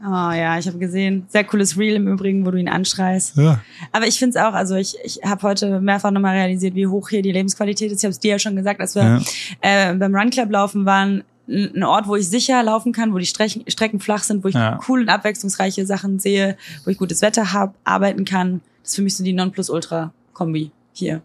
Oh 0.00 0.30
ja, 0.32 0.58
ich 0.58 0.66
habe 0.66 0.78
gesehen. 0.78 1.24
Sehr 1.28 1.44
cooles 1.44 1.78
Reel 1.78 1.94
im 1.94 2.08
Übrigen, 2.08 2.44
wo 2.44 2.50
du 2.50 2.58
ihn 2.58 2.68
anschreist. 2.68 3.36
ja. 3.36 3.60
Aber 3.92 4.06
ich 4.06 4.18
finde 4.18 4.38
es 4.38 4.44
auch, 4.44 4.52
also 4.52 4.74
ich, 4.74 4.96
ich 5.04 5.20
habe 5.24 5.42
heute 5.42 5.80
mehrfach 5.80 6.10
nochmal 6.10 6.36
realisiert, 6.36 6.74
wie 6.74 6.86
hoch 6.86 7.08
hier 7.08 7.22
die 7.22 7.32
Lebensqualität 7.32 7.90
ist. 7.90 8.00
Ich 8.00 8.04
habe 8.04 8.12
es 8.12 8.20
dir 8.20 8.32
ja 8.32 8.38
schon 8.38 8.56
gesagt, 8.56 8.80
als 8.80 8.94
wir 8.94 9.02
ja. 9.02 9.20
äh, 9.60 9.94
beim 9.94 10.14
Run 10.14 10.30
Club 10.30 10.50
laufen 10.50 10.84
waren, 10.84 11.24
ein 11.48 11.82
Ort, 11.82 12.06
wo 12.06 12.16
ich 12.16 12.28
sicher 12.28 12.62
laufen 12.62 12.92
kann, 12.92 13.12
wo 13.12 13.18
die 13.18 13.26
Strecken, 13.26 13.64
Strecken 13.68 14.00
flach 14.00 14.22
sind, 14.22 14.44
wo 14.44 14.48
ich 14.48 14.54
Ja. 14.54 14.78
cool 14.88 15.00
und 15.00 15.08
abwechslungsreiche 15.08 15.84
Sachen 15.86 16.18
sehe, 16.18 16.56
wo 16.84 16.90
ich 16.90 16.98
gutes 16.98 17.20
Wetter 17.22 17.52
habe, 17.52 17.74
arbeiten 17.84 18.24
kann. 18.24 18.60
Das 18.82 18.90
ist 18.90 18.96
für 18.96 19.02
mich 19.02 19.16
so 19.16 19.24
die 19.24 19.32
Nonplusultra-Kombi 19.32 20.70
hier. 20.92 21.22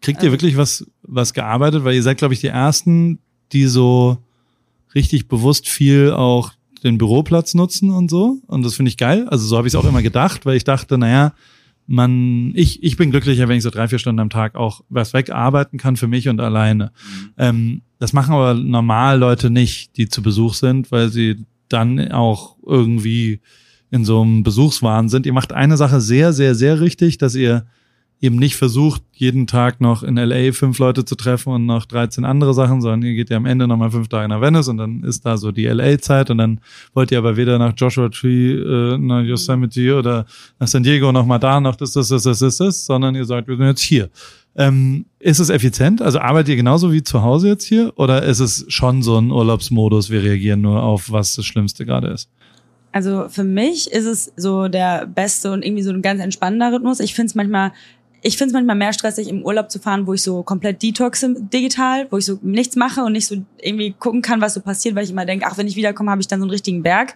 Kriegt 0.00 0.22
ihr 0.22 0.28
Also- 0.28 0.32
wirklich 0.32 0.56
was, 0.56 0.86
was 1.02 1.32
gearbeitet? 1.34 1.84
Weil 1.84 1.94
ihr 1.94 2.02
seid, 2.02 2.18
glaube 2.18 2.34
ich, 2.34 2.40
die 2.40 2.46
Ersten, 2.48 3.18
die 3.52 3.66
so 3.66 4.18
richtig 4.94 5.28
bewusst 5.28 5.68
viel 5.68 6.12
auch 6.12 6.52
den 6.82 6.98
Büroplatz 6.98 7.54
nutzen 7.54 7.90
und 7.90 8.10
so. 8.10 8.38
Und 8.46 8.62
das 8.64 8.74
finde 8.74 8.90
ich 8.90 8.96
geil. 8.96 9.28
Also 9.28 9.46
so 9.46 9.56
habe 9.56 9.66
ich 9.66 9.74
es 9.74 9.78
auch 9.78 9.84
immer 9.88 10.02
gedacht, 10.02 10.46
weil 10.46 10.56
ich 10.56 10.64
dachte, 10.64 10.98
naja, 10.98 11.32
man, 11.86 12.52
ich, 12.54 12.82
ich 12.82 12.96
bin 12.96 13.10
glücklicher, 13.10 13.48
wenn 13.48 13.58
ich 13.58 13.62
so 13.62 13.70
drei, 13.70 13.88
vier 13.88 13.98
Stunden 13.98 14.20
am 14.20 14.30
Tag 14.30 14.54
auch 14.56 14.82
was 14.88 15.12
wegarbeiten 15.12 15.78
kann 15.78 15.96
für 15.96 16.08
mich 16.08 16.28
und 16.28 16.40
alleine. 16.40 16.92
Ähm, 17.38 17.82
das 17.98 18.12
machen 18.12 18.34
aber 18.34 18.54
normal 18.54 19.18
Leute 19.18 19.50
nicht, 19.50 19.96
die 19.96 20.08
zu 20.08 20.22
Besuch 20.22 20.54
sind, 20.54 20.90
weil 20.90 21.08
sie 21.10 21.44
dann 21.68 22.12
auch 22.12 22.56
irgendwie 22.64 23.40
in 23.90 24.04
so 24.04 24.22
einem 24.22 24.42
Besuchswahn 24.42 25.08
sind. 25.08 25.26
Ihr 25.26 25.32
macht 25.32 25.52
eine 25.52 25.76
Sache 25.76 26.00
sehr, 26.00 26.32
sehr, 26.32 26.54
sehr 26.54 26.80
richtig, 26.80 27.18
dass 27.18 27.34
ihr 27.34 27.66
eben 28.20 28.36
nicht 28.36 28.56
versucht, 28.56 29.02
jeden 29.12 29.46
Tag 29.46 29.80
noch 29.80 30.02
in 30.02 30.16
LA 30.16 30.52
fünf 30.52 30.78
Leute 30.78 31.04
zu 31.04 31.16
treffen 31.16 31.52
und 31.52 31.66
noch 31.66 31.84
13 31.84 32.24
andere 32.24 32.54
Sachen, 32.54 32.80
sondern 32.80 33.02
ihr 33.02 33.14
geht 33.14 33.28
ja 33.28 33.36
am 33.36 33.44
Ende 33.44 33.68
nochmal 33.68 33.90
fünf 33.90 34.08
Tage 34.08 34.28
nach 34.28 34.40
Venice 34.40 34.68
und 34.68 34.78
dann 34.78 35.02
ist 35.02 35.26
da 35.26 35.36
so 35.36 35.52
die 35.52 35.66
LA-Zeit 35.66 36.30
und 36.30 36.38
dann 36.38 36.60
wollt 36.94 37.12
ihr 37.12 37.18
aber 37.18 37.36
weder 37.36 37.58
nach 37.58 37.74
Joshua 37.76 38.08
Tree, 38.08 38.52
äh, 38.52 38.98
nach 38.98 39.22
Yosemite 39.22 39.96
oder 39.96 40.24
nach 40.58 40.66
San 40.66 40.82
Diego 40.82 41.12
nochmal 41.12 41.38
da, 41.38 41.60
noch 41.60 41.76
das, 41.76 41.92
das, 41.92 42.08
das, 42.08 42.22
das, 42.22 42.38
das, 42.38 42.56
das, 42.56 42.86
sondern 42.86 43.14
ihr 43.14 43.26
sagt, 43.26 43.48
wir 43.48 43.56
sind 43.56 43.66
jetzt 43.66 43.82
hier. 43.82 44.08
Ähm, 44.58 45.04
ist 45.18 45.38
es 45.38 45.50
effizient? 45.50 46.00
Also 46.00 46.18
arbeitet 46.18 46.48
ihr 46.48 46.56
genauso 46.56 46.90
wie 46.90 47.02
zu 47.02 47.22
Hause 47.22 47.48
jetzt 47.48 47.64
hier? 47.64 47.92
Oder 47.96 48.22
ist 48.22 48.40
es 48.40 48.64
schon 48.68 49.02
so 49.02 49.18
ein 49.18 49.30
Urlaubsmodus, 49.30 50.08
wir 50.08 50.22
reagieren 50.22 50.62
nur 50.62 50.82
auf, 50.82 51.12
was 51.12 51.34
das 51.34 51.44
Schlimmste 51.44 51.84
gerade 51.84 52.08
ist? 52.08 52.30
Also 52.92 53.28
für 53.28 53.44
mich 53.44 53.92
ist 53.92 54.06
es 54.06 54.32
so 54.36 54.68
der 54.68 55.04
beste 55.06 55.52
und 55.52 55.62
irgendwie 55.62 55.82
so 55.82 55.90
ein 55.90 56.00
ganz 56.00 56.22
entspannender 56.22 56.72
Rhythmus. 56.72 57.00
Ich 57.00 57.14
finde 57.14 57.26
es 57.26 57.34
manchmal 57.34 57.72
ich 58.22 58.36
finde 58.36 58.48
es 58.48 58.52
manchmal 58.54 58.76
mehr 58.76 58.92
stressig, 58.92 59.28
im 59.28 59.42
Urlaub 59.42 59.70
zu 59.70 59.78
fahren, 59.78 60.06
wo 60.06 60.14
ich 60.14 60.22
so 60.22 60.42
komplett 60.42 60.82
detoxe 60.82 61.34
digital, 61.38 62.06
wo 62.10 62.18
ich 62.18 62.24
so 62.24 62.38
nichts 62.42 62.76
mache 62.76 63.02
und 63.02 63.12
nicht 63.12 63.26
so 63.26 63.36
irgendwie 63.60 63.92
gucken 63.92 64.22
kann, 64.22 64.40
was 64.40 64.54
so 64.54 64.60
passiert, 64.60 64.94
weil 64.94 65.04
ich 65.04 65.10
immer 65.10 65.26
denke, 65.26 65.46
ach, 65.46 65.58
wenn 65.58 65.66
ich 65.66 65.76
wiederkomme, 65.76 66.10
habe 66.10 66.20
ich 66.20 66.28
dann 66.28 66.40
so 66.40 66.44
einen 66.44 66.50
richtigen 66.50 66.82
Berg. 66.82 67.14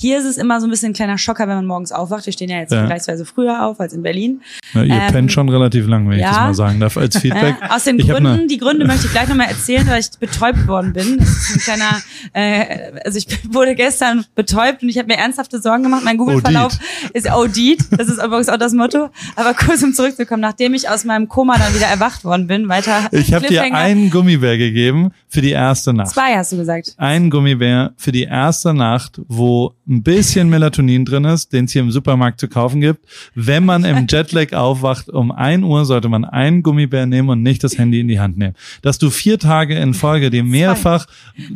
Hier 0.00 0.18
ist 0.18 0.26
es 0.26 0.36
immer 0.38 0.60
so 0.60 0.68
ein 0.68 0.70
bisschen 0.70 0.90
ein 0.90 0.94
kleiner 0.94 1.18
Schocker, 1.18 1.48
wenn 1.48 1.56
man 1.56 1.66
morgens 1.66 1.90
aufwacht. 1.90 2.24
Wir 2.24 2.32
stehen 2.32 2.48
ja 2.48 2.58
jetzt 2.58 2.70
Ja. 2.70 2.78
vergleichsweise 2.78 3.24
früher 3.24 3.64
auf 3.66 3.80
als 3.80 3.92
in 3.92 4.02
Berlin. 4.04 4.42
Ja, 4.72 4.84
ihr 4.84 4.94
Ähm, 4.94 5.12
pennt 5.12 5.32
schon 5.32 5.48
relativ 5.48 5.88
lang, 5.88 6.08
wenn 6.08 6.18
ich 6.18 6.22
ja. 6.22 6.30
das 6.30 6.38
mal 6.38 6.54
sagen 6.54 6.78
darf, 6.78 6.96
als 6.96 7.16
Feedback. 7.20 7.56
Äh, 7.60 7.68
aus 7.68 7.82
den 7.82 7.98
Ich 7.98 8.06
Gründen, 8.06 8.46
die 8.46 8.58
Gründe 8.58 8.86
möchte 8.86 9.06
ich 9.06 9.12
gleich 9.12 9.28
nochmal 9.28 9.48
erzählen, 9.48 9.84
weil 9.88 9.98
ich 9.98 10.10
betäubt 10.20 10.68
worden 10.68 10.92
bin. 10.92 11.18
Das 11.18 11.28
ist 11.28 11.56
ein 11.56 11.60
kleiner, 11.60 12.02
äh, 12.32 12.92
also 13.04 13.18
ich 13.18 13.26
wurde 13.52 13.74
gestern 13.74 14.24
betäubt 14.36 14.84
und 14.84 14.88
ich 14.88 14.98
habe 14.98 15.08
mir 15.08 15.16
ernsthafte 15.16 15.60
Sorgen 15.60 15.82
gemacht. 15.82 16.02
Mein 16.04 16.16
Google-Verlauf 16.16 16.78
ist 17.12 17.28
OD'd. 17.30 17.78
Das 17.98 18.08
ist 18.08 18.22
übrigens 18.22 18.48
auch 18.48 18.56
das 18.56 18.74
Motto. 18.74 19.08
Aber 19.34 19.52
kurz 19.54 19.82
um 19.82 19.92
zurückzukommen, 19.92 20.42
nachdem 20.42 20.74
ich 20.74 20.88
aus 20.88 21.04
meinem 21.04 21.28
Koma 21.28 21.58
dann 21.58 21.74
wieder 21.74 21.86
erwacht 21.86 22.24
worden 22.24 22.46
bin, 22.46 22.68
weiter 22.68 23.08
Ich 23.10 23.34
habe 23.34 23.46
dir 23.48 23.62
einen 23.74 24.10
Gummibär 24.10 24.58
gegeben 24.58 25.10
für 25.28 25.40
die 25.40 25.50
erste 25.50 25.92
Nacht. 25.92 26.10
Zwei 26.10 26.36
hast 26.36 26.52
du 26.52 26.56
gesagt. 26.56 26.94
Einen 26.98 27.30
Gummibär 27.30 27.94
für 27.96 28.12
die 28.12 28.22
erste 28.24 28.72
Nacht, 28.74 29.20
wo 29.26 29.74
ein 29.88 30.02
bisschen 30.02 30.48
Melatonin 30.50 31.04
drin 31.04 31.24
ist, 31.24 31.52
den 31.52 31.64
es 31.64 31.72
hier 31.72 31.82
im 31.82 31.90
Supermarkt 31.90 32.38
zu 32.40 32.48
kaufen 32.48 32.80
gibt. 32.80 33.06
Wenn 33.34 33.64
man 33.64 33.84
im 33.84 34.06
Jetlag 34.10 34.52
aufwacht, 34.52 35.08
um 35.08 35.30
1 35.32 35.64
Uhr 35.64 35.84
sollte 35.84 36.08
man 36.08 36.24
einen 36.24 36.62
Gummibär 36.62 37.06
nehmen 37.06 37.28
und 37.30 37.42
nicht 37.42 37.64
das 37.64 37.78
Handy 37.78 38.00
in 38.00 38.08
die 38.08 38.20
Hand 38.20 38.36
nehmen. 38.38 38.54
Dass 38.82 38.98
du 38.98 39.10
vier 39.10 39.38
Tage 39.38 39.74
in 39.76 39.94
Folge 39.94 40.30
dir 40.30 40.44
mehrfach 40.44 41.06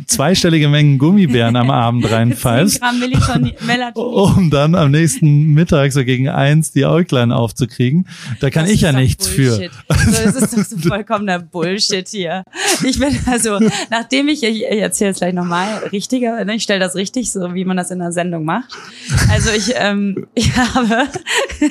zweistellige 0.07 0.69
Mengen 0.69 0.99
Gummibären 0.99 1.57
am 1.57 1.71
Abend 1.71 2.05
10 2.07 2.13
reinfallst, 2.15 2.81
Gramm 2.81 2.99
Melatonin. 3.01 3.53
Melatonin. 3.67 4.37
um 4.39 4.51
dann 4.51 4.75
am 4.75 4.91
nächsten 4.91 5.53
Mittag 5.53 5.93
so 5.93 6.05
gegen 6.05 6.29
eins 6.29 6.73
die 6.73 6.87
Äuglein 6.87 7.33
aufzukriegen, 7.33 8.07
da 8.41 8.51
kann 8.51 8.65
Das 8.65 8.73
ich 8.75 8.81
ja 8.83 8.93
nichts 8.93 9.29
Bullshit. 9.29 9.71
für. 9.73 9.95
So, 10.11 10.23
das 10.25 10.37
ist 10.37 10.57
doch 10.57 10.65
so 10.65 10.89
vollkommener 10.89 11.39
Bullshit 11.39 12.09
hier. 12.09 12.45
Ich 12.85 12.99
bin 12.99 13.17
also, 13.27 13.59
nachdem 13.91 14.29
ich, 14.29 14.43
ich 14.43 14.63
erzähle 14.67 15.11
es 15.11 15.19
gleich 15.19 15.35
nochmal, 15.35 15.79
richtiger, 15.93 16.45
ne, 16.45 16.55
ich 16.55 16.63
stelle 16.63 16.81
das 16.81 16.95
richtig, 16.95 17.31
so 17.31 17.55
wie 17.55 17.65
man 17.65 17.77
das 17.77 17.91
in 17.91 18.01
einer 18.01 18.13
Sendung 18.23 18.45
macht. 18.45 18.73
Also 19.31 19.51
ich, 19.51 19.73
ähm, 19.77 20.27
ich 20.35 20.57
habe, 20.57 21.09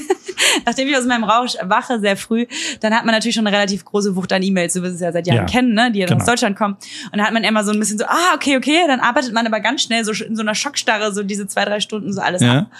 nachdem 0.65 0.87
ich 0.89 0.97
aus 0.97 1.05
meinem 1.05 1.23
Rausch 1.23 1.53
wache, 1.63 1.99
sehr 1.99 2.17
früh, 2.17 2.45
dann 2.81 2.93
hat 2.93 3.05
man 3.05 3.13
natürlich 3.15 3.35
schon 3.35 3.47
eine 3.47 3.55
relativ 3.55 3.85
große 3.85 4.15
Wucht 4.15 4.33
an 4.33 4.43
E-Mails, 4.43 4.73
du 4.73 4.81
wirst 4.81 4.95
es 4.95 5.01
ja 5.01 5.11
seit 5.11 5.27
Jahren 5.27 5.37
Ja. 5.39 5.45
kennen, 5.45 5.73
ne, 5.73 5.91
die 5.91 5.99
ja 5.99 6.07
Genau. 6.07 6.19
aus 6.19 6.25
Deutschland 6.25 6.57
kommen. 6.57 6.75
Und 7.05 7.17
dann 7.17 7.25
hat 7.25 7.33
man 7.33 7.43
immer 7.43 7.63
so 7.63 7.71
ein 7.71 7.79
bisschen 7.79 7.97
so, 7.97 8.05
ah, 8.05 8.33
okay, 8.35 8.57
okay, 8.57 8.79
dann 8.87 8.99
arbeitet 8.99 9.33
man 9.33 9.45
aber 9.47 9.59
ganz 9.59 9.83
schnell 9.83 10.03
so 10.03 10.11
in 10.23 10.35
so 10.35 10.41
einer 10.41 10.55
Schockstarre, 10.55 11.13
so 11.13 11.23
diese 11.23 11.47
zwei, 11.47 11.65
drei 11.65 11.79
Stunden 11.79 12.11
so 12.13 12.21
alles 12.21 12.41
Ja. 12.41 12.59
ab. 12.59 12.71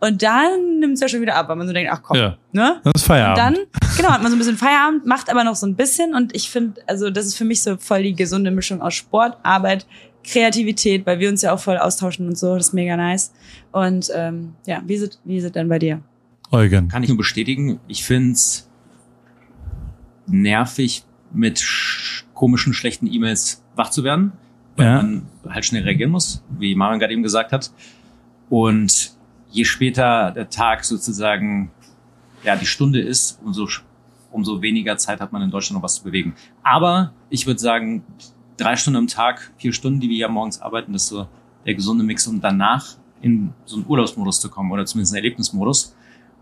Und 0.00 0.22
dann 0.22 0.78
nimmt 0.80 0.94
es 0.94 1.00
ja 1.00 1.08
schon 1.08 1.20
wieder 1.20 1.36
ab, 1.36 1.48
weil 1.48 1.56
man 1.56 1.66
so 1.66 1.72
denkt, 1.72 1.90
ach 1.92 2.02
komm, 2.02 2.16
Ja. 2.16 2.36
ne? 2.52 2.80
Das 2.84 2.92
ist 2.96 3.04
Feierabend. 3.06 3.58
Und 3.58 3.66
dann, 3.70 3.96
genau, 3.96 4.08
hat 4.10 4.22
man 4.22 4.30
so 4.30 4.36
ein 4.36 4.38
bisschen 4.38 4.56
Feierabend, 4.56 5.06
macht 5.06 5.30
aber 5.30 5.44
noch 5.44 5.56
so 5.56 5.66
ein 5.66 5.76
bisschen 5.76 6.14
und 6.14 6.34
ich 6.34 6.50
finde, 6.50 6.80
also 6.86 7.10
das 7.10 7.26
ist 7.26 7.36
für 7.36 7.44
mich 7.44 7.62
so 7.62 7.76
voll 7.76 8.02
die 8.02 8.14
gesunde 8.14 8.50
Mischung 8.50 8.82
aus 8.82 8.94
Sport, 8.94 9.36
Arbeit, 9.42 9.86
Kreativität, 10.24 11.06
weil 11.06 11.18
wir 11.18 11.28
uns 11.28 11.42
ja 11.42 11.52
auch 11.52 11.60
voll 11.60 11.78
austauschen 11.78 12.26
und 12.28 12.36
so, 12.38 12.54
das 12.56 12.68
ist 12.68 12.72
mega 12.74 12.96
nice. 12.96 13.32
Und 13.72 14.10
ähm, 14.14 14.54
ja, 14.66 14.82
wie 14.86 14.94
ist, 14.94 15.02
es- 15.02 15.20
wie 15.24 15.36
ist 15.38 15.44
es 15.44 15.52
denn 15.52 15.68
bei 15.68 15.78
dir? 15.78 16.00
Eugen. 16.52 16.88
Kann 16.88 17.02
ich 17.02 17.08
nur 17.08 17.18
bestätigen. 17.18 17.78
Ich 17.88 18.04
find's 18.04 18.68
nervig, 20.26 21.04
mit 21.32 21.58
sch 21.58 22.24
komischen, 22.34 22.72
schlechten 22.72 23.06
E-Mails 23.06 23.62
wach 23.76 23.90
zu 23.90 24.02
werden, 24.04 24.32
weil 24.76 24.86
Ja. 24.86 24.96
man 25.02 25.26
halt 25.48 25.64
schnell 25.64 25.82
reagieren 25.84 26.10
muss, 26.10 26.42
wie 26.58 26.74
Marion 26.74 26.98
gerade 26.98 27.12
eben 27.12 27.22
gesagt 27.22 27.52
hat. 27.52 27.70
Und 28.48 29.12
je 29.50 29.64
später 29.64 30.30
der 30.32 30.48
Tag 30.48 30.84
sozusagen, 30.84 31.70
ja, 32.44 32.56
die 32.56 32.66
Stunde 32.66 33.00
ist, 33.00 33.38
umso, 33.44 33.68
umso 34.32 34.62
weniger 34.62 34.96
Zeit 34.96 35.20
hat 35.20 35.32
man 35.32 35.42
in 35.42 35.50
Deutschland 35.50 35.76
noch 35.78 35.82
was 35.84 35.96
zu 35.96 36.04
bewegen. 36.04 36.34
Aber 36.62 37.12
ich 37.28 37.46
würde 37.46 37.60
sagen, 37.60 38.02
drei 38.60 38.76
Stunden 38.76 38.98
am 38.98 39.06
Tag, 39.06 39.50
vier 39.56 39.72
Stunden, 39.72 40.00
die 40.00 40.08
wir 40.08 40.18
ja 40.18 40.28
morgens 40.28 40.60
arbeiten, 40.60 40.92
das 40.92 41.04
ist 41.04 41.08
so 41.08 41.26
der 41.66 41.74
gesunde 41.74 42.04
Mix, 42.04 42.26
um 42.26 42.40
danach 42.40 42.96
in 43.22 43.52
so 43.64 43.76
einen 43.76 43.86
Urlaubsmodus 43.86 44.40
zu 44.40 44.48
kommen 44.48 44.70
oder 44.70 44.84
zumindest 44.86 45.14
einen 45.14 45.24
Erlebnismodus 45.24 45.94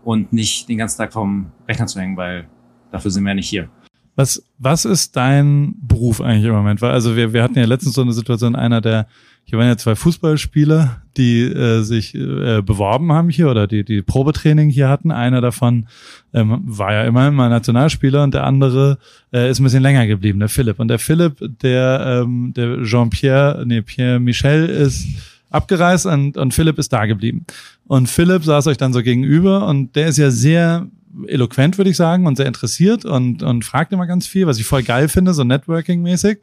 und 0.03 0.31
nicht 0.31 0.69
den 0.69 0.77
ganzen 0.77 0.97
Tag 0.97 1.13
vom 1.13 1.51
Rechner 1.67 1.87
zu 1.87 1.99
hängen, 1.99 2.17
weil 2.17 2.47
dafür 2.91 3.11
sind 3.11 3.23
wir 3.23 3.29
ja 3.29 3.35
nicht 3.35 3.49
hier. 3.49 3.69
Was, 4.15 4.43
was 4.57 4.83
ist 4.83 5.15
dein 5.15 5.75
Beruf 5.81 6.19
eigentlich 6.19 6.45
im 6.45 6.53
Moment? 6.53 6.83
Also 6.83 7.15
wir, 7.15 7.31
wir 7.31 7.41
hatten 7.41 7.57
ja 7.57 7.65
letztens 7.65 7.95
so 7.95 8.01
eine 8.01 8.11
Situation, 8.11 8.55
einer 8.55 8.81
der, 8.81 9.07
hier 9.45 9.57
waren 9.57 9.67
ja 9.67 9.77
zwei 9.77 9.95
Fußballspieler, 9.95 11.01
die 11.19 11.41
äh, 11.41 11.81
sich 11.81 12.15
äh, 12.15 12.61
beworben 12.61 13.11
haben 13.11 13.29
hier 13.29 13.51
oder 13.51 13.67
die, 13.67 13.83
die 13.83 14.01
Probetraining 14.01 14.69
hier 14.69 14.89
hatten. 14.89 15.11
Einer 15.11 15.41
davon 15.41 15.87
ähm, 16.33 16.61
war 16.63 16.93
ja 16.93 17.03
immerhin 17.03 17.35
mal 17.35 17.49
Nationalspieler 17.49 18.23
und 18.23 18.33
der 18.33 18.45
andere 18.45 18.97
äh, 19.33 19.51
ist 19.51 19.59
ein 19.59 19.65
bisschen 19.65 19.83
länger 19.83 20.07
geblieben, 20.07 20.39
der 20.39 20.49
Philipp. 20.49 20.79
Und 20.79 20.87
der 20.87 20.97
Philipp, 20.97 21.37
der, 21.61 22.23
ähm, 22.23 22.53
der 22.55 22.81
Jean-Pierre, 22.83 23.63
nee, 23.67 23.81
Pierre 23.81 24.19
Michel 24.19 24.65
ist 24.65 25.05
abgereist 25.49 26.05
und, 26.05 26.37
und 26.37 26.53
Philipp 26.53 26.79
ist 26.79 26.93
da 26.93 27.05
geblieben. 27.05 27.45
Und 27.85 28.07
Philipp 28.07 28.43
saß 28.45 28.67
euch 28.67 28.77
dann 28.77 28.93
so 28.93 29.03
gegenüber 29.03 29.67
und 29.67 29.95
der 29.95 30.07
ist 30.07 30.17
ja 30.17 30.31
sehr 30.31 30.87
eloquent, 31.27 31.77
würde 31.77 31.89
ich 31.89 31.97
sagen, 31.97 32.27
und 32.27 32.37
sehr 32.37 32.45
interessiert 32.45 33.03
und, 33.03 33.43
und 33.43 33.65
fragt 33.65 33.91
immer 33.91 34.07
ganz 34.07 34.25
viel, 34.25 34.47
was 34.47 34.59
ich 34.59 34.65
voll 34.65 34.83
geil 34.83 35.09
finde, 35.09 35.33
so 35.33 35.43
Networking-mäßig. 35.43 36.37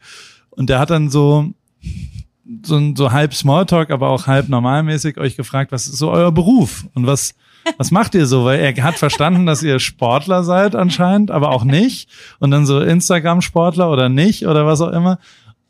Und 0.50 0.68
der 0.68 0.78
hat 0.80 0.90
dann 0.90 1.08
so, 1.08 1.54
so, 2.62 2.94
so 2.94 3.12
halb 3.12 3.34
Smalltalk, 3.34 3.90
aber 3.90 4.08
auch 4.08 4.26
halb 4.26 4.48
normalmäßig 4.48 5.18
euch 5.18 5.36
gefragt, 5.36 5.72
was 5.72 5.86
ist 5.86 5.98
so 5.98 6.10
euer 6.10 6.32
Beruf 6.32 6.86
und 6.94 7.06
was, 7.06 7.34
was 7.78 7.90
macht 7.90 8.14
ihr 8.14 8.26
so? 8.26 8.44
Weil 8.44 8.60
er 8.60 8.82
hat 8.82 8.96
verstanden, 8.96 9.46
dass 9.46 9.62
ihr 9.62 9.80
Sportler 9.80 10.44
seid 10.44 10.74
anscheinend, 10.74 11.30
aber 11.30 11.50
auch 11.50 11.64
nicht. 11.64 12.08
Und 12.38 12.50
dann 12.50 12.66
so 12.66 12.80
Instagram-Sportler 12.80 13.90
oder 13.90 14.08
nicht 14.08 14.46
oder 14.46 14.66
was 14.66 14.80
auch 14.80 14.92
immer. 14.92 15.18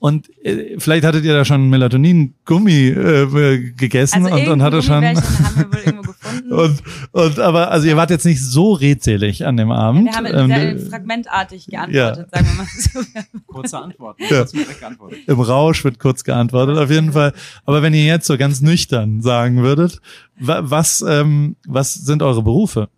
Und 0.07 0.31
äh, 0.45 0.79
vielleicht 0.79 1.05
hattet 1.05 1.25
ihr 1.25 1.35
da 1.35 1.45
schon 1.45 1.69
Melatonin-Gummi 1.69 2.89
äh, 2.91 3.59
gegessen 3.77 4.25
und, 4.25 4.31
und 4.33 4.39
irgendwo 4.39 4.65
hatte 4.65 4.81
schon. 4.83 5.05
Haben 5.05 5.17
wir 5.57 5.73
wohl 5.73 5.79
irgendwo 5.85 6.13
gefunden. 6.13 6.53
Und, 6.53 6.83
und 7.11 7.39
aber, 7.41 7.73
also 7.73 7.89
ihr 7.89 7.97
wart 7.97 8.11
jetzt 8.11 8.25
nicht 8.25 8.41
so 8.41 8.73
redselig 8.75 9.45
an 9.45 9.57
dem 9.57 9.73
Abend. 9.73 10.05
wir 10.05 10.13
haben 10.15 10.27
Ähm, 10.27 10.79
sehr 10.79 10.91
fragmentartig 10.91 11.67
geantwortet, 11.67 12.29
sagen 12.31 12.47
wir 12.47 12.55
mal 12.55 12.67
so. 12.79 13.01
Kurze 13.49 13.79
Antworten. 13.79 14.23
Ja. 14.31 14.45
Im 15.27 15.41
Rausch 15.41 15.83
wird 15.83 15.99
kurz 15.99 16.23
geantwortet, 16.23 16.79
auf 16.79 16.91
jeden 16.91 17.11
Fall. 17.13 17.33
Aber 17.65 17.83
wenn 17.83 17.93
ihr 17.93 18.05
jetzt 18.05 18.29
so 18.29 18.37
ganz 18.39 18.61
nüchtern 18.61 19.23
sagen 19.23 19.65
würdet, 19.65 20.01
wa 20.39 20.61
was, 20.63 21.05
ähm, 21.09 21.57
was 21.67 21.95
sind 21.95 22.23
eure 22.23 22.45
Berufe? 22.45 22.89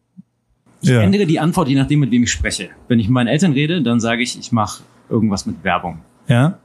Ich 0.82 0.90
Ja. 0.90 1.00
ändere 1.00 1.24
die 1.24 1.40
Antwort, 1.40 1.68
je 1.68 1.74
nachdem, 1.74 2.00
mit 2.00 2.10
wem 2.10 2.24
ich 2.24 2.30
spreche. 2.30 2.68
Wenn 2.86 2.98
ich 3.00 3.06
mit 3.06 3.14
meinen 3.14 3.28
Eltern 3.28 3.52
rede, 3.52 3.80
dann 3.82 3.98
sage 3.98 4.22
ich, 4.22 4.38
ich 4.38 4.52
mache 4.52 4.82
irgendwas 5.08 5.46
mit 5.46 5.64
Werbung. 5.64 6.00
Ja? 6.28 6.58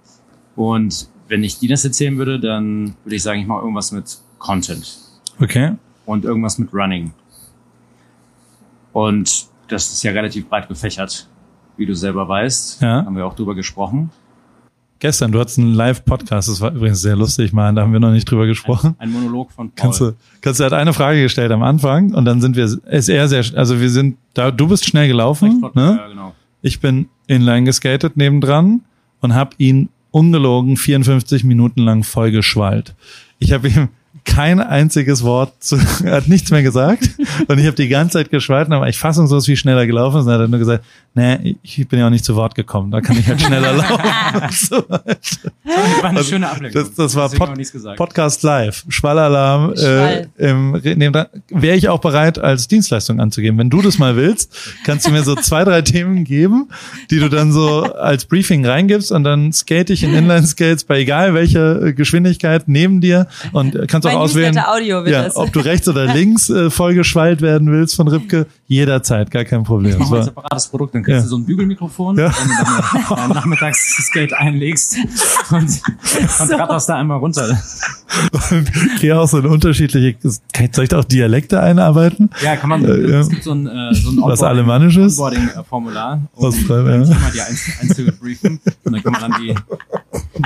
Und 0.55 1.07
wenn 1.27 1.43
ich 1.43 1.59
die 1.59 1.67
das 1.67 1.83
erzählen 1.83 2.17
würde, 2.17 2.39
dann 2.39 2.95
würde 3.03 3.15
ich 3.15 3.23
sagen, 3.23 3.39
ich 3.39 3.47
mache 3.47 3.61
irgendwas 3.61 3.91
mit 3.91 4.17
Content 4.39 4.97
Okay. 5.41 5.73
und 6.05 6.25
irgendwas 6.25 6.57
mit 6.57 6.73
Running. 6.73 7.11
Und 8.91 9.47
das 9.67 9.91
ist 9.91 10.03
ja 10.03 10.11
relativ 10.11 10.47
breit 10.47 10.67
gefächert, 10.67 11.27
wie 11.77 11.85
du 11.85 11.95
selber 11.95 12.27
weißt. 12.27 12.81
Ja. 12.81 13.05
Haben 13.05 13.15
wir 13.15 13.25
auch 13.25 13.35
drüber 13.35 13.55
gesprochen. 13.55 14.11
Gestern, 14.99 15.33
du 15.33 15.39
hattest 15.39 15.59
einen 15.59 15.73
Live-Podcast, 15.73 16.47
das 16.47 16.61
war 16.61 16.71
übrigens 16.73 17.01
sehr 17.01 17.17
lustig, 17.17 17.51
mal, 17.51 17.73
da 17.73 17.81
haben 17.81 17.91
wir 17.91 17.99
noch 17.99 18.11
nicht 18.11 18.29
drüber 18.29 18.45
gesprochen. 18.45 18.95
Ein 18.99 19.11
Monolog 19.11 19.51
von 19.51 19.69
Paul. 19.69 19.75
Kannst 19.75 19.99
du, 19.99 20.13
kannst 20.39 20.59
du, 20.61 20.63
hat 20.63 20.71
eine 20.71 20.93
Frage 20.93 21.21
gestellt 21.21 21.51
am 21.51 21.61
Anfang 21.61 22.13
und 22.13 22.23
dann 22.23 22.39
sind 22.39 22.55
wir, 22.55 22.63
ist 22.63 23.09
er 23.09 23.27
sehr, 23.27 23.43
also 23.57 23.81
wir 23.81 23.89
sind, 23.89 24.17
da, 24.33 24.49
du 24.49 24.67
bist 24.69 24.85
schnell 24.85 25.09
gelaufen, 25.09 25.59
ne? 25.73 25.97
Ja, 25.99 26.07
genau. 26.07 26.35
Ich 26.61 26.79
bin 26.79 27.09
inline 27.27 27.65
geskatet 27.65 28.15
nebendran 28.15 28.81
und 29.19 29.33
habe 29.35 29.51
ihn 29.57 29.89
ungelogen 30.13 30.77
54 30.77 31.43
Minuten 31.43 31.81
lang 31.81 32.03
vollgeschwallt. 32.03 32.93
Ich 33.39 33.51
habe 33.51 33.67
ihm 33.67 33.89
kein 34.33 34.59
einziges 34.59 35.23
Wort 35.23 35.53
zu, 35.63 35.79
hat 36.05 36.27
nichts 36.27 36.51
mehr 36.51 36.63
gesagt 36.63 37.09
und 37.47 37.59
ich 37.59 37.65
habe 37.65 37.75
die 37.75 37.87
ganze 37.87 38.13
Zeit 38.19 38.29
geschwallt 38.29 38.67
und 38.67 38.71
dann 38.71 38.81
war 38.81 38.89
ich 38.89 38.97
fassungslos, 38.97 39.47
wie 39.47 39.55
schnell 39.55 39.77
er 39.77 39.85
gelaufen 39.87 40.19
ist 40.19 40.25
und 40.25 40.31
er 40.31 40.39
hat 40.39 40.49
nur 40.49 40.59
gesagt, 40.59 40.83
nee, 41.13 41.55
ich 41.61 41.87
bin 41.87 41.99
ja 41.99 42.07
auch 42.07 42.11
nicht 42.11 42.25
zu 42.25 42.35
Wort 42.35 42.55
gekommen, 42.55 42.89
da 42.91 43.01
kann 43.01 43.17
ich 43.17 43.27
halt 43.27 43.41
schneller 43.41 43.73
laufen. 43.77 43.99
So. 44.51 44.83
War 44.89 46.09
eine 46.09 46.23
schöne 46.23 46.49
Ablenkung. 46.49 46.81
Also, 46.81 46.91
Das, 46.95 46.95
das 46.95 47.15
war 47.15 47.29
Pod, 47.29 47.49
noch 47.49 47.57
nichts 47.57 47.71
gesagt. 47.71 47.97
Podcast 47.97 48.43
live, 48.43 48.83
Schwallalarm. 48.89 49.73
Äh, 49.73 49.75
Schwall. 49.75 50.27
nebendran. 50.95 51.27
Wäre 51.49 51.75
ich 51.75 51.89
auch 51.89 51.99
bereit, 51.99 52.39
als 52.39 52.67
Dienstleistung 52.67 53.19
anzugeben. 53.19 53.57
Wenn 53.57 53.69
du 53.69 53.81
das 53.81 53.99
mal 53.99 54.15
willst, 54.15 54.55
kannst 54.85 55.05
du 55.07 55.11
mir 55.11 55.23
so 55.23 55.35
zwei, 55.35 55.63
drei 55.63 55.81
Themen 55.81 56.23
geben, 56.23 56.69
die 57.11 57.19
du 57.19 57.29
dann 57.29 57.51
so 57.51 57.83
als 57.83 58.25
Briefing 58.25 58.65
reingibst 58.65 59.11
und 59.11 59.23
dann 59.23 59.51
skate 59.53 59.89
ich 59.91 60.03
in 60.03 60.13
Inline-Skates 60.13 60.85
bei 60.85 60.99
egal 60.99 61.33
welcher 61.33 61.81
äh, 61.81 61.93
Geschwindigkeit 61.93 62.67
neben 62.67 63.01
dir 63.01 63.27
und 63.51 63.75
äh, 63.75 63.85
kannst 63.87 64.07
auch 64.07 64.22
auswählen, 64.23 64.55
wird 65.05 65.13
ja, 65.13 65.21
ob 65.35 65.51
du 65.53 65.59
rechts 65.63 65.87
oder 65.87 66.13
links 66.13 66.49
äh, 66.49 66.69
vollgeschwallt 66.69 67.41
werden 67.41 67.71
willst 67.71 67.95
von 67.95 68.07
Ripke. 68.07 68.47
Jederzeit, 68.73 69.29
gar 69.31 69.45
kein 69.45 69.63
Problem. 69.63 69.91
Ich 69.93 69.97
mache 69.99 70.09
So. 70.09 70.15
ein 70.15 70.23
separates 70.23 70.67
Produkt, 70.67 70.95
dann 70.95 71.03
kriegst 71.03 71.17
Ja. 71.17 71.21
du 71.23 71.27
so 71.29 71.37
ein 71.37 71.45
Bügelmikrofon, 71.45 72.17
Ja. 72.17 72.25
wenn 72.25 72.47
du 72.47 72.53
dann 73.05 73.17
dein 73.17 73.29
Nachmittagsskate 73.29 74.37
einlegst 74.37 74.97
und, 75.51 75.59
und 76.41 76.51
ratterst 76.59 76.89
da 76.89 76.95
einmal 76.95 77.17
runter. 77.19 77.57
Und 78.51 78.71
hier 78.99 79.19
auch 79.19 79.27
so 79.27 79.37
ein 79.37 79.45
unterschiedliche, 79.47 80.15
soll 80.71 80.83
ich 80.83 80.89
da 80.89 80.99
auch 80.99 81.03
Dialekte 81.03 81.59
einarbeiten? 81.61 82.29
Ja, 82.43 82.55
kann 82.55 82.69
man, 82.69 82.85
Äh, 82.85 83.09
ja. 83.11 83.19
es 83.21 83.29
gibt 83.29 83.43
so 83.43 83.51
ein, 83.53 83.65
äh, 83.67 83.93
so 83.93 84.11
ein 84.11 84.17
Was 84.21 84.39
Onboarding- 84.41 84.45
Alemannisches? 84.45 85.17
Onboarding-Formular, 85.17 86.21
um 86.35 86.43
Was 86.47 86.57
frei- 86.59 86.83
dann 86.83 87.05
ja. 87.05 87.17
mal 87.17 87.31
die 87.33 87.41
einzeln, 87.41 87.73
einzeln 87.81 88.17
briefen 88.19 88.59
und 88.83 88.93
dann 88.93 89.01
kann 89.03 89.13
man 89.13 89.21
dann 89.31 89.41
die, 89.41 89.55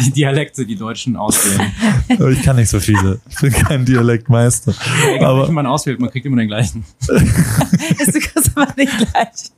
die 0.06 0.12
Dialekte, 0.12 0.66
die 0.66 0.76
Deutschen 0.78 1.16
auswählen. 1.18 1.72
Aber 2.10 2.30
ich 2.30 2.42
kann 2.42 2.56
nicht 2.56 2.70
so 2.70 2.80
viele. 2.80 3.20
Ich 3.30 3.36
bin 3.42 3.52
kein 3.52 3.84
Dialektmeister. 3.86 4.74
Egal, 5.16 5.26
Aber 5.26 5.52
man 5.52 5.66
auswählt, 5.66 6.00
man 6.00 6.10
kriegt 6.10 6.26
immer 6.26 6.38
den 6.38 6.48
gleichen. 6.48 6.86
Du 8.20 8.28
kriegst 8.28 8.52
aber 8.58 8.74
nicht 8.78 8.98
gleich. 8.98 9.52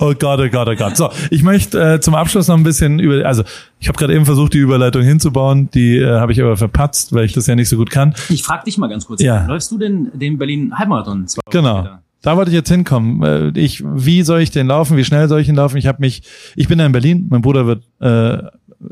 Oh 0.00 0.12
Gott, 0.18 0.40
oh 0.40 0.48
Gott, 0.48 0.68
oh 0.68 0.74
Gott. 0.74 0.96
So, 0.96 1.10
ich 1.30 1.42
möchte 1.44 1.94
äh, 1.94 2.00
zum 2.00 2.14
Abschluss 2.16 2.48
noch 2.48 2.56
ein 2.56 2.64
bisschen 2.64 2.98
über, 2.98 3.24
also 3.24 3.44
ich 3.78 3.86
habe 3.88 3.96
gerade 3.96 4.12
eben 4.14 4.24
versucht, 4.24 4.54
die 4.54 4.58
Überleitung 4.58 5.02
hinzubauen, 5.02 5.70
die 5.72 5.98
äh, 5.98 6.18
habe 6.18 6.32
ich 6.32 6.40
aber 6.42 6.56
verpatzt, 6.56 7.12
weil 7.12 7.24
ich 7.26 7.32
das 7.32 7.46
ja 7.46 7.54
nicht 7.54 7.68
so 7.68 7.76
gut 7.76 7.88
kann. 7.90 8.12
Ich 8.28 8.42
frage 8.42 8.64
dich 8.64 8.76
mal 8.78 8.88
ganz 8.88 9.06
kurz, 9.06 9.22
Ja. 9.22 9.46
läufst 9.46 9.70
du 9.70 9.78
denn 9.78 10.10
den 10.14 10.36
Berlin 10.38 10.76
Halbmarathon? 10.76 11.28
zwei 11.28 11.42
Genau. 11.50 11.80
später? 11.80 12.02
Da 12.22 12.36
wollte 12.36 12.50
ich 12.50 12.54
jetzt 12.56 12.68
hinkommen. 12.70 13.22
Äh, 13.54 13.58
Ich, 13.60 13.82
wie 13.84 14.22
soll 14.22 14.40
ich 14.40 14.50
den 14.50 14.66
laufen? 14.68 14.96
Wie 14.96 15.04
schnell 15.04 15.28
soll 15.28 15.40
ich 15.40 15.48
ihn 15.48 15.54
laufen? 15.56 15.76
Ich 15.76 15.86
habe 15.86 15.98
mich, 16.00 16.22
ich 16.56 16.66
bin 16.68 16.78
ja 16.80 16.86
in 16.86 16.92
Berlin. 16.92 17.26
Mein 17.30 17.42
Bruder 17.42 17.66
wird, 17.66 17.84
äh, 18.00 18.44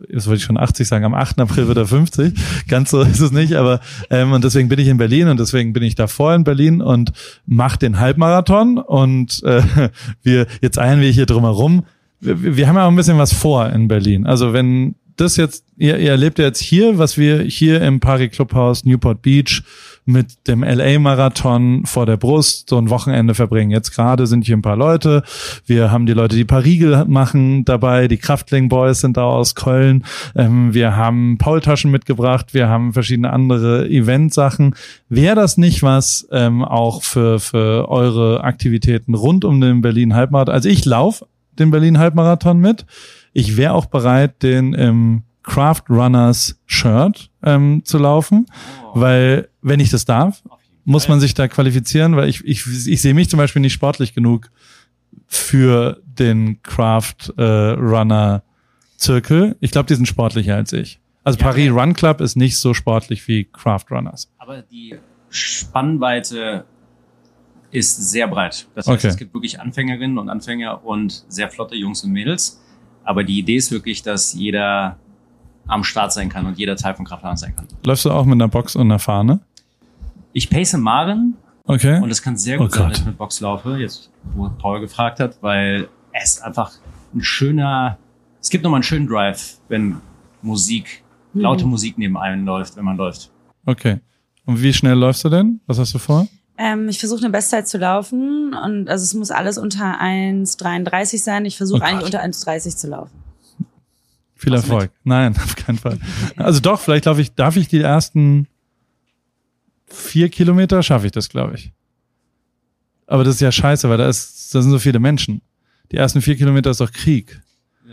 jetzt 0.09 0.27
wollte 0.27 0.39
ich 0.39 0.45
schon 0.45 0.57
80 0.57 0.87
sagen, 0.87 1.05
am 1.05 1.15
8. 1.15 1.41
April 1.41 1.69
wird 1.69 1.79
er 1.79 1.87
50. 1.87 2.35
Ganz 2.69 2.91
so 2.91 3.03
ist 3.03 3.21
es 3.21 3.33
nicht, 3.33 3.55
aber 3.55 3.81
ähm, 4.11 4.33
und 4.33 4.45
deswegen 4.45 4.69
bin 4.69 4.79
ich 4.79 4.89
in 4.89 4.97
Berlin 4.97 5.29
und 5.29 5.41
deswegen 5.41 5.73
bin 5.73 5.83
ich 5.83 5.95
davor 5.95 6.35
in 6.35 6.45
Berlin 6.45 6.81
und 6.81 7.13
mache 7.47 7.79
den 7.79 7.99
Halbmarathon 7.99 8.79
und 8.79 9.43
äh, 9.45 9.63
wir 10.23 10.47
jetzt 10.61 10.79
eilen 10.79 11.01
wir 11.01 11.11
hier 11.11 11.27
drumherum. 11.27 11.85
Wir, 12.21 12.57
wir 12.57 12.69
haben 12.69 12.77
ja 12.77 12.85
auch 12.85 12.91
ein 12.91 12.97
bisschen 12.97 13.19
was 13.19 13.33
vor 13.33 13.71
in 13.71 13.89
Berlin. 13.89 14.27
Also 14.27 14.53
wenn 14.53 14.95
das 15.21 15.37
jetzt, 15.37 15.65
ihr, 15.77 15.99
ihr 15.99 16.11
erlebt 16.11 16.39
jetzt 16.39 16.61
hier, 16.61 16.99
was 16.99 17.17
wir 17.19 17.43
hier 17.43 17.81
im 17.83 18.01
Paris 18.01 18.31
Clubhaus 18.31 18.85
Newport 18.85 19.23
Beach 19.23 19.63
mit 20.05 20.49
dem 20.49 20.63
LA-Marathon 20.63 21.85
vor 21.85 22.07
der 22.07 22.17
Brust 22.17 22.69
so 22.69 22.79
ein 22.79 22.91
Wochenende 22.91 23.35
verbringen. 23.35 23.71
Jetzt 23.71 23.95
gerade 23.95 24.27
sind 24.27 24.45
hier 24.45 24.57
ein 24.57 24.63
paar 24.63 24.77
Leute. 24.77 25.23
Wir 25.67 25.91
haben 25.91 26.07
die 26.07 26.13
Leute, 26.13 26.37
die 26.37 26.45
Parigel 26.45 27.05
machen 27.07 27.65
dabei. 27.65 28.09
Die 28.09 28.17
Kraftling 28.17 28.69
Boys 28.69 29.01
sind 29.01 29.17
da 29.17 29.25
aus 29.25 29.55
Köln. 29.55 30.05
Ähm, 30.35 30.75
wir 30.75 30.97
haben 30.97 31.39
Paultaschen 31.39 31.91
mitgebracht. 31.91 32.55
Wir 32.55 32.69
haben 32.69 32.93
verschiedene 32.93 33.33
andere 33.33 33.89
Eventsachen. 33.89 34.75
Wäre 35.09 35.37
das 35.37 35.57
nicht 35.57 35.83
was 35.83 36.27
ähm, 36.33 36.65
auch 36.65 37.03
für, 37.03 37.41
für 37.41 37.89
eure 37.89 38.43
Aktivitäten 38.43 39.15
rund 39.15 39.45
um 39.45 39.61
den 39.61 39.81
Berlin 39.81 40.15
Halbmarathon? 40.15 40.55
Also 40.55 40.69
ich 40.69 40.85
laufe 40.85 41.27
den 41.59 41.71
Berlin 41.71 41.99
Halbmarathon 41.99 42.59
mit. 42.59 42.87
Ich 43.33 43.57
wäre 43.57 43.73
auch 43.75 43.87
bereit, 43.87 44.43
den 44.43 44.75
im 44.75 45.23
Craft 45.43 45.83
Runners 45.89 46.59
Shirt 46.67 47.31
ähm, 47.43 47.83
zu 47.85 47.99
laufen, 47.99 48.47
weil 48.95 49.49
wenn 49.63 49.81
ich 49.81 49.91
das 49.91 50.05
darf, 50.05 50.43
muss 50.85 51.09
man 51.09 51.21
sich 51.21 51.35
da 51.35 51.49
qualifizieren, 51.49 52.17
weil 52.17 52.29
ich, 52.29 52.45
ich, 52.45 52.67
ich 52.67 53.01
sehe 53.01 53.15
mich 53.15 53.29
zum 53.31 53.39
Beispiel 53.39 53.63
nicht 53.63 53.73
sportlich 53.73 54.15
genug 54.15 54.51
für 55.27 56.01
den 56.05 56.61
Craft 56.63 57.33
äh, 57.37 57.43
Runner 57.43 58.43
Zirkel. 58.97 59.57
Ich 59.61 59.71
glaube, 59.71 59.87
die 59.87 59.95
sind 59.95 60.07
sportlicher 60.07 60.57
als 60.57 60.73
ich. 60.73 61.01
Also 61.25 61.39
Ja, 61.39 61.47
Paris. 61.47 61.71
Run 61.71 61.95
Club 61.95 62.21
ist 62.21 62.37
nicht 62.37 62.59
so 62.59 62.75
sportlich 62.75 63.27
wie 63.29 63.45
Craft 63.45 63.87
Runners. 63.91 64.31
Aber 64.39 64.63
die 64.63 64.97
Spannweite 65.31 66.65
ist 67.71 68.11
sehr 68.11 68.27
breit. 68.27 68.67
Das 68.75 68.87
heißt, 68.87 68.99
Okay. 68.99 69.09
es 69.09 69.17
gibt 69.17 69.33
wirklich 69.35 69.61
Anfängerinnen 69.61 70.19
und 70.19 70.29
Anfänger 70.29 70.85
und 70.85 71.25
sehr 71.29 71.49
flotte 71.51 71.77
Jungs 71.77 72.03
und 72.05 72.11
Mädels. 72.11 72.61
Aber 73.11 73.25
die 73.25 73.41
Idee 73.41 73.57
ist 73.57 73.73
wirklich, 73.73 74.03
dass 74.05 74.35
jeder 74.35 74.97
am 75.67 75.83
Start 75.83 76.13
sein 76.13 76.29
kann 76.29 76.47
und 76.47 76.59
jeder 76.61 76.77
Teil 76.77 76.95
von 76.95 77.05
Kraftfahren 77.05 77.37
sein 77.37 77.57
kann. 77.57 77.67
Läufst 77.85 78.05
du 78.05 78.13
auch 78.13 78.25
mit 78.25 78.35
einer 78.35 78.47
Box 78.47 78.77
und 78.77 78.83
einer 78.83 79.01
Fahne? 79.01 79.41
Ich 80.33 80.49
pace 80.49 80.75
Maren 80.77 81.35
Okay. 81.65 82.01
und 82.01 82.09
es 82.09 82.23
kann 82.23 82.37
sehr 82.37 82.61
Oh 82.61 82.63
gut 82.63 82.73
sein, 82.73 82.83
Gott. 82.85 82.93
dass 82.93 82.99
ich 83.01 83.07
mit 83.07 83.19
Box 83.19 83.41
laufe, 83.41 83.77
jetzt 83.79 84.11
wo 84.37 84.49
Paul 84.49 84.79
gefragt 84.81 85.19
hat, 85.19 85.39
weil 85.43 85.89
es 86.13 86.41
einfach 86.41 86.71
ein 87.13 87.21
schöner, 87.23 87.99
es 88.41 88.49
gibt 88.49 88.63
nochmal 88.63 88.79
einen 88.79 88.85
schönen 88.85 89.09
Drive, 89.09 89.59
wenn 89.69 89.97
Musik, 90.41 91.03
laute 91.35 91.67
Musik 91.67 91.99
neben 91.99 92.17
einem 92.17 92.47
läuft, 92.47 92.77
wenn 92.77 92.85
man 92.85 92.97
läuft. 92.97 93.33
Okay. 93.67 93.99
Und 94.47 94.63
wie 94.63 94.73
schnell 94.73 94.97
läufst 94.97 95.25
du 95.25 95.29
denn? 95.31 95.61
Was 95.67 95.81
hast 95.81 95.93
du 95.95 95.99
vor? 95.99 96.29
Ähm, 96.63 96.91
ich 96.91 96.99
versuche 96.99 97.21
eine 97.21 97.31
Bestzeit 97.31 97.67
zu 97.67 97.79
laufen 97.79 98.53
und 98.53 98.91
also 98.91 99.03
es 99.03 99.15
muss 99.15 99.31
alles 99.31 99.57
unter 99.57 99.99
1,33 99.99 101.17
sein. 101.19 101.47
Ich 101.47 101.57
versuche 101.57 101.81
Oh 101.81 101.85
eigentlich 101.85 102.05
unter 102.05 102.23
1,30 102.23 102.77
zu 102.77 102.89
laufen. 102.89 103.13
Viel 104.37 104.53
du 104.53 104.57
Erfolg. 104.57 104.91
Nein, 105.03 105.35
auf 105.43 105.57
keinen 105.57 105.79
Fall. 105.79 105.99
Also 106.37 106.61
doch, 106.61 106.79
vielleicht 106.79 107.07
laufe 107.07 107.23
ich, 107.23 107.35
darf 107.35 107.57
ich 107.57 107.69
die 107.69 107.81
ersten 107.81 108.47
vier 109.87 110.29
Kilometer 110.29 110.83
schaffe 110.83 111.07
ich 111.07 111.13
das, 111.13 111.31
glaube 111.31 111.55
ich. 111.55 111.73
Aber 113.07 113.25
das 113.25 113.37
ist 113.37 113.41
ja 113.41 113.51
scheiße, 113.51 113.89
weil 113.89 113.97
da 113.97 114.07
ist, 114.07 114.55
da 114.55 114.61
sind 114.61 114.71
so 114.71 114.79
viele 114.79 114.99
Menschen. 114.99 115.41
Die 115.93 115.97
ersten 115.97 116.21
vier 116.21 116.37
Kilometer 116.37 116.71
ist 116.71 116.83
doch 116.83 116.93
Krieg. 116.93 117.41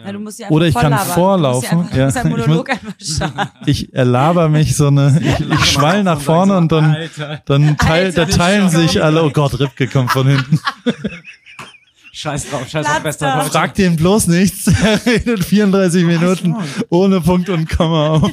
Ja, 0.06 0.12
du 0.12 0.20
musst 0.20 0.40
ja 0.40 0.50
Oder 0.50 0.68
ich 0.68 0.76
kann 0.76 0.92
labern. 0.92 1.08
vorlaufen. 1.08 1.70
Du 1.70 1.76
musst, 1.84 1.94
ja 1.94 1.98
Ja. 2.00 2.06
einfach, 2.08 2.24
Monolog 2.26 2.70
Ich 3.00 3.16
starten. 3.16 3.50
Ich 3.66 3.94
erlaber 3.94 4.48
mich 4.50 4.76
so 4.76 4.88
eine, 4.88 5.20
ich, 5.22 5.40
ich 5.52 5.66
schwall 5.66 6.04
nach 6.04 6.20
vorne 6.22 6.56
und 6.58 6.72
dann, 6.72 6.96
Alter, 6.96 7.42
dann 7.46 7.78
teil, 7.78 8.06
Alter, 8.06 8.26
da 8.26 8.32
teilen 8.32 8.70
sich 8.70 9.04
alle, 9.04 9.24
oh 9.24 9.30
Gott, 9.32 9.60
Ripke 9.60 9.88
kommt 9.88 10.12
von 10.12 10.28
hinten. 10.28 10.60
scheiß 12.14 12.50
drauf, 12.50 12.68
scheiß 12.68 12.86
auf 12.86 13.00
bester. 13.02 13.42
Frag 13.44 13.74
den 13.76 13.96
bloß 13.96 14.28
nichts. 14.28 14.68
Er 14.84 15.06
redet 15.06 15.44
34 15.44 16.04
Minuten 16.04 16.56
ohne 16.90 17.22
Punkt 17.22 17.50
und 17.50 17.70
Komma 17.70 18.10
auf. 18.10 18.32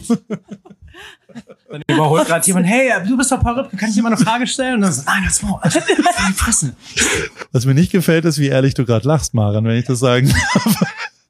Dann 1.71 1.83
überholt 1.89 2.27
gerade 2.29 2.47
jemand, 2.47 2.67
hey, 2.67 2.93
du 3.07 3.17
bist 3.17 3.33
doch 3.33 3.41
Paul 3.41 3.59
Ripke, 3.61 3.77
kann 3.77 3.89
ich 3.89 3.97
dir 3.97 4.03
mal 4.03 4.12
eine 4.12 4.23
Frage 4.25 4.47
stellen? 4.47 4.75
Und 4.77 4.83
dann 4.83 4.93
so, 4.93 5.03
nein, 5.07 5.23
das 5.25 5.43
Maul. 5.43 5.59
Was 7.53 7.67
mir 7.67 7.75
nicht 7.75 7.91
gefällt, 7.91 8.25
ist, 8.27 8.39
wie 8.39 8.47
ehrlich 8.49 8.75
du 8.75 8.85
gerade 8.85 9.07
lachst, 9.09 9.35
Maren, 9.35 9.65
wenn 9.65 9.77
ich 9.77 9.85
das 9.87 9.99
sagen 9.99 10.29
darf. 10.29 10.85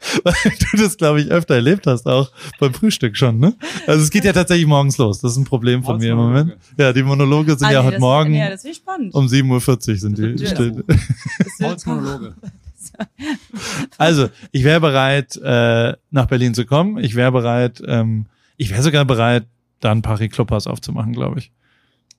Weil 0.24 0.34
du 0.72 0.76
das, 0.76 0.96
glaube 0.96 1.20
ich, 1.20 1.30
öfter 1.30 1.54
erlebt 1.54 1.86
hast, 1.86 2.06
auch 2.06 2.30
beim 2.60 2.74
Frühstück 2.74 3.16
schon, 3.16 3.38
ne? 3.38 3.54
Also 3.86 4.02
es 4.02 4.10
geht 4.10 4.24
ja 4.24 4.32
tatsächlich 4.32 4.66
morgens 4.66 4.98
los. 4.98 5.20
Das 5.20 5.32
ist 5.32 5.38
ein 5.38 5.44
Problem 5.44 5.82
von 5.82 5.98
mir 5.98 6.12
im 6.12 6.18
Moment. 6.18 6.56
Ja, 6.76 6.92
die 6.92 7.02
Monologe 7.02 7.56
sind 7.56 7.66
Ah, 7.68 7.72
ja 7.72 7.80
nee, 7.80 7.86
heute 7.86 7.94
das, 7.96 8.00
Morgen 8.00 8.34
Ja, 8.34 8.50
das 8.50 8.64
ich 8.64 8.76
spannend. 8.76 9.14
um 9.14 9.26
7.40 9.26 9.88
Uhr 9.90 9.96
sind 9.96 10.18
die. 10.18 10.46
Steht. 10.46 10.84
Monologe. 11.86 12.34
Also, 13.98 14.28
ich 14.52 14.64
wäre 14.64 14.80
bereit, 14.80 15.36
äh, 15.36 15.94
nach 16.10 16.26
Berlin 16.26 16.54
zu 16.54 16.64
kommen. 16.66 16.98
Ich 16.98 17.14
wäre 17.14 17.32
bereit, 17.32 17.82
ähm, 17.86 18.26
ich 18.56 18.70
wäre 18.70 18.82
sogar 18.82 19.04
bereit, 19.04 19.46
da 19.80 19.90
ein 19.90 20.02
Paris 20.02 20.30
Clubhaus 20.30 20.66
aufzumachen, 20.66 21.12
glaube 21.12 21.38
ich. 21.38 21.50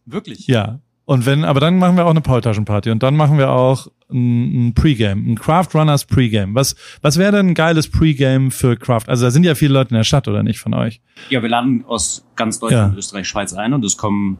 Wirklich? 0.05 0.47
Ja. 0.47 0.79
Und 1.05 1.25
wenn, 1.27 1.45
aber 1.45 1.59
dann 1.59 1.77
machen 1.77 1.97
wir 1.97 2.05
auch 2.05 2.09
eine 2.11 2.21
Paultaschenparty 2.21 2.89
und 2.89 3.03
dann 3.03 3.15
machen 3.15 3.37
wir 3.37 3.51
auch 3.51 3.87
ein, 4.11 4.69
ein 4.69 4.73
Pre-Game, 4.73 5.31
ein 5.31 5.35
Craft 5.35 5.69
Runners 5.75 6.05
Pre-Game. 6.05 6.55
Was, 6.55 6.75
was 7.01 7.17
wäre 7.17 7.31
denn 7.31 7.49
ein 7.49 7.53
geiles 7.53 7.89
Pre-Game 7.89 8.49
für 8.49 8.75
Craft? 8.75 9.03
Also 9.07 9.25
da 9.25 9.31
sind 9.31 9.43
ja 9.43 9.53
viele 9.55 9.73
Leute 9.73 9.91
in 9.91 9.97
der 9.97 10.03
Stadt, 10.03 10.27
oder 10.27 10.41
nicht, 10.41 10.59
von 10.59 10.73
euch? 10.73 11.01
Ja, 11.29 11.41
wir 11.43 11.49
laden 11.49 11.85
aus 11.87 12.25
ganz 12.35 12.59
Deutschland, 12.59 12.93
Ja. 12.93 12.97
Österreich, 12.97 13.27
Schweiz 13.27 13.53
ein 13.53 13.73
und 13.73 13.85
es 13.85 13.97
kommen 13.97 14.39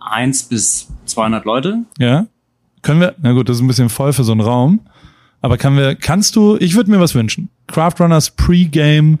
eins 0.00 0.44
bis 0.44 0.88
200 1.06 1.44
Leute. 1.44 1.84
Ja? 1.98 2.26
Können 2.82 3.00
wir, 3.00 3.14
na 3.20 3.32
gut, 3.32 3.48
das 3.48 3.56
ist 3.56 3.62
ein 3.62 3.68
bisschen 3.68 3.88
voll 3.88 4.12
für 4.12 4.22
so 4.24 4.32
einen 4.32 4.40
Raum. 4.40 4.80
Aber 5.40 5.56
kann 5.58 5.76
wir, 5.76 5.94
kannst 5.96 6.36
du, 6.36 6.56
ich 6.60 6.74
würde 6.76 6.90
mir 6.90 7.00
was 7.00 7.14
wünschen. 7.14 7.48
Craft 7.66 7.94
Runners 8.00 8.30
Pre-Game 8.30 9.18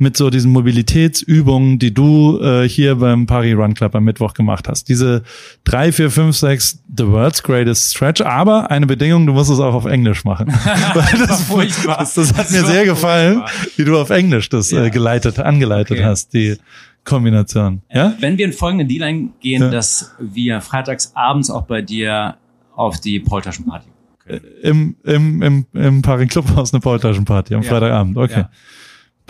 mit 0.00 0.16
so 0.16 0.30
diesen 0.30 0.50
Mobilitätsübungen, 0.52 1.78
die 1.78 1.92
du 1.92 2.40
äh, 2.40 2.68
hier 2.68 2.96
beim 2.96 3.26
Paris 3.26 3.54
Run 3.56 3.74
Club 3.74 3.94
am 3.94 4.04
Mittwoch 4.04 4.34
gemacht 4.34 4.66
hast. 4.68 4.88
Diese 4.88 5.22
drei, 5.64 5.92
vier, 5.92 6.10
fünf, 6.10 6.36
sechs 6.36 6.82
The 6.96 7.06
World's 7.06 7.42
Greatest 7.42 7.94
Stretch, 7.94 8.20
aber 8.22 8.70
eine 8.70 8.86
Bedingung, 8.86 9.26
du 9.26 9.32
musst 9.34 9.50
es 9.50 9.60
auch 9.60 9.74
auf 9.74 9.84
Englisch 9.84 10.24
machen. 10.24 10.48
Weil 10.94 11.26
das, 11.26 11.42
furchtbar. 11.44 11.98
das, 11.98 12.14
das 12.14 12.30
hat 12.34 12.46
Das 12.46 12.50
mir 12.52 12.64
sehr 12.64 12.84
gefallen, 12.86 13.40
furchtbar. 13.40 13.66
wie 13.76 13.84
du 13.84 13.98
auf 13.98 14.10
Englisch 14.10 14.48
das 14.48 14.70
Ja. 14.70 14.84
äh, 14.84 14.90
geleitet, 14.90 15.38
angeleitet 15.38 15.98
Okay. 15.98 16.04
hast, 16.06 16.32
die 16.32 16.56
Kombination. 17.04 17.82
Ja? 17.92 18.14
Wenn 18.20 18.38
wir 18.38 18.44
in 18.46 18.52
folgenden 18.52 18.88
Deal 18.88 19.02
eingehen, 19.02 19.62
Ja. 19.62 19.70
dass 19.70 20.12
wir 20.18 20.60
freitags 20.60 21.12
abends 21.14 21.50
auch 21.50 21.62
bei 21.62 21.82
dir 21.82 22.36
auf 22.74 23.00
die 23.00 23.20
Paultaschenparty 23.20 23.88
können. 24.24 24.40
Im, 24.62 24.96
im, 25.04 25.42
im, 25.42 25.66
im 25.74 26.02
Paris 26.02 26.28
Clubhaus 26.28 26.72
eine 26.72 26.80
Paultaschenparty 26.80 27.54
am 27.54 27.62
Ja. 27.62 27.68
Freitagabend. 27.68 28.16
Okay. 28.16 28.44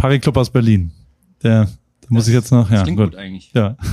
Paris 0.01 0.21
Club 0.23 0.37
aus 0.39 0.49
Berlin. 0.51 0.91
Der, 1.43 1.65
da 1.67 2.07
muss 2.09 2.27
ich 2.27 2.35
jetzt 2.35 2.51
noch, 2.53 2.69
ja, 2.71 2.77
Das 2.77 2.85
klingt 2.85 2.99
gut. 2.99 3.11
gut 3.11 3.19
eigentlich. 3.19 3.51
Ja. 3.55 3.77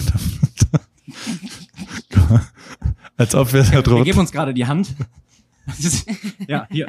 Als 3.17 3.33
ob 3.35 3.51
wir 3.53 3.63
da 3.63 3.71
Wir 3.71 3.81
drauf. 3.81 4.03
geben 4.05 4.19
uns 4.19 4.31
gerade 4.31 4.53
die 4.53 4.65
Hand. 4.65 4.93
Das 5.65 5.79
ist- 5.79 6.07
ja, 6.47 6.65
hier. 6.71 6.87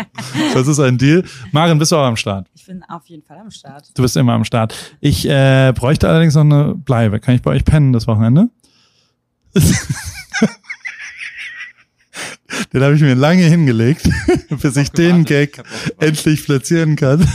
Das 0.54 0.68
ist 0.68 0.78
ein 0.78 0.98
Deal. 0.98 1.24
Maren, 1.52 1.78
bist 1.78 1.90
du 1.90 1.96
auch 1.96 2.04
am 2.04 2.16
Start? 2.16 2.46
Ich 2.54 2.64
bin 2.66 2.82
auf 2.84 3.06
jeden 3.06 3.24
Fall 3.24 3.38
am 3.38 3.50
Start. 3.50 3.90
Du 3.96 4.02
bist 4.02 4.16
immer 4.16 4.34
am 4.34 4.44
Start. 4.44 4.74
Ich 5.00 5.28
äh, 5.28 5.72
bräuchte 5.74 6.08
allerdings 6.08 6.34
noch 6.34 6.42
eine 6.42 6.74
Bleibe. 6.76 7.18
Kann 7.18 7.34
ich 7.34 7.42
bei 7.42 7.50
euch 7.52 7.64
pennen 7.64 7.92
das 7.92 8.06
Wochenende? 8.06 8.50
Den 12.72 12.82
habe 12.82 12.94
ich 12.94 13.00
mir 13.00 13.14
lange 13.14 13.42
hingelegt, 13.44 14.08
bis 14.62 14.76
ich 14.76 14.90
den 14.90 15.24
Gag 15.24 15.62
Ich 15.98 16.02
endlich 16.06 16.44
platzieren 16.44 16.96
kann. 16.96 17.26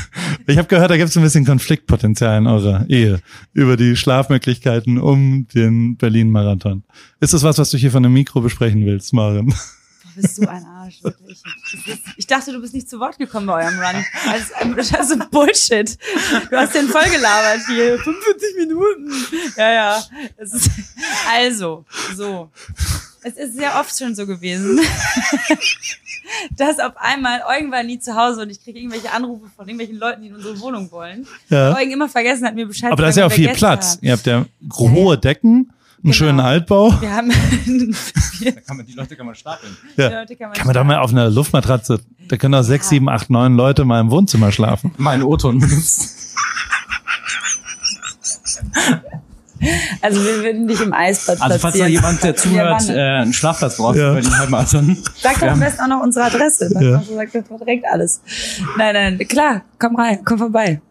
Ich 0.47 0.57
habe 0.57 0.67
gehört, 0.67 0.91
da 0.91 0.97
gibt 0.97 1.09
es 1.09 1.17
ein 1.17 1.23
bisschen 1.23 1.45
Konfliktpotenzial 1.45 2.37
in 2.37 2.47
eurer 2.47 2.85
Ehe 2.89 3.19
über 3.53 3.77
die 3.77 3.95
Schlafmöglichkeiten 3.95 4.97
um 4.99 5.47
den 5.53 5.97
Berlin-Marathon. 5.97 6.83
Ist 7.19 7.33
das 7.33 7.43
was, 7.43 7.57
was 7.57 7.69
du 7.69 7.77
hier 7.77 7.91
von 7.91 8.03
einem 8.05 8.13
Mikro 8.13 8.41
besprechen 8.41 8.85
willst, 8.85 9.13
Maren? 9.13 9.47
Du 10.15 10.21
bist 10.21 10.35
so 10.35 10.47
ein 10.47 10.63
Arsch, 10.63 11.01
wirklich. 11.03 11.41
Das 11.43 11.87
ist- 11.95 12.01
Ich 12.17 12.27
dachte, 12.27 12.51
du 12.51 12.61
bist 12.61 12.73
nicht 12.75 12.87
zu 12.87 12.99
Wort 12.99 13.17
gekommen 13.17 13.47
bei 13.47 13.63
eurem 13.65 13.79
Run. 13.79 14.05
Also, 14.29 14.75
das 14.75 14.91
ist 14.91 15.09
so 15.09 15.15
Bullshit. 15.31 15.97
Du 16.51 16.55
hast 16.57 16.75
den 16.75 16.87
voll 16.87 17.05
gelabert 17.11 17.61
hier. 17.67 17.97
45 17.97 18.55
Minuten. 18.59 19.11
Ja, 19.57 19.71
ja. 19.73 20.03
Ist, 20.37 20.69
also, 21.35 21.85
so. 22.15 22.51
Es 23.23 23.33
ist 23.35 23.55
sehr 23.55 23.79
oft 23.79 23.97
schon 23.97 24.15
so 24.15 24.25
gewesen, 24.27 24.79
dass 26.57 26.79
auf 26.79 26.93
einmal 26.97 27.41
Eugen 27.57 27.71
war 27.71 27.83
nie 27.83 27.99
zu 27.99 28.15
Hause 28.15 28.41
und 28.41 28.49
ich 28.49 28.61
kriege 28.63 28.79
irgendwelche 28.79 29.11
Anrufe 29.13 29.45
von 29.55 29.67
irgendwelchen 29.67 29.97
Leuten, 29.97 30.21
die 30.21 30.27
in 30.27 30.35
unsere 30.35 30.59
Wohnung 30.59 30.91
wollen. 30.91 31.25
Ja. 31.49 31.75
Eugen 31.75 31.91
immer 31.91 32.09
vergessen 32.09 32.45
hat, 32.45 32.55
mir 32.55 32.65
Bescheid 32.67 32.91
Aber 32.91 33.01
da 33.03 33.09
ist 33.09 33.15
ja 33.17 33.25
auch 33.25 33.31
viel 33.31 33.45
Gäste 33.47 33.59
Platz. 33.59 33.93
hat. 33.93 33.99
Ihr 34.03 34.11
habt 34.11 34.25
ja 34.25 34.45
hohe 34.77 35.17
Decken, 35.17 35.49
einen 35.49 35.71
Genau. 36.01 36.13
schönen 36.13 36.39
Altbau. 36.41 36.99
Wir 36.99 37.11
haben 37.13 37.29
Da 38.43 38.51
kann 38.51 38.75
man, 38.77 38.85
die 38.85 38.93
Leute 38.93 39.15
kann 39.15 39.25
man 39.25 39.35
stapeln. 39.35 39.75
Ja. 39.95 40.19
Leute 40.19 40.35
kann 40.35 40.49
man, 40.49 40.57
Kann 40.57 40.67
man 40.67 40.73
da 40.73 40.83
mal 40.83 40.97
auf 40.99 41.11
einer 41.11 41.29
Luftmatratze, 41.29 42.01
da 42.27 42.35
können 42.35 42.55
auch 42.55 42.63
sechs, 42.63 42.89
sieben, 42.89 43.07
acht, 43.07 43.29
neun 43.29 43.55
Leute 43.55 43.85
mal 43.85 44.01
im 44.01 44.11
Wohnzimmer 44.11 44.51
schlafen. 44.51 44.91
Mein 44.97 45.23
O-Ton 45.23 45.59
benutzt. 45.59 46.35
Also 50.01 50.21
wir 50.23 50.43
würden 50.43 50.67
dich 50.67 50.81
im 50.81 50.93
Eisbad 50.93 51.41
Also 51.41 51.57
falls 51.59 51.61
da 51.61 51.85
platzieren. 51.85 51.91
jemand, 51.91 52.23
der 52.23 52.31
Ja, 52.31 52.35
zuhört, 52.35 52.89
äh, 52.89 52.99
einen 53.21 53.33
Schlafplatz 53.33 53.77
braucht 53.77 53.97
Ja. 53.97 54.13
den 54.15 54.37
Halbmarathon. 54.37 54.97
Sag 55.21 55.39
doch 55.39 55.47
am 55.47 55.59
besten 55.59 55.81
auch 55.81 55.87
noch 55.87 56.01
unsere 56.03 56.25
Adresse. 56.25 56.69
Sag 56.69 56.81
Ja. 56.81 56.97
doch, 56.97 57.03
sag 57.15 57.31
doch 57.33 57.57
direkt 57.59 57.85
alles. 57.91 58.21
Nein, 58.77 58.93
nein, 59.17 59.27
klar, 59.27 59.61
komm 59.79 59.95
rein, 59.95 60.19
komm 60.25 60.37
vorbei. 60.37 60.81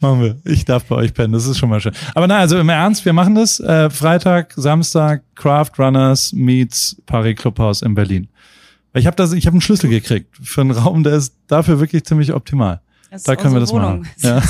Machen 0.00 0.22
wir. 0.22 0.36
Ich 0.44 0.64
darf 0.64 0.84
bei 0.84 0.94
euch 0.94 1.12
pennen, 1.12 1.32
das 1.32 1.46
ist 1.46 1.58
schon 1.58 1.68
mal 1.68 1.80
schön. 1.80 1.92
Aber 2.14 2.28
na, 2.28 2.38
also 2.38 2.56
im 2.58 2.68
Ernst, 2.68 3.04
wir 3.04 3.12
machen 3.12 3.34
das. 3.34 3.58
Äh, 3.58 3.90
Freitag, 3.90 4.52
Samstag, 4.56 5.22
Craft 5.34 5.72
Runners 5.78 6.32
meets 6.32 6.96
Paris 7.06 7.36
Clubhaus 7.36 7.82
in 7.82 7.94
Berlin. 7.96 8.28
Weil 8.92 9.00
Ich 9.00 9.06
habe 9.06 9.16
das, 9.16 9.32
ich 9.32 9.46
habe 9.46 9.54
einen 9.54 9.60
Schlüssel 9.60 9.90
gekriegt 9.90 10.36
für 10.40 10.60
einen 10.60 10.70
Raum, 10.70 11.02
der 11.02 11.14
ist 11.14 11.34
dafür 11.48 11.80
wirklich 11.80 12.04
ziemlich 12.04 12.32
optimal. 12.32 12.80
Das 13.10 13.22
ist 13.22 13.28
Da 13.28 13.36
können 13.36 13.54
wir 13.54 13.60
das 13.60 13.70
unsere 13.70 13.90
machen. 13.96 14.08
Ja. 14.18 14.42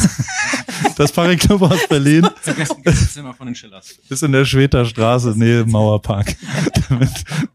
Das 0.97 1.13
Paris 1.13 1.39
Clubhaus 1.41 1.87
Berlin 1.89 2.27
Vergessen 2.41 2.77
das 2.85 3.13
Zimmer 3.13 3.33
von 3.35 3.47
den 3.47 3.55
Schillers. 3.55 3.95
ist 4.09 4.23
in 4.23 4.33
der 4.33 4.45
Schweter 4.45 4.85
Straße, 4.85 5.35
Nähe 5.37 5.65
Mauerpark. 5.65 6.35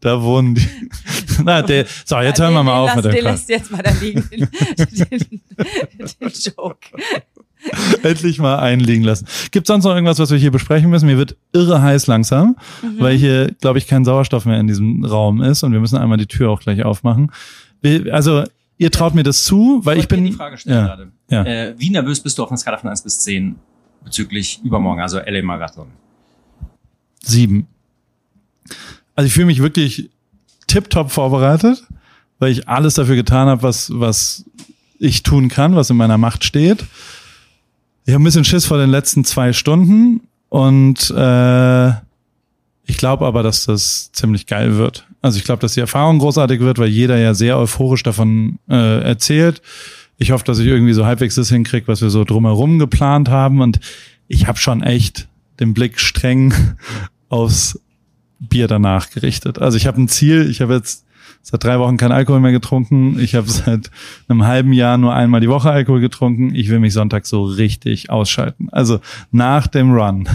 Da 0.00 0.20
wohnen 0.22 0.54
die. 0.54 0.66
Na, 1.42 1.62
der, 1.62 1.86
so, 2.04 2.18
jetzt 2.20 2.40
hören 2.40 2.54
wir 2.54 2.62
mal 2.62 2.78
auf 2.78 2.94
mit 2.96 3.04
lass- 3.04 3.12
dem 3.12 3.12
Den 3.12 3.22
Quatsch. 3.22 3.32
lässt 3.32 3.48
jetzt 3.50 3.70
mal 3.70 3.82
da 3.82 3.90
liegen, 4.00 4.28
den, 4.30 4.48
den, 4.78 5.18
den 6.20 6.32
Joke. 6.56 6.78
endlich 8.02 8.38
mal 8.38 8.58
einliegen 8.58 9.04
lassen. 9.04 9.26
Gibt 9.50 9.66
sonst 9.66 9.84
noch 9.84 9.94
irgendwas, 9.94 10.18
was 10.18 10.30
wir 10.30 10.38
hier 10.38 10.50
besprechen 10.50 10.90
müssen? 10.90 11.06
Mir 11.06 11.16
wird 11.18 11.36
irre 11.52 11.80
heiß 11.82 12.06
langsam, 12.06 12.56
Mhm. 12.82 13.00
weil 13.00 13.16
hier, 13.16 13.50
glaube 13.60 13.78
ich, 13.78 13.86
kein 13.86 14.04
Sauerstoff 14.04 14.44
mehr 14.44 14.60
in 14.60 14.66
diesem 14.66 15.04
Raum 15.04 15.40
ist 15.42 15.62
und 15.62 15.72
wir 15.72 15.80
müssen 15.80 15.96
einmal 15.96 16.18
die 16.18 16.26
Tür 16.26 16.50
auch 16.50 16.60
gleich 16.60 16.82
aufmachen. 16.84 17.30
Also, 18.10 18.44
ihr 18.78 18.90
traut 18.90 19.14
mir 19.14 19.22
das 19.22 19.44
zu, 19.44 19.80
weil 19.84 19.98
ich 19.98 20.06
dir 20.06 20.16
bin. 20.16 20.24
die 20.26 20.32
Frage 20.32 20.56
stellen 20.58 20.76
ja, 20.76 20.86
gerade. 20.86 21.12
ja. 21.30 21.44
Äh, 21.44 21.74
wie 21.78 21.90
nervös 21.90 22.20
bist 22.20 22.38
du 22.38 22.42
auf 22.42 22.50
einer 22.50 22.58
Skala 22.58 22.78
von 22.78 22.90
1 22.90 23.02
bis 23.02 23.20
10 23.20 23.56
bezüglich 24.02 24.60
übermorgen, 24.64 25.00
also 25.00 25.18
LA 25.18 25.42
Marathon? 25.42 25.88
sieben. 27.26 27.66
Also 29.14 29.26
ich 29.26 29.32
fühle 29.32 29.46
mich 29.46 29.62
wirklich 29.62 30.10
tipptopp 30.66 31.10
vorbereitet, 31.10 31.86
weil 32.38 32.50
ich 32.50 32.68
alles 32.68 32.94
dafür 32.94 33.16
getan 33.16 33.48
habe, 33.48 33.62
was, 33.62 33.90
was 33.94 34.44
ich 34.98 35.22
tun 35.22 35.48
kann, 35.48 35.76
was 35.76 35.90
in 35.90 35.96
meiner 35.96 36.18
Macht 36.18 36.44
steht. 36.44 36.84
Ich 38.06 38.12
habe 38.12 38.22
ein 38.22 38.24
bisschen 38.24 38.44
Schiss 38.44 38.66
vor 38.66 38.78
den 38.78 38.90
letzten 38.90 39.24
zwei 39.24 39.52
Stunden 39.52 40.22
und 40.48 41.10
äh, 41.10 41.92
ich 42.86 42.98
glaube 42.98 43.26
aber, 43.26 43.42
dass 43.42 43.64
das 43.64 44.12
ziemlich 44.12 44.46
geil 44.46 44.76
wird. 44.76 45.06
Also 45.22 45.38
ich 45.38 45.44
glaube, 45.44 45.60
dass 45.60 45.74
die 45.74 45.80
Erfahrung 45.80 46.18
großartig 46.18 46.60
wird, 46.60 46.78
weil 46.78 46.88
jeder 46.88 47.16
ja 47.18 47.32
sehr 47.34 47.58
euphorisch 47.58 48.02
davon 48.02 48.58
äh, 48.68 49.02
erzählt. 49.02 49.62
Ich 50.18 50.30
hoffe, 50.30 50.44
dass 50.44 50.58
ich 50.58 50.66
irgendwie 50.66 50.92
so 50.92 51.06
halbwegs 51.06 51.34
das 51.34 51.48
hinkriege, 51.48 51.88
was 51.88 52.02
wir 52.02 52.10
so 52.10 52.24
drumherum 52.24 52.78
geplant 52.78 53.28
haben. 53.30 53.60
Und 53.60 53.80
ich 54.28 54.46
habe 54.46 54.58
schon 54.58 54.82
echt 54.82 55.28
den 55.60 55.72
Blick 55.72 55.98
streng 55.98 56.52
aufs 57.28 57.80
Bier 58.38 58.68
danach 58.68 59.10
gerichtet. 59.10 59.58
Also 59.58 59.78
ich 59.78 59.86
habe 59.86 60.00
ein 60.00 60.08
Ziel. 60.08 60.50
Ich 60.50 60.60
habe 60.60 60.74
jetzt 60.74 61.04
seit 61.46 61.62
drei 61.62 61.78
Wochen 61.78 61.98
kein 61.98 62.10
Alkohol 62.10 62.40
mehr 62.40 62.52
getrunken. 62.52 63.18
Ich 63.20 63.34
habe 63.34 63.48
seit 63.48 63.90
einem 64.28 64.44
halben 64.46 64.72
Jahr 64.72 64.96
nur 64.96 65.14
einmal 65.14 65.40
die 65.42 65.48
Woche 65.48 65.70
Alkohol 65.70 66.00
getrunken. 66.00 66.54
Ich 66.54 66.70
will 66.70 66.80
mich 66.80 66.94
Sonntag 66.94 67.26
so 67.26 67.44
richtig 67.44 68.08
ausschalten. 68.08 68.68
Also 68.72 68.98
nach 69.30 69.66
dem 69.66 69.92
Run 69.92 70.26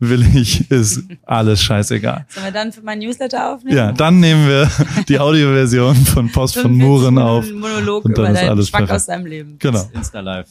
will 0.00 0.26
ich, 0.36 0.68
ist 0.70 1.04
alles 1.24 1.62
scheißegal. 1.62 2.26
Sollen 2.28 2.46
wir 2.46 2.52
dann 2.52 2.72
für 2.72 2.82
mein 2.82 2.98
Newsletter 2.98 3.54
aufnehmen? 3.54 3.76
Ja, 3.76 3.92
dann 3.92 4.18
nehmen 4.18 4.46
wir 4.48 4.68
die 5.08 5.20
Audioversion 5.20 5.94
von 5.94 6.30
Post 6.32 6.54
von 6.54 6.74
45 6.76 6.84
Muren 6.86 7.18
auf. 7.18 7.46
Monolog 7.50 8.04
und 8.04 8.18
dann 8.18 8.32
über 8.32 8.42
ist 8.42 8.48
alles 8.48 8.68
Schmack 8.68 8.90
aus 8.90 9.06
deinem 9.06 9.26
Leben. 9.26 9.56
Genau. 9.60 9.84
Insta 9.94 10.20
Live. 10.20 10.48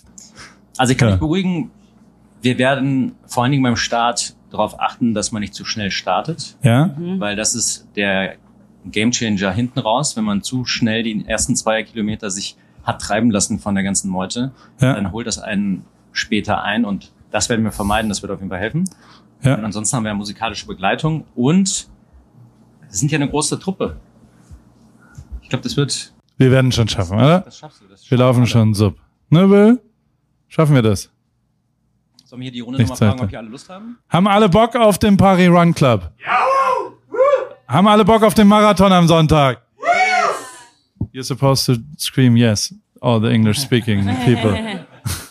Also 0.77 0.93
ich 0.93 0.97
kann 0.97 1.09
Ja. 1.09 1.13
dich 1.15 1.19
beruhigen, 1.19 1.71
wir 2.41 2.57
werden 2.57 3.13
vor 3.27 3.43
allen 3.43 3.51
Dingen 3.51 3.63
beim 3.63 3.75
Start 3.75 4.35
darauf 4.49 4.79
achten, 4.79 5.13
dass 5.13 5.33
man 5.33 5.41
nicht 5.41 5.53
zu 5.53 5.65
schnell 5.65 5.91
startet, 5.91 6.55
Ja? 6.63 6.95
weil 7.19 7.35
das 7.35 7.53
ist 7.55 7.87
der 7.97 8.35
Gamechanger 8.91 9.51
hinten 9.51 9.79
raus, 9.79 10.15
wenn 10.15 10.23
man 10.23 10.41
zu 10.43 10.65
schnell 10.65 11.03
die 11.03 11.25
ersten 11.27 11.55
zwei 11.55 11.83
Kilometer 11.83 12.29
sich 12.29 12.55
hat 12.83 13.01
treiben 13.01 13.31
lassen 13.31 13.59
von 13.59 13.73
der 13.75 13.83
ganzen 13.83 14.09
Meute, 14.09 14.51
Ja. 14.79 14.93
dann 14.93 15.11
holt 15.11 15.25
das 15.25 15.39
einen 15.39 15.85
später 16.11 16.61
ein 16.63 16.85
und 16.85 17.11
das 17.31 17.49
werden 17.49 17.63
wir 17.65 17.71
vermeiden, 17.71 18.09
das 18.09 18.21
wird 18.21 18.31
auf 18.31 18.39
jeden 18.39 18.49
Fall 18.49 18.59
helfen. 18.59 18.87
Ja. 19.41 19.55
Und 19.55 19.65
ansonsten 19.65 19.95
haben 19.97 20.03
wir 20.03 20.09
ja 20.09 20.15
musikalische 20.15 20.67
Begleitung 20.67 21.25
und 21.35 21.87
wir 22.81 22.89
sind 22.95 23.11
ja 23.11 23.17
eine 23.17 23.29
große 23.29 23.59
Truppe. 23.59 23.97
Ich 25.41 25.49
glaube, 25.49 25.63
das 25.63 25.75
wird, 25.77 26.13
Wir 26.37 26.51
werden 26.51 26.71
schon 26.71 26.87
schaffen, 26.87 27.17
oder? 27.17 27.39
das 27.41 27.57
schaffst 27.57 27.81
du. 27.81 27.85
Das 27.87 28.09
Wir 28.09 28.17
laufen 28.17 28.39
alle. 28.41 28.47
schon 28.47 28.73
sub. 28.73 28.95
Ne, 29.29 29.49
Will? 29.49 29.81
Schaffen 30.47 30.75
wir 30.75 30.81
das? 30.83 31.09
Sollen 32.23 32.41
wir 32.41 32.45
hier 32.45 32.51
die 32.53 32.59
Runde 32.61 32.81
nochmal 32.81 32.97
fragen, 32.97 33.19
ob 33.19 33.29
die 33.29 33.37
alle 33.37 33.49
Lust 33.49 33.67
haben? 33.69 33.97
Haben 34.09 34.27
alle 34.27 34.47
Bock 34.49 34.75
auf 34.75 34.97
den 34.99 35.17
Paris 35.17 35.49
Run 35.49 35.73
Club? 35.73 36.11
Ja! 36.23 36.37
Haben 37.67 37.87
alle 37.87 38.05
Bock 38.05 38.23
auf 38.23 38.33
den 38.33 38.47
Marathon 38.47 38.91
am 38.91 39.07
Sonntag? 39.07 39.61
Yes! 39.79 41.09
You're 41.13 41.23
supposed 41.23 41.65
to 41.65 41.75
scream 41.97 42.35
yes, 42.35 42.73
all 43.01 43.19
the 43.21 43.27
English 43.29 43.59
speaking 43.59 44.05
people. 44.25 44.79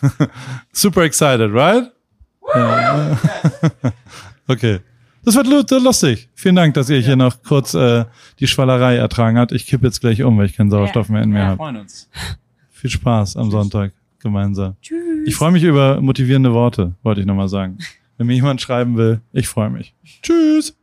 Super 0.73 1.03
excited, 1.05 1.51
right? 1.53 1.91
Ja. 2.55 3.17
okay. 4.49 4.81
Das 5.25 5.35
wird 5.37 5.47
lu- 5.47 5.79
lustig. 5.79 6.29
Vielen 6.35 6.57
Dank, 6.57 6.75
dass 6.75 6.91
ihr 6.91 6.99
hier 7.01 7.17
noch 7.17 7.43
kurz 7.43 7.73
äh, 7.75 8.05
die 8.41 8.47
Schwallerei 8.47 8.97
ertragen 8.97 9.39
habt. 9.39 9.53
Ich 9.53 9.67
kippe 9.67 9.87
jetzt 9.87 10.01
gleich 10.01 10.23
um, 10.23 10.37
weil 10.37 10.47
ich 10.47 10.55
keinen 10.57 10.71
Sauerstoff 10.71 11.09
mehr 11.09 11.23
in 11.23 11.31
mir 11.31 11.39
Wir 11.39 11.47
habe. 11.47 11.57
freuen 11.57 11.77
uns. 11.77 12.11
Viel 12.71 12.91
Spaß 12.91 13.37
am 13.37 13.51
Sonntag 13.51 13.93
gemeinsam. 14.19 14.77
Tschüss. 14.83 15.27
Ich 15.27 15.35
freue 15.35 15.53
mich 15.53 15.63
über 15.63 16.01
motivierende 16.03 16.53
Worte, 16.53 16.95
wollte 17.03 17.21
ich 17.23 17.27
nochmal 17.27 17.49
sagen. 17.49 17.79
Wenn 18.19 18.27
mir 18.27 18.35
jemand 18.35 18.61
schreiben 18.61 18.97
will, 18.99 19.21
ich 19.33 19.49
freue 19.49 19.71
mich. 19.71 19.95
Tschüss. 20.23 20.77